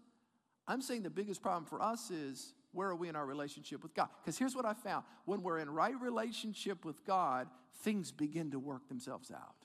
I'm 0.67 0.81
saying 0.81 1.03
the 1.03 1.09
biggest 1.09 1.41
problem 1.41 1.65
for 1.65 1.81
us 1.81 2.09
is 2.09 2.53
where 2.71 2.89
are 2.89 2.95
we 2.95 3.07
in 3.07 3.15
our 3.15 3.25
relationship 3.25 3.83
with 3.83 3.93
God? 3.93 4.09
Because 4.21 4.37
here's 4.37 4.55
what 4.55 4.65
I 4.65 4.73
found 4.73 5.05
when 5.25 5.41
we're 5.41 5.59
in 5.59 5.69
right 5.69 5.99
relationship 5.99 6.83
with 6.83 7.05
God, 7.05 7.47
things 7.83 8.11
begin 8.11 8.51
to 8.51 8.59
work 8.59 8.87
themselves 8.87 9.31
out. 9.31 9.55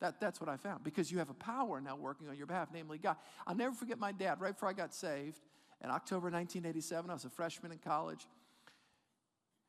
That, 0.00 0.20
that's 0.20 0.40
what 0.40 0.48
I 0.48 0.56
found 0.56 0.84
because 0.84 1.10
you 1.10 1.18
have 1.18 1.30
a 1.30 1.34
power 1.34 1.80
now 1.80 1.96
working 1.96 2.28
on 2.28 2.36
your 2.36 2.46
behalf, 2.46 2.68
namely 2.72 2.98
God. 2.98 3.16
I'll 3.46 3.56
never 3.56 3.74
forget 3.74 3.98
my 3.98 4.12
dad 4.12 4.40
right 4.40 4.54
before 4.54 4.68
I 4.68 4.72
got 4.72 4.94
saved 4.94 5.40
in 5.82 5.90
October 5.90 6.30
1987. 6.30 7.10
I 7.10 7.14
was 7.14 7.24
a 7.24 7.30
freshman 7.30 7.72
in 7.72 7.78
college. 7.78 8.26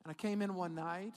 And 0.03 0.11
I 0.11 0.13
came 0.13 0.41
in 0.41 0.53
one 0.53 0.75
night 0.75 1.13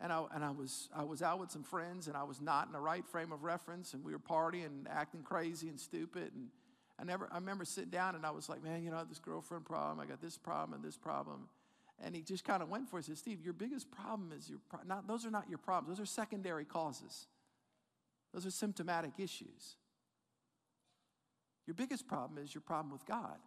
and 0.00 0.12
I, 0.12 0.24
and 0.34 0.44
I, 0.44 0.50
was, 0.50 0.88
I 0.94 1.04
was 1.04 1.22
out 1.22 1.40
with 1.40 1.50
some 1.50 1.62
friends 1.62 2.06
and 2.06 2.16
I 2.16 2.22
was 2.22 2.40
not 2.40 2.66
in 2.66 2.72
the 2.72 2.80
right 2.80 3.06
frame 3.06 3.32
of 3.32 3.44
reference 3.44 3.94
and 3.94 4.04
we 4.04 4.12
were 4.12 4.18
partying 4.18 4.66
and 4.66 4.88
acting 4.88 5.22
crazy 5.22 5.68
and 5.68 5.80
stupid. 5.80 6.32
And 6.34 6.48
I, 7.00 7.04
never, 7.04 7.28
I 7.32 7.36
remember 7.36 7.64
sitting 7.64 7.90
down 7.90 8.14
and 8.14 8.26
I 8.26 8.30
was 8.30 8.48
like, 8.48 8.62
man, 8.62 8.82
you 8.82 8.90
know, 8.90 8.96
I 8.96 9.00
have 9.00 9.08
this 9.08 9.18
girlfriend 9.18 9.64
problem. 9.64 10.00
I 10.00 10.06
got 10.06 10.20
this 10.20 10.36
problem 10.36 10.74
and 10.74 10.84
this 10.84 10.96
problem. 10.96 11.48
And 12.02 12.14
he 12.14 12.22
just 12.22 12.44
kind 12.44 12.62
of 12.62 12.68
went 12.68 12.88
for 12.88 12.98
it. 12.98 13.06
He 13.06 13.10
said, 13.10 13.18
Steve, 13.18 13.40
your 13.42 13.52
biggest 13.52 13.90
problem 13.90 14.32
is 14.36 14.48
your, 14.48 14.58
pro- 14.68 14.80
not, 14.86 15.06
those 15.06 15.24
are 15.24 15.30
not 15.30 15.48
your 15.48 15.58
problems. 15.58 15.96
Those 15.96 16.04
are 16.04 16.08
secondary 16.08 16.64
causes. 16.64 17.26
Those 18.34 18.46
are 18.46 18.50
symptomatic 18.50 19.12
issues. 19.18 19.76
Your 21.66 21.74
biggest 21.74 22.06
problem 22.06 22.42
is 22.42 22.54
your 22.54 22.62
problem 22.62 22.92
with 22.92 23.06
God 23.06 23.38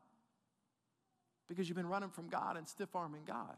because 1.47 1.67
you've 1.67 1.77
been 1.77 1.87
running 1.87 2.09
from 2.09 2.29
God 2.29 2.57
and 2.57 2.67
stiff 2.67 2.95
arming 2.95 3.23
God 3.25 3.55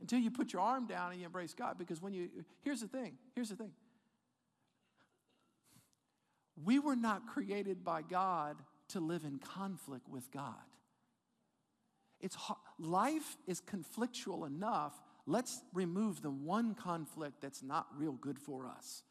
until 0.00 0.18
you 0.18 0.30
put 0.30 0.52
your 0.52 0.62
arm 0.62 0.86
down 0.86 1.12
and 1.12 1.20
you 1.20 1.26
embrace 1.26 1.54
God. 1.54 1.78
Because 1.78 2.02
when 2.02 2.12
you, 2.12 2.28
here's 2.62 2.80
the 2.80 2.88
thing, 2.88 3.14
here's 3.34 3.48
the 3.48 3.56
thing. 3.56 3.70
We 6.64 6.78
were 6.78 6.96
not 6.96 7.26
created 7.26 7.84
by 7.84 8.02
God 8.02 8.56
to 8.88 9.00
live 9.00 9.24
in 9.24 9.38
conflict 9.38 10.08
with 10.08 10.30
God. 10.30 10.54
It's 12.20 12.36
life 12.78 13.36
is 13.46 13.60
conflictual 13.60 14.46
enough. 14.46 14.94
Let's 15.26 15.60
remove 15.74 16.22
the 16.22 16.30
one 16.30 16.74
conflict 16.74 17.40
that's 17.40 17.62
not 17.62 17.86
real 17.96 18.12
good 18.12 18.38
for 18.38 18.66
us. 18.66 19.02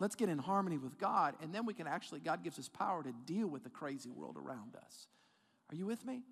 Let's 0.00 0.14
get 0.14 0.28
in 0.28 0.38
harmony 0.38 0.78
with 0.78 0.96
God, 0.98 1.34
and 1.42 1.52
then 1.52 1.66
we 1.66 1.74
can 1.74 1.88
actually, 1.88 2.20
God 2.20 2.44
gives 2.44 2.58
us 2.58 2.68
power 2.68 3.02
to 3.02 3.12
deal 3.26 3.48
with 3.48 3.64
the 3.64 3.70
crazy 3.70 4.10
world 4.10 4.36
around 4.36 4.76
us. 4.76 5.08
Are 5.70 5.76
you 5.76 5.86
with 5.86 6.06
me? 6.06 6.22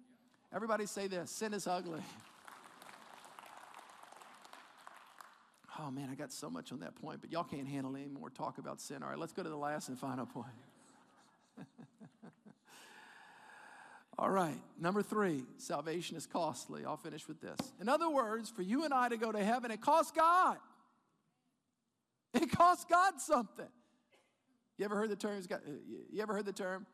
Everybody 0.55 0.87
say 0.87 1.09
this 1.09 1.31
sin 1.31 1.53
is 1.53 1.67
ugly. 1.67 2.01
Oh 5.79 5.91
man, 5.91 6.09
I 6.11 6.15
got 6.15 6.33
so 6.33 6.49
much 6.49 6.73
on 6.73 6.81
that 6.81 6.95
point, 6.97 7.21
but 7.21 7.31
y'all 7.31 7.45
can't 7.45 7.69
handle 7.69 7.97
any 7.97 8.09
more 8.09 8.31
talk 8.31 8.59
about 8.59 8.81
sin. 8.81 9.03
All 9.03 9.11
right, 9.11 9.19
let's 9.19 9.33
go 9.33 9.43
to 9.43 9.49
the 9.49 9.57
last 9.57 9.89
and 9.89 9.99
final 9.99 10.25
point. 10.27 10.47
All 14.19 14.31
right, 14.31 14.59
number 14.81 15.03
three, 15.03 15.45
salvation 15.59 16.17
is 16.17 16.27
costly. 16.27 16.87
I'll 16.87 16.97
finish 16.97 17.29
with 17.29 17.43
this. 17.43 17.59
In 17.81 17.89
other 17.89 18.09
words, 18.09 18.49
for 18.49 18.63
you 18.63 18.85
and 18.85 18.95
I 18.95 19.11
to 19.11 19.19
go 19.19 19.31
to 19.31 19.45
heaven, 19.45 19.71
it 19.71 19.81
costs 19.81 20.13
God. 20.13 20.59
It 22.35 22.51
costs 22.51 22.85
God 22.85 23.19
something. 23.19 23.69
You 24.77 24.85
ever 24.85 24.95
heard 24.95 25.09
the 25.09 25.17
term? 25.17 25.43
Uh, 25.51 25.57
you 26.11 26.21
ever 26.21 26.35
heard 26.35 26.45
the 26.45 26.53
term? 26.53 26.85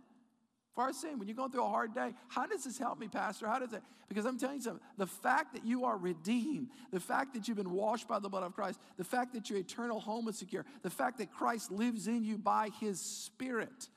our 0.79 0.93
sin. 0.93 1.19
When 1.19 1.27
you're 1.27 1.35
going 1.35 1.51
through 1.51 1.63
a 1.63 1.69
hard 1.69 1.93
day, 1.93 2.13
how 2.27 2.45
does 2.45 2.63
this 2.63 2.77
help 2.77 2.99
me, 2.99 3.07
Pastor? 3.07 3.47
How 3.47 3.59
does 3.59 3.73
it? 3.73 3.81
Because 4.07 4.25
I'm 4.25 4.37
telling 4.37 4.57
you 4.57 4.61
something. 4.61 4.85
The 4.97 5.07
fact 5.07 5.53
that 5.53 5.65
you 5.65 5.85
are 5.85 5.97
redeemed, 5.97 6.69
the 6.91 6.99
fact 6.99 7.33
that 7.33 7.47
you've 7.47 7.57
been 7.57 7.71
washed 7.71 8.07
by 8.07 8.19
the 8.19 8.29
blood 8.29 8.43
of 8.43 8.53
Christ, 8.53 8.79
the 8.97 9.03
fact 9.03 9.33
that 9.33 9.49
your 9.49 9.59
eternal 9.59 9.99
home 9.99 10.27
is 10.27 10.37
secure, 10.37 10.65
the 10.81 10.89
fact 10.89 11.17
that 11.17 11.31
Christ 11.31 11.71
lives 11.71 12.07
in 12.07 12.23
you 12.23 12.37
by 12.37 12.69
his 12.79 12.99
Spirit, 12.99 13.89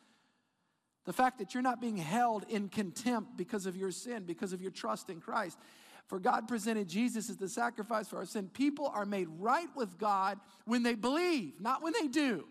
the 1.05 1.13
fact 1.13 1.39
that 1.39 1.55
you're 1.55 1.63
not 1.63 1.81
being 1.81 1.97
held 1.97 2.45
in 2.49 2.69
contempt 2.69 3.37
because 3.37 3.67
of 3.67 3.77
your 3.77 3.91
sin, 3.91 4.25
because 4.25 4.53
of 4.53 4.61
your 4.61 4.71
trust 4.71 5.11
in 5.11 5.21
Christ. 5.21 5.59
For 6.09 6.19
God 6.19 6.49
presented 6.49 6.89
Jesus 6.89 7.31
as 7.31 7.37
the 7.37 7.49
sacrifice 7.49 8.09
for 8.09 8.17
our 8.17 8.27
sin. 8.27 8.49
People 8.49 8.91
are 8.93 9.07
made 9.07 9.29
right 9.39 9.69
with 9.77 9.97
God 9.97 10.41
when 10.65 10.83
they 10.83 10.95
believe, 10.95 11.61
not 11.61 11.83
when 11.83 11.93
they 11.93 12.09
do. 12.09 12.47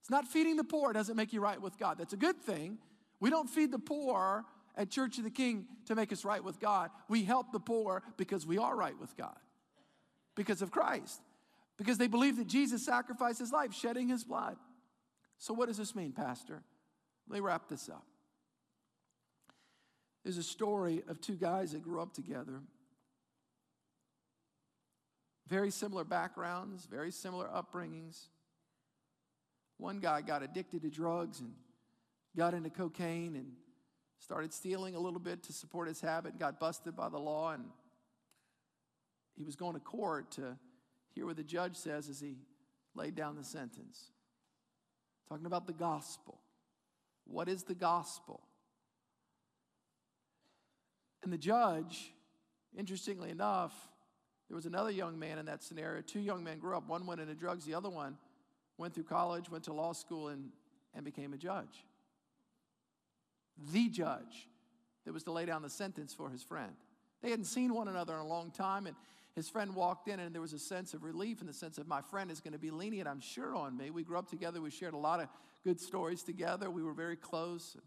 It's 0.00 0.10
not 0.10 0.26
feeding 0.26 0.56
the 0.56 0.64
poor 0.64 0.94
doesn't 0.94 1.14
make 1.14 1.34
you 1.34 1.42
right 1.42 1.60
with 1.60 1.78
God. 1.78 1.98
That's 1.98 2.14
a 2.14 2.16
good 2.16 2.40
thing. 2.40 2.78
We 3.20 3.30
don't 3.30 3.48
feed 3.48 3.72
the 3.72 3.78
poor 3.78 4.44
at 4.76 4.90
Church 4.90 5.18
of 5.18 5.24
the 5.24 5.30
King 5.30 5.66
to 5.86 5.94
make 5.94 6.12
us 6.12 6.24
right 6.24 6.42
with 6.42 6.60
God. 6.60 6.90
We 7.08 7.24
help 7.24 7.52
the 7.52 7.60
poor 7.60 8.02
because 8.16 8.46
we 8.46 8.58
are 8.58 8.76
right 8.76 8.98
with 8.98 9.16
God, 9.16 9.36
because 10.36 10.62
of 10.62 10.70
Christ, 10.70 11.20
because 11.76 11.98
they 11.98 12.06
believe 12.06 12.36
that 12.36 12.46
Jesus 12.46 12.84
sacrificed 12.84 13.40
his 13.40 13.52
life, 13.52 13.74
shedding 13.74 14.08
his 14.08 14.24
blood. 14.24 14.56
So, 15.38 15.52
what 15.52 15.66
does 15.68 15.76
this 15.76 15.94
mean, 15.94 16.12
Pastor? 16.12 16.62
Let 17.28 17.34
me 17.34 17.40
wrap 17.40 17.68
this 17.68 17.88
up. 17.88 18.06
There's 20.22 20.38
a 20.38 20.42
story 20.42 21.02
of 21.08 21.20
two 21.20 21.36
guys 21.36 21.72
that 21.72 21.82
grew 21.82 22.00
up 22.00 22.12
together. 22.12 22.60
Very 25.48 25.70
similar 25.70 26.04
backgrounds, 26.04 26.86
very 26.86 27.10
similar 27.10 27.48
upbringings. 27.48 28.26
One 29.78 30.00
guy 30.00 30.20
got 30.20 30.42
addicted 30.42 30.82
to 30.82 30.90
drugs 30.90 31.40
and 31.40 31.52
got 32.36 32.54
into 32.54 32.70
cocaine 32.70 33.36
and 33.36 33.52
started 34.18 34.52
stealing 34.52 34.94
a 34.94 35.00
little 35.00 35.20
bit 35.20 35.42
to 35.44 35.52
support 35.52 35.88
his 35.88 36.00
habit, 36.00 36.38
got 36.38 36.58
busted 36.58 36.96
by 36.96 37.08
the 37.08 37.18
law, 37.18 37.52
and 37.52 37.64
he 39.36 39.44
was 39.44 39.56
going 39.56 39.74
to 39.74 39.80
court 39.80 40.32
to 40.32 40.56
hear 41.14 41.26
what 41.26 41.36
the 41.36 41.44
judge 41.44 41.76
says 41.76 42.08
as 42.08 42.20
he 42.20 42.36
laid 42.94 43.14
down 43.14 43.36
the 43.36 43.44
sentence. 43.44 44.10
Talking 45.28 45.46
about 45.46 45.66
the 45.66 45.72
gospel. 45.72 46.40
What 47.24 47.48
is 47.48 47.62
the 47.62 47.74
gospel? 47.74 48.40
And 51.22 51.32
the 51.32 51.38
judge, 51.38 52.12
interestingly 52.76 53.30
enough, 53.30 53.74
there 54.48 54.56
was 54.56 54.66
another 54.66 54.90
young 54.90 55.18
man 55.18 55.38
in 55.38 55.46
that 55.46 55.62
scenario. 55.62 56.00
Two 56.00 56.20
young 56.20 56.42
men 56.42 56.58
grew 56.58 56.76
up. 56.76 56.88
One 56.88 57.06
went 57.06 57.20
into 57.20 57.34
drugs, 57.34 57.64
the 57.64 57.74
other 57.74 57.90
one 57.90 58.16
went 58.78 58.94
through 58.94 59.04
college, 59.04 59.50
went 59.50 59.64
to 59.64 59.72
law 59.72 59.92
school, 59.92 60.28
and, 60.28 60.50
and 60.94 61.04
became 61.04 61.34
a 61.34 61.36
judge 61.36 61.84
the 63.72 63.88
judge 63.88 64.48
that 65.04 65.12
was 65.12 65.24
to 65.24 65.32
lay 65.32 65.46
down 65.46 65.62
the 65.62 65.70
sentence 65.70 66.14
for 66.14 66.30
his 66.30 66.42
friend. 66.42 66.72
They 67.22 67.30
hadn't 67.30 67.46
seen 67.46 67.74
one 67.74 67.88
another 67.88 68.14
in 68.14 68.20
a 68.20 68.26
long 68.26 68.50
time, 68.50 68.86
and 68.86 68.94
his 69.34 69.48
friend 69.48 69.74
walked 69.74 70.08
in, 70.08 70.20
and 70.20 70.34
there 70.34 70.42
was 70.42 70.52
a 70.52 70.58
sense 70.58 70.94
of 70.94 71.02
relief 71.02 71.40
in 71.40 71.46
the 71.46 71.52
sense 71.52 71.78
of 71.78 71.86
my 71.86 72.00
friend 72.00 72.30
is 72.30 72.40
going 72.40 72.52
to 72.52 72.58
be 72.58 72.70
lenient, 72.70 73.08
I'm 73.08 73.20
sure, 73.20 73.54
on 73.54 73.76
me. 73.76 73.90
We 73.90 74.02
grew 74.02 74.18
up 74.18 74.28
together, 74.28 74.60
we 74.60 74.70
shared 74.70 74.94
a 74.94 74.98
lot 74.98 75.20
of 75.20 75.28
good 75.64 75.80
stories 75.80 76.22
together, 76.22 76.70
we 76.70 76.82
were 76.82 76.92
very 76.92 77.16
close. 77.16 77.76
It 77.76 77.82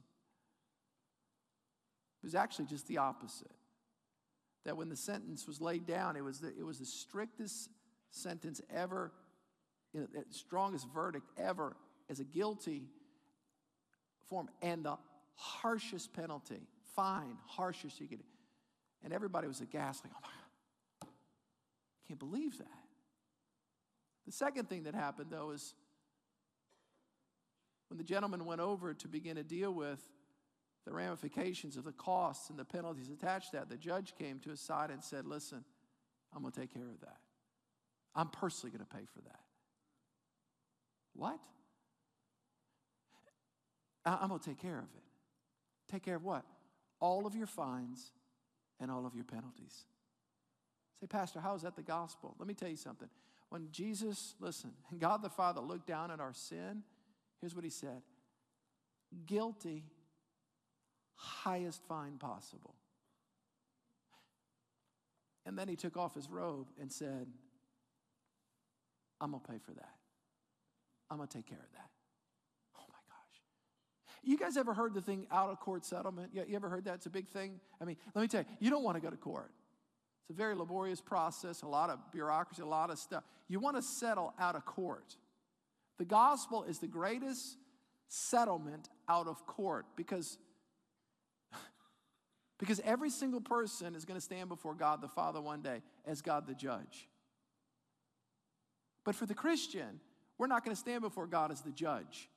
was 2.24 2.36
actually 2.36 2.66
just 2.66 2.88
the 2.88 3.00
opposite. 3.00 3.52
That 4.64 4.78
when 4.78 4.90
the 4.90 4.96
sentence 4.96 5.48
was 5.48 5.60
laid 5.60 5.88
down, 5.88 6.16
it 6.16 6.24
was 6.24 6.40
the, 6.40 6.50
it 6.50 6.64
was 6.64 6.80
the 6.80 6.86
strictest 6.86 7.70
sentence 8.12 8.62
ever, 8.74 9.12
the 9.94 10.08
strongest 10.30 10.88
verdict 10.94 11.28
ever 11.38 11.76
as 12.10 12.20
a 12.20 12.24
guilty 12.24 12.84
form. 14.28 14.50
And 14.62 14.86
the 14.86 14.98
harshest 15.36 16.14
penalty, 16.14 16.68
fine, 16.96 17.38
harshest 17.46 18.00
you 18.00 18.08
could. 18.08 18.24
And 19.04 19.14
everybody 19.14 19.48
was 19.48 19.62
aghast, 19.62 20.04
like, 20.04 20.14
oh 20.16 20.20
my 20.22 20.30
God, 21.02 21.14
can't 22.08 22.20
believe 22.20 22.58
that. 22.58 22.68
The 24.26 24.32
second 24.32 24.70
thing 24.70 24.84
that 24.84 24.94
happened, 24.94 25.32
though, 25.32 25.52
is 25.52 25.74
when 27.90 27.98
the 27.98 28.04
gentleman 28.04 28.46
went 28.46 28.62
over 28.62 28.94
to 28.94 29.08
begin 29.08 29.36
to 29.36 29.44
deal 29.44 29.74
with 29.74 30.00
the 30.86 30.94
ramifications 30.94 31.78
of 31.78 31.84
the 31.84 31.92
costs 31.92 32.50
and 32.50 32.58
the 32.58 32.66
penalties 32.66 33.10
attached 33.10 33.52
to 33.52 33.58
that, 33.58 33.70
the 33.70 33.78
judge 33.78 34.14
came 34.18 34.40
to 34.40 34.50
his 34.50 34.60
side 34.60 34.90
and 34.90 35.04
said, 35.04 35.26
Listen, 35.26 35.64
I'm 36.34 36.42
going 36.42 36.54
to 36.54 36.60
take 36.60 36.74
care 36.74 36.90
of 36.90 37.02
that. 37.02 37.18
I'm 38.16 38.30
personally 38.30 38.72
going 38.72 38.86
to 38.86 38.96
pay 38.96 39.06
for 39.14 39.22
that. 39.22 39.40
What? 41.14 41.40
I'm 44.06 44.30
going 44.30 44.40
to 44.40 44.50
take 44.50 44.62
care 44.62 44.78
of 44.78 44.86
it. 44.96 45.04
Take 45.92 46.04
care 46.04 46.16
of 46.16 46.24
what? 46.24 46.46
All 47.00 47.28
of 47.28 47.36
your 47.36 47.48
fines 47.48 48.12
and 48.80 48.90
all 48.90 49.06
of 49.06 49.14
your 49.14 49.26
penalties. 49.26 49.86
Say, 51.00 51.08
Pastor, 51.08 51.40
how 51.40 51.56
is 51.56 51.64
that 51.64 51.76
the 51.76 51.82
gospel? 51.82 52.36
Let 52.40 52.48
me 52.48 52.54
tell 52.54 52.70
you 52.70 52.78
something. 52.78 53.10
When 53.50 53.68
Jesus, 53.72 54.36
listen, 54.40 54.72
and 54.90 55.00
God 55.00 55.22
the 55.22 55.30
Father 55.30 55.60
looked 55.60 55.88
down 55.88 56.12
at 56.12 56.20
our 56.20 56.34
sin, 56.34 56.84
here's 57.40 57.56
what 57.56 57.64
he 57.64 57.70
said 57.70 58.02
guilty, 59.26 59.84
highest 61.16 61.84
fine 61.84 62.18
possible. 62.18 62.76
And 65.46 65.58
then 65.58 65.68
he 65.68 65.76
took 65.76 65.98
off 65.98 66.16
his 66.16 66.30
robe 66.30 66.68
and 66.80 66.92
said, 66.92 67.28
I'm 69.20 69.32
going 69.32 69.44
to 69.44 69.52
pay 69.52 69.58
for 69.58 69.72
that. 69.74 69.96
I'm 71.10 71.18
going 71.18 71.28
to 71.28 71.38
take 71.38 71.48
care 71.48 71.60
of 71.60 71.72
that. 71.74 71.90
You 74.24 74.38
guys 74.38 74.56
ever 74.56 74.74
heard 74.74 74.94
the 74.94 75.02
thing 75.02 75.26
out 75.32 75.50
of 75.50 75.60
court 75.60 75.84
settlement? 75.84 76.32
You, 76.34 76.46
ever 76.56 76.70
heard 76.70 76.86
that? 76.86 76.96
It's 76.96 77.08
a 77.08 77.12
big 77.12 77.28
thing. 77.28 77.60
I 77.82 77.86
mean, 77.86 77.98
let 78.14 78.22
me 78.22 78.28
tell 78.28 78.42
you, 78.42 78.48
you 78.60 78.70
don't 78.70 78.84
want 78.84 78.96
to 78.96 79.02
go 79.02 79.10
to 79.10 79.18
court. 79.18 79.52
It's 80.22 80.30
a 80.30 80.34
very 80.34 80.56
laborious 80.56 81.02
process, 81.02 81.64
a 81.64 81.68
lot 81.68 81.90
of 81.90 82.00
bureaucracy, 82.12 82.62
a 82.62 82.66
lot 82.66 82.92
of 82.92 83.00
stuff. 83.00 83.24
You 83.48 83.60
want 83.60 83.78
to 83.78 83.82
settle 83.82 84.34
out 84.40 84.56
of 84.56 84.66
court. 84.66 85.18
The 85.98 86.06
gospel 86.06 86.64
is 86.64 86.80
the 86.80 86.88
greatest 86.88 87.58
settlement 88.08 88.90
out 89.10 89.28
of 89.28 89.46
court 89.48 89.86
because, 89.96 90.38
because 92.60 92.80
every 92.86 93.10
single 93.10 93.42
person 93.42 93.96
is 93.96 94.06
going 94.06 94.20
to 94.20 94.24
stand 94.24 94.50
before 94.50 94.76
God 94.76 95.02
the 95.02 95.08
Father 95.08 95.42
one 95.42 95.62
day 95.62 95.82
as 96.06 96.22
God 96.22 96.46
the 96.46 96.54
judge. 96.54 97.08
But 99.04 99.16
for 99.16 99.26
the 99.26 99.34
Christian, 99.34 100.00
we're 100.38 100.48
not 100.48 100.64
going 100.64 100.76
to 100.76 100.80
stand 100.80 101.02
before 101.02 101.28
God 101.28 101.52
as 101.52 101.62
the 101.62 101.72
judge. 101.72 102.30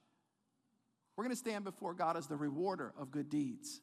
We're 1.17 1.25
going 1.25 1.35
to 1.35 1.39
stand 1.39 1.65
before 1.65 1.95
God 1.95 2.17
as 2.17 2.27
the 2.27 2.37
rewarder 2.37 2.93
of 2.99 3.11
good 3.11 3.31
deeds. 3.31 3.81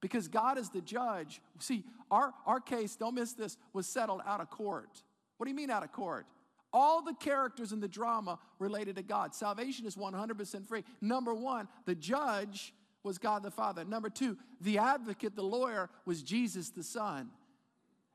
Because 0.00 0.28
God 0.28 0.58
is 0.58 0.70
the 0.70 0.80
judge. 0.80 1.40
See, 1.58 1.84
our, 2.10 2.32
our 2.46 2.60
case, 2.60 2.96
don't 2.96 3.14
miss 3.14 3.32
this, 3.32 3.56
was 3.72 3.86
settled 3.86 4.22
out 4.26 4.40
of 4.40 4.50
court. 4.50 5.02
What 5.36 5.46
do 5.46 5.50
you 5.50 5.56
mean 5.56 5.70
out 5.70 5.82
of 5.82 5.92
court? 5.92 6.26
All 6.72 7.02
the 7.02 7.14
characters 7.14 7.72
in 7.72 7.80
the 7.80 7.88
drama 7.88 8.38
related 8.58 8.96
to 8.96 9.02
God. 9.02 9.34
Salvation 9.34 9.86
is 9.86 9.96
100% 9.96 10.66
free. 10.66 10.84
Number 11.00 11.34
one, 11.34 11.68
the 11.84 11.94
judge 11.94 12.72
was 13.02 13.18
God 13.18 13.42
the 13.42 13.50
Father. 13.50 13.84
Number 13.84 14.08
two, 14.08 14.36
the 14.60 14.78
advocate, 14.78 15.34
the 15.34 15.42
lawyer, 15.42 15.90
was 16.04 16.22
Jesus 16.22 16.70
the 16.70 16.82
Son. 16.82 17.30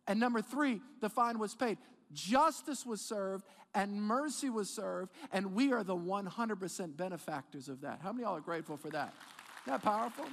And 0.07 0.19
number 0.19 0.41
three, 0.41 0.81
the 1.01 1.09
fine 1.09 1.39
was 1.39 1.55
paid. 1.55 1.77
Justice 2.15 2.85
was 2.85 3.01
served, 3.01 3.45
and 3.75 4.01
mercy 4.01 4.49
was 4.49 4.69
served, 4.69 5.11
and 5.31 5.53
we 5.53 5.71
are 5.73 5.83
the 5.83 5.95
100% 5.95 6.97
benefactors 6.97 7.69
of 7.69 7.81
that. 7.81 7.99
How 8.01 8.11
many 8.11 8.23
of 8.23 8.29
y'all 8.29 8.37
are 8.37 8.41
grateful 8.41 8.77
for 8.77 8.89
that? 8.89 9.13
Isn't 9.67 9.73
that 9.73 9.83
powerful? 9.83 10.25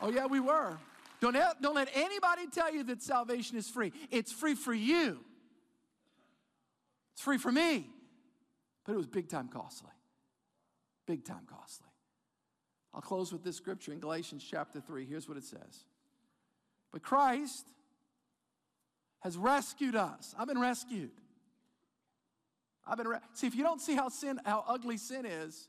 Oh, 0.00 0.10
yeah, 0.10 0.26
we 0.26 0.38
were. 0.38 0.76
Don't, 1.20 1.36
don't 1.60 1.74
let 1.74 1.88
anybody 1.94 2.46
tell 2.52 2.72
you 2.72 2.84
that 2.84 3.02
salvation 3.02 3.56
is 3.56 3.68
free. 3.68 3.92
It's 4.10 4.32
free 4.32 4.54
for 4.54 4.74
you, 4.74 5.18
it's 7.14 7.22
free 7.22 7.38
for 7.38 7.50
me. 7.50 7.88
But 8.84 8.94
it 8.94 8.96
was 8.96 9.06
big 9.06 9.28
time 9.28 9.48
costly. 9.48 9.90
Big 11.06 11.24
time 11.24 11.46
costly. 11.48 11.86
I'll 12.92 13.00
close 13.00 13.32
with 13.32 13.44
this 13.44 13.56
scripture 13.56 13.92
in 13.92 14.00
Galatians 14.00 14.44
chapter 14.48 14.80
3. 14.80 15.06
Here's 15.06 15.28
what 15.28 15.36
it 15.38 15.44
says 15.44 15.84
But 16.92 17.02
Christ 17.02 17.66
has 19.22 19.36
rescued 19.38 19.94
us. 19.94 20.34
I've 20.38 20.48
been 20.48 20.60
rescued. 20.60 21.10
I've 22.86 22.98
been 22.98 23.08
re- 23.08 23.18
see 23.34 23.46
if 23.46 23.54
you 23.54 23.62
don't 23.62 23.80
see 23.80 23.94
how 23.94 24.08
sin, 24.08 24.40
how 24.44 24.64
ugly 24.66 24.96
sin 24.96 25.24
is. 25.24 25.68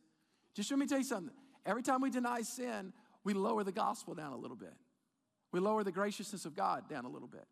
Just 0.56 0.72
let 0.72 0.80
me 0.80 0.88
tell 0.88 0.98
you 0.98 1.04
something. 1.04 1.34
Every 1.66 1.84
time 1.84 2.02
we 2.02 2.10
deny 2.10 2.42
sin, 2.42 2.94
we 3.24 3.34
lower 3.34 3.64
the 3.64 3.72
gospel 3.72 4.16
down 4.16 4.34
a 4.34 4.38
little 4.38 4.58
bit. 4.58 4.74
We 5.52 5.60
lower 5.60 5.84
the 5.84 5.92
graciousness 5.92 6.46
of 6.46 6.56
God 6.56 6.90
down 6.90 7.06
a 7.06 7.10
little 7.10 7.28
bit. 7.28 7.46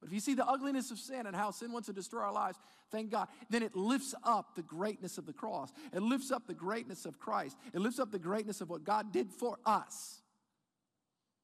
But 0.00 0.08
if 0.08 0.12
you 0.12 0.20
see 0.20 0.34
the 0.34 0.46
ugliness 0.46 0.90
of 0.90 0.98
sin 0.98 1.26
and 1.26 1.36
how 1.36 1.52
sin 1.52 1.72
wants 1.72 1.86
to 1.86 1.92
destroy 1.92 2.22
our 2.22 2.32
lives, 2.32 2.58
thank 2.90 3.10
God, 3.10 3.28
then 3.48 3.62
it 3.62 3.76
lifts 3.76 4.16
up 4.24 4.56
the 4.56 4.62
greatness 4.62 5.16
of 5.16 5.26
the 5.26 5.32
cross. 5.32 5.72
It 5.92 6.02
lifts 6.02 6.32
up 6.32 6.48
the 6.48 6.54
greatness 6.54 7.06
of 7.06 7.20
Christ. 7.20 7.56
It 7.72 7.80
lifts 7.80 8.00
up 8.00 8.10
the 8.10 8.18
greatness 8.18 8.60
of 8.60 8.68
what 8.68 8.82
God 8.82 9.12
did 9.12 9.30
for 9.30 9.58
us. 9.64 10.20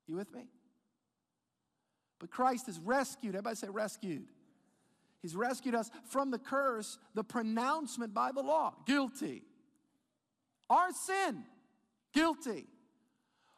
You 0.09 0.17
with 0.17 0.35
me? 0.35 0.49
But 2.19 2.31
Christ 2.31 2.67
has 2.67 2.79
rescued, 2.81 3.35
everybody 3.35 3.57
say 3.57 3.69
rescued. 3.69 4.27
He's 5.23 5.37
rescued 5.37 5.75
us 5.75 5.91
from 6.07 6.31
the 6.31 6.39
curse, 6.39 6.99
the 7.15 7.25
pronouncement 7.25 8.15
by 8.15 8.33
the 8.33 8.43
law, 8.43 8.75
guilty. 8.87 9.43
Our 10.71 10.93
sin, 10.93 11.45
Guilty. 12.13 12.67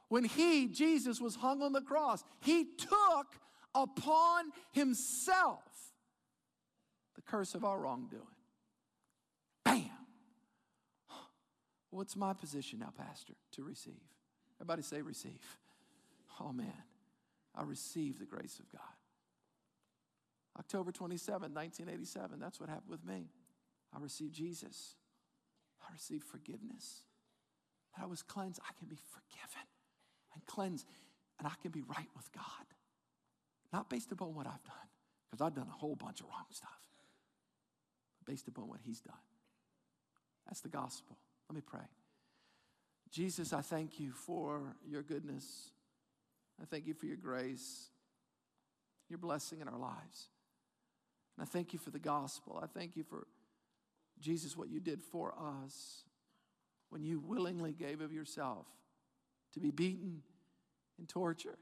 When 0.09 0.25
he, 0.25 0.67
Jesus, 0.67 1.21
was 1.21 1.37
hung 1.37 1.63
on 1.63 1.73
the 1.73 1.81
cross, 1.81 2.25
he 2.41 2.67
took 2.77 3.27
upon 3.75 4.51
himself 4.73 5.63
the 7.15 7.23
curse 7.23 7.55
of 7.55 7.65
our 7.65 7.79
wrongdoing. 7.79 8.23
Bam! 9.65 9.89
What's 11.91 12.17
my 12.17 12.33
position 12.33 12.81
now, 12.81 12.93
Pastor? 12.97 13.35
To 13.53 13.63
receive. 13.63 13.95
Everybody 14.61 14.83
say, 14.83 15.01
receive. 15.01 15.57
Oh, 16.41 16.53
man. 16.53 16.73
I 17.55 17.63
receive 17.63 18.19
the 18.19 18.27
grace 18.27 18.59
of 18.59 18.71
God. 18.71 18.81
October 20.59 20.93
27, 20.93 21.55
1987, 21.55 22.39
that's 22.39 22.61
what 22.61 22.69
happened 22.69 22.91
with 22.91 23.05
me. 23.05 23.31
I 23.95 24.01
received 24.01 24.35
Jesus. 24.35 24.97
I 25.83 25.93
received 25.93 26.25
forgiveness. 26.25 27.03
That 27.97 28.05
I 28.05 28.07
was 28.07 28.23
cleansed. 28.23 28.61
I 28.63 28.73
can 28.79 28.89
be 28.89 28.99
forgiven 29.11 29.67
and 30.35 30.47
cleansed, 30.47 30.87
and 31.39 31.49
I 31.49 31.53
can 31.63 31.71
be 31.71 31.83
right 31.83 32.09
with 32.17 32.31
God. 32.33 32.67
Not 33.73 33.89
based 33.89 34.13
upon 34.13 34.35
what 34.35 34.47
I've 34.47 34.65
done, 34.65 34.89
because 35.31 35.45
I've 35.45 35.55
done 35.55 35.69
a 35.69 35.79
whole 35.79 35.97
bunch 35.97 36.21
of 36.21 36.27
wrong 36.27 36.47
stuff, 36.51 36.81
based 38.27 38.49
upon 38.49 38.69
what 38.69 38.81
He's 38.85 39.01
done. 39.01 39.15
That's 40.47 40.61
the 40.61 40.69
gospel. 40.69 41.17
Let 41.49 41.55
me 41.57 41.63
pray. 41.65 41.89
Jesus, 43.11 43.53
I 43.53 43.61
thank 43.61 43.99
you 43.99 44.13
for 44.13 44.77
your 44.87 45.03
goodness. 45.03 45.71
I 46.61 46.65
thank 46.65 46.87
you 46.87 46.95
for 46.95 47.07
your 47.07 47.17
grace, 47.17 47.89
your 49.09 49.19
blessing 49.19 49.61
in 49.61 49.69
our 49.69 49.79
lives. 49.79 50.29
And 51.37 51.47
I 51.47 51.51
thank 51.51 51.73
you 51.73 51.79
for 51.79 51.91
the 51.91 51.99
gospel. 51.99 52.61
I 52.63 52.67
thank 52.67 52.97
you 52.97 53.05
for, 53.05 53.27
Jesus, 54.21 54.57
what 54.57 54.69
you 54.69 54.81
did 54.81 55.03
for 55.03 55.35
us 55.39 56.05
when 56.91 57.03
you 57.03 57.21
willingly 57.21 57.73
gave 57.73 58.01
of 58.01 58.13
yourself 58.13 58.67
to 59.55 59.61
be 59.61 59.71
beaten 59.71 60.23
and 60.99 61.09
tortured. 61.09 61.57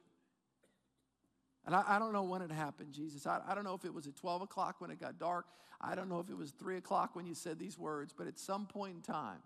And 1.64 1.76
I, 1.76 1.84
I, 1.86 1.98
don't 1.98 2.12
know 2.12 2.22
when 2.22 2.42
it 2.42 2.50
happened, 2.50 2.92
Jesus. 2.92 3.26
I, 3.26 3.40
I 3.46 3.54
don't 3.54 3.64
know 3.64 3.74
if 3.74 3.84
it 3.84 3.92
was 3.92 4.06
at 4.06 4.16
12 4.16 4.42
o'clock 4.42 4.80
when 4.80 4.90
it 4.90 4.98
got 4.98 5.18
dark. 5.18 5.46
I 5.80 5.94
don't 5.94 6.08
know 6.08 6.18
if 6.18 6.30
it 6.30 6.36
was 6.36 6.50
3 6.52 6.78
o'clock 6.78 7.14
when 7.14 7.26
you 7.26 7.34
said 7.34 7.58
these 7.58 7.78
words, 7.78 8.14
but 8.16 8.26
at 8.26 8.38
some 8.38 8.66
point 8.66 8.96
in 8.96 9.02
time, 9.02 9.38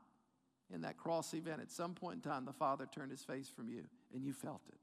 in 0.72 0.82
that 0.82 0.96
cross 0.96 1.34
event, 1.34 1.60
at 1.60 1.70
some 1.70 1.94
point 1.94 2.24
in 2.24 2.30
time, 2.30 2.44
the 2.44 2.52
Father 2.52 2.86
turned 2.86 3.10
his 3.10 3.22
face 3.22 3.50
from 3.54 3.68
you 3.68 3.82
and 4.14 4.24
you 4.24 4.32
felt 4.32 4.62
it. 4.68 4.78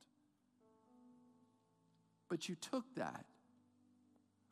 But 2.30 2.47
you 2.47 2.55
took 2.55 2.86
that 2.95 3.25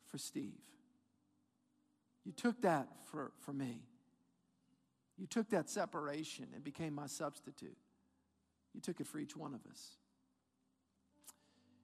for 0.06 0.18
Steve. 0.18 0.60
You 2.24 2.32
took 2.32 2.60
that 2.62 2.88
for, 3.10 3.32
for 3.38 3.52
me. 3.52 3.80
You 5.16 5.26
took 5.26 5.50
that 5.50 5.70
separation 5.70 6.46
and 6.54 6.62
became 6.62 6.94
my 6.94 7.06
substitute. 7.06 7.76
You 8.74 8.80
took 8.80 9.00
it 9.00 9.06
for 9.06 9.18
each 9.18 9.36
one 9.36 9.54
of 9.54 9.60
us. 9.70 9.96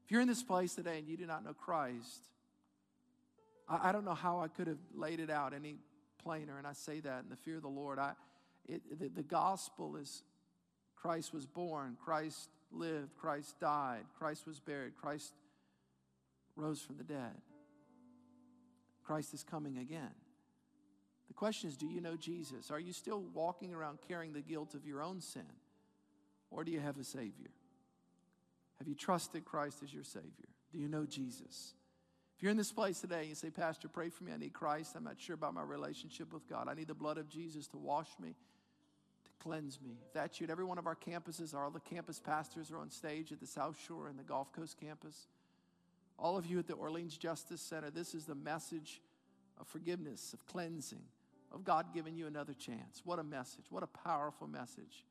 If 0.05 0.11
you're 0.11 0.21
in 0.21 0.29
this 0.29 0.43
place 0.43 0.75
today 0.75 0.99
and 0.99 1.09
you 1.09 1.17
do 1.17 1.27
not 1.27 1.45
know 1.45 1.55
Christ, 1.55 2.29
I, 3.69 3.89
I 3.89 3.93
don't 3.93 4.05
know 4.05 4.15
how 4.15 4.41
I 4.41 4.49
could 4.49 4.67
have 4.67 4.79
laid 4.95 5.21
it 5.21 5.31
out 5.31 5.55
any 5.55 5.77
plainer, 6.23 6.59
and 6.59 6.67
I 6.67 6.73
say 6.73 7.01
that 7.01 7.23
in 7.23 7.31
the 7.31 7.37
fear 7.37 7.57
of 7.57 7.63
the 7.63 7.69
Lord. 7.69 7.99
I, 7.99 8.13
it, 8.67 8.99
the, 8.99 9.09
the 9.09 9.23
gospel 9.23 9.97
is 9.97 10.23
Christ 10.95 11.33
was 11.33 11.47
born, 11.47 11.97
Christ 12.03 12.49
lived, 12.71 13.15
Christ 13.17 13.59
died, 13.61 14.05
Christ 14.19 14.47
was 14.47 14.61
buried, 14.61 14.95
Christ 14.97 15.33
rose 16.57 16.81
from 16.81 16.97
the 16.97 17.05
dead. 17.05 17.41
Christ 19.05 19.35
is 19.35 19.43
coming 19.43 19.79
again. 19.79 20.15
The 21.29 21.35
question 21.35 21.69
is 21.69 21.77
do 21.77 21.87
you 21.87 22.01
know 22.01 22.17
Jesus? 22.17 22.71
Are 22.71 22.81
you 22.81 22.93
still 22.93 23.23
walking 23.35 23.75
around 23.75 23.99
carrying 24.07 24.33
the 24.33 24.41
guilt 24.41 24.75
of 24.75 24.87
your 24.87 25.03
own 25.03 25.21
sin? 25.21 25.43
Or 26.51 26.65
do 26.65 26.71
you 26.71 26.81
have 26.81 26.99
a 26.99 27.05
Savior? 27.05 27.51
Have 28.79 28.89
you 28.89 28.95
trusted 28.95 29.45
Christ 29.45 29.83
as 29.83 29.93
your 29.93 30.05
Savior? 30.05 30.49
Do 30.73 30.79
you 30.79 30.89
know 30.89 31.05
Jesus? 31.05 31.75
If 32.37 32.43
you're 32.43 32.51
in 32.51 32.57
this 32.57 32.73
place 32.73 33.01
today 33.01 33.21
and 33.21 33.29
you 33.29 33.35
say, 33.35 33.51
Pastor, 33.51 33.89
pray 33.89 34.09
for 34.09 34.25
me, 34.25 34.33
I 34.33 34.37
need 34.37 34.53
Christ. 34.53 34.95
I'm 34.97 35.05
not 35.05 35.21
sure 35.21 35.35
about 35.35 35.55
my 35.55 35.63
relationship 35.63 36.33
with 36.33 36.49
God. 36.49 36.69
I 36.69 36.75
need 36.75 36.89
the 36.89 36.95
blood 36.95 37.17
of 37.19 37.29
Jesus 37.29 37.69
to 37.69 37.77
wash 37.77 38.09
me, 38.21 38.31
to 39.25 39.31
cleanse 39.41 39.81
me. 39.81 39.93
If 40.07 40.13
that's 40.13 40.41
you 40.41 40.45
at 40.45 40.51
every 40.51 40.65
one 40.65 40.79
of 40.79 40.87
our 40.87 40.97
campuses, 40.97 41.55
all 41.55 41.71
the 41.71 41.81
campus 41.81 42.19
pastors 42.19 42.73
are 42.73 42.79
on 42.79 42.91
stage 42.91 43.31
at 43.31 43.41
the 43.41 43.47
South 43.47 43.77
Shore 43.87 44.09
and 44.09 44.19
the 44.19 44.25
Gulf 44.25 44.53
Coast 44.53 44.77
campus. 44.81 45.29
All 46.19 46.37
of 46.37 46.47
you 46.47 46.59
at 46.59 46.67
the 46.67 46.75
Orleans 46.75 47.17
Justice 47.17 47.61
Center, 47.61 47.91
this 47.91 48.15
is 48.15 48.25
the 48.25 48.35
message 48.35 49.03
of 49.59 49.67
forgiveness, 49.67 50.33
of 50.33 50.45
cleansing, 50.47 51.03
of 51.53 51.65
God 51.65 51.87
giving 51.93 52.15
you 52.15 52.27
another 52.27 52.55
chance. 52.55 53.03
What 53.05 53.19
a 53.19 53.25
message. 53.25 53.65
What 53.71 53.83
a 53.83 53.87
powerful 53.87 54.47
message. 54.47 55.05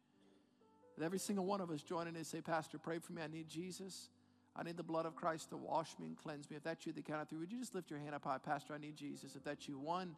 And 0.95 1.05
every 1.05 1.19
single 1.19 1.45
one 1.45 1.61
of 1.61 1.71
us 1.71 1.81
joining 1.81 2.15
and 2.15 2.25
say, 2.25 2.41
Pastor, 2.41 2.77
pray 2.77 2.99
for 2.99 3.13
me. 3.13 3.21
I 3.21 3.27
need 3.27 3.47
Jesus. 3.49 4.09
I 4.55 4.63
need 4.63 4.77
the 4.77 4.83
blood 4.83 5.05
of 5.05 5.15
Christ 5.15 5.49
to 5.49 5.57
wash 5.57 5.97
me 5.99 6.07
and 6.07 6.17
cleanse 6.17 6.49
me. 6.49 6.57
If 6.57 6.63
that's 6.63 6.85
you, 6.85 6.93
the 6.93 7.01
count 7.01 7.21
of 7.21 7.29
three, 7.29 7.39
would 7.39 7.51
you 7.51 7.59
just 7.59 7.73
lift 7.73 7.89
your 7.89 7.99
hand 7.99 8.13
up 8.13 8.23
high? 8.23 8.37
Pastor, 8.37 8.73
I 8.73 8.77
need 8.77 8.95
Jesus. 8.95 9.35
If 9.35 9.43
that's 9.43 9.67
you, 9.67 9.79
one, 9.79 10.15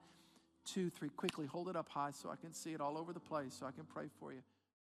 two, 0.66 0.90
three, 0.90 1.10
quickly 1.10 1.46
hold 1.46 1.70
it 1.70 1.76
up 1.76 1.88
high 1.88 2.12
so 2.12 2.30
I 2.30 2.36
can 2.36 2.54
see 2.54 2.74
it 2.74 2.82
all 2.82 2.98
over 2.98 3.14
the 3.14 3.20
place 3.20 3.56
so 3.58 3.66
I 3.66 3.72
can 3.72 3.86
pray 3.86 4.08
for 4.20 4.34
you. 4.34 4.42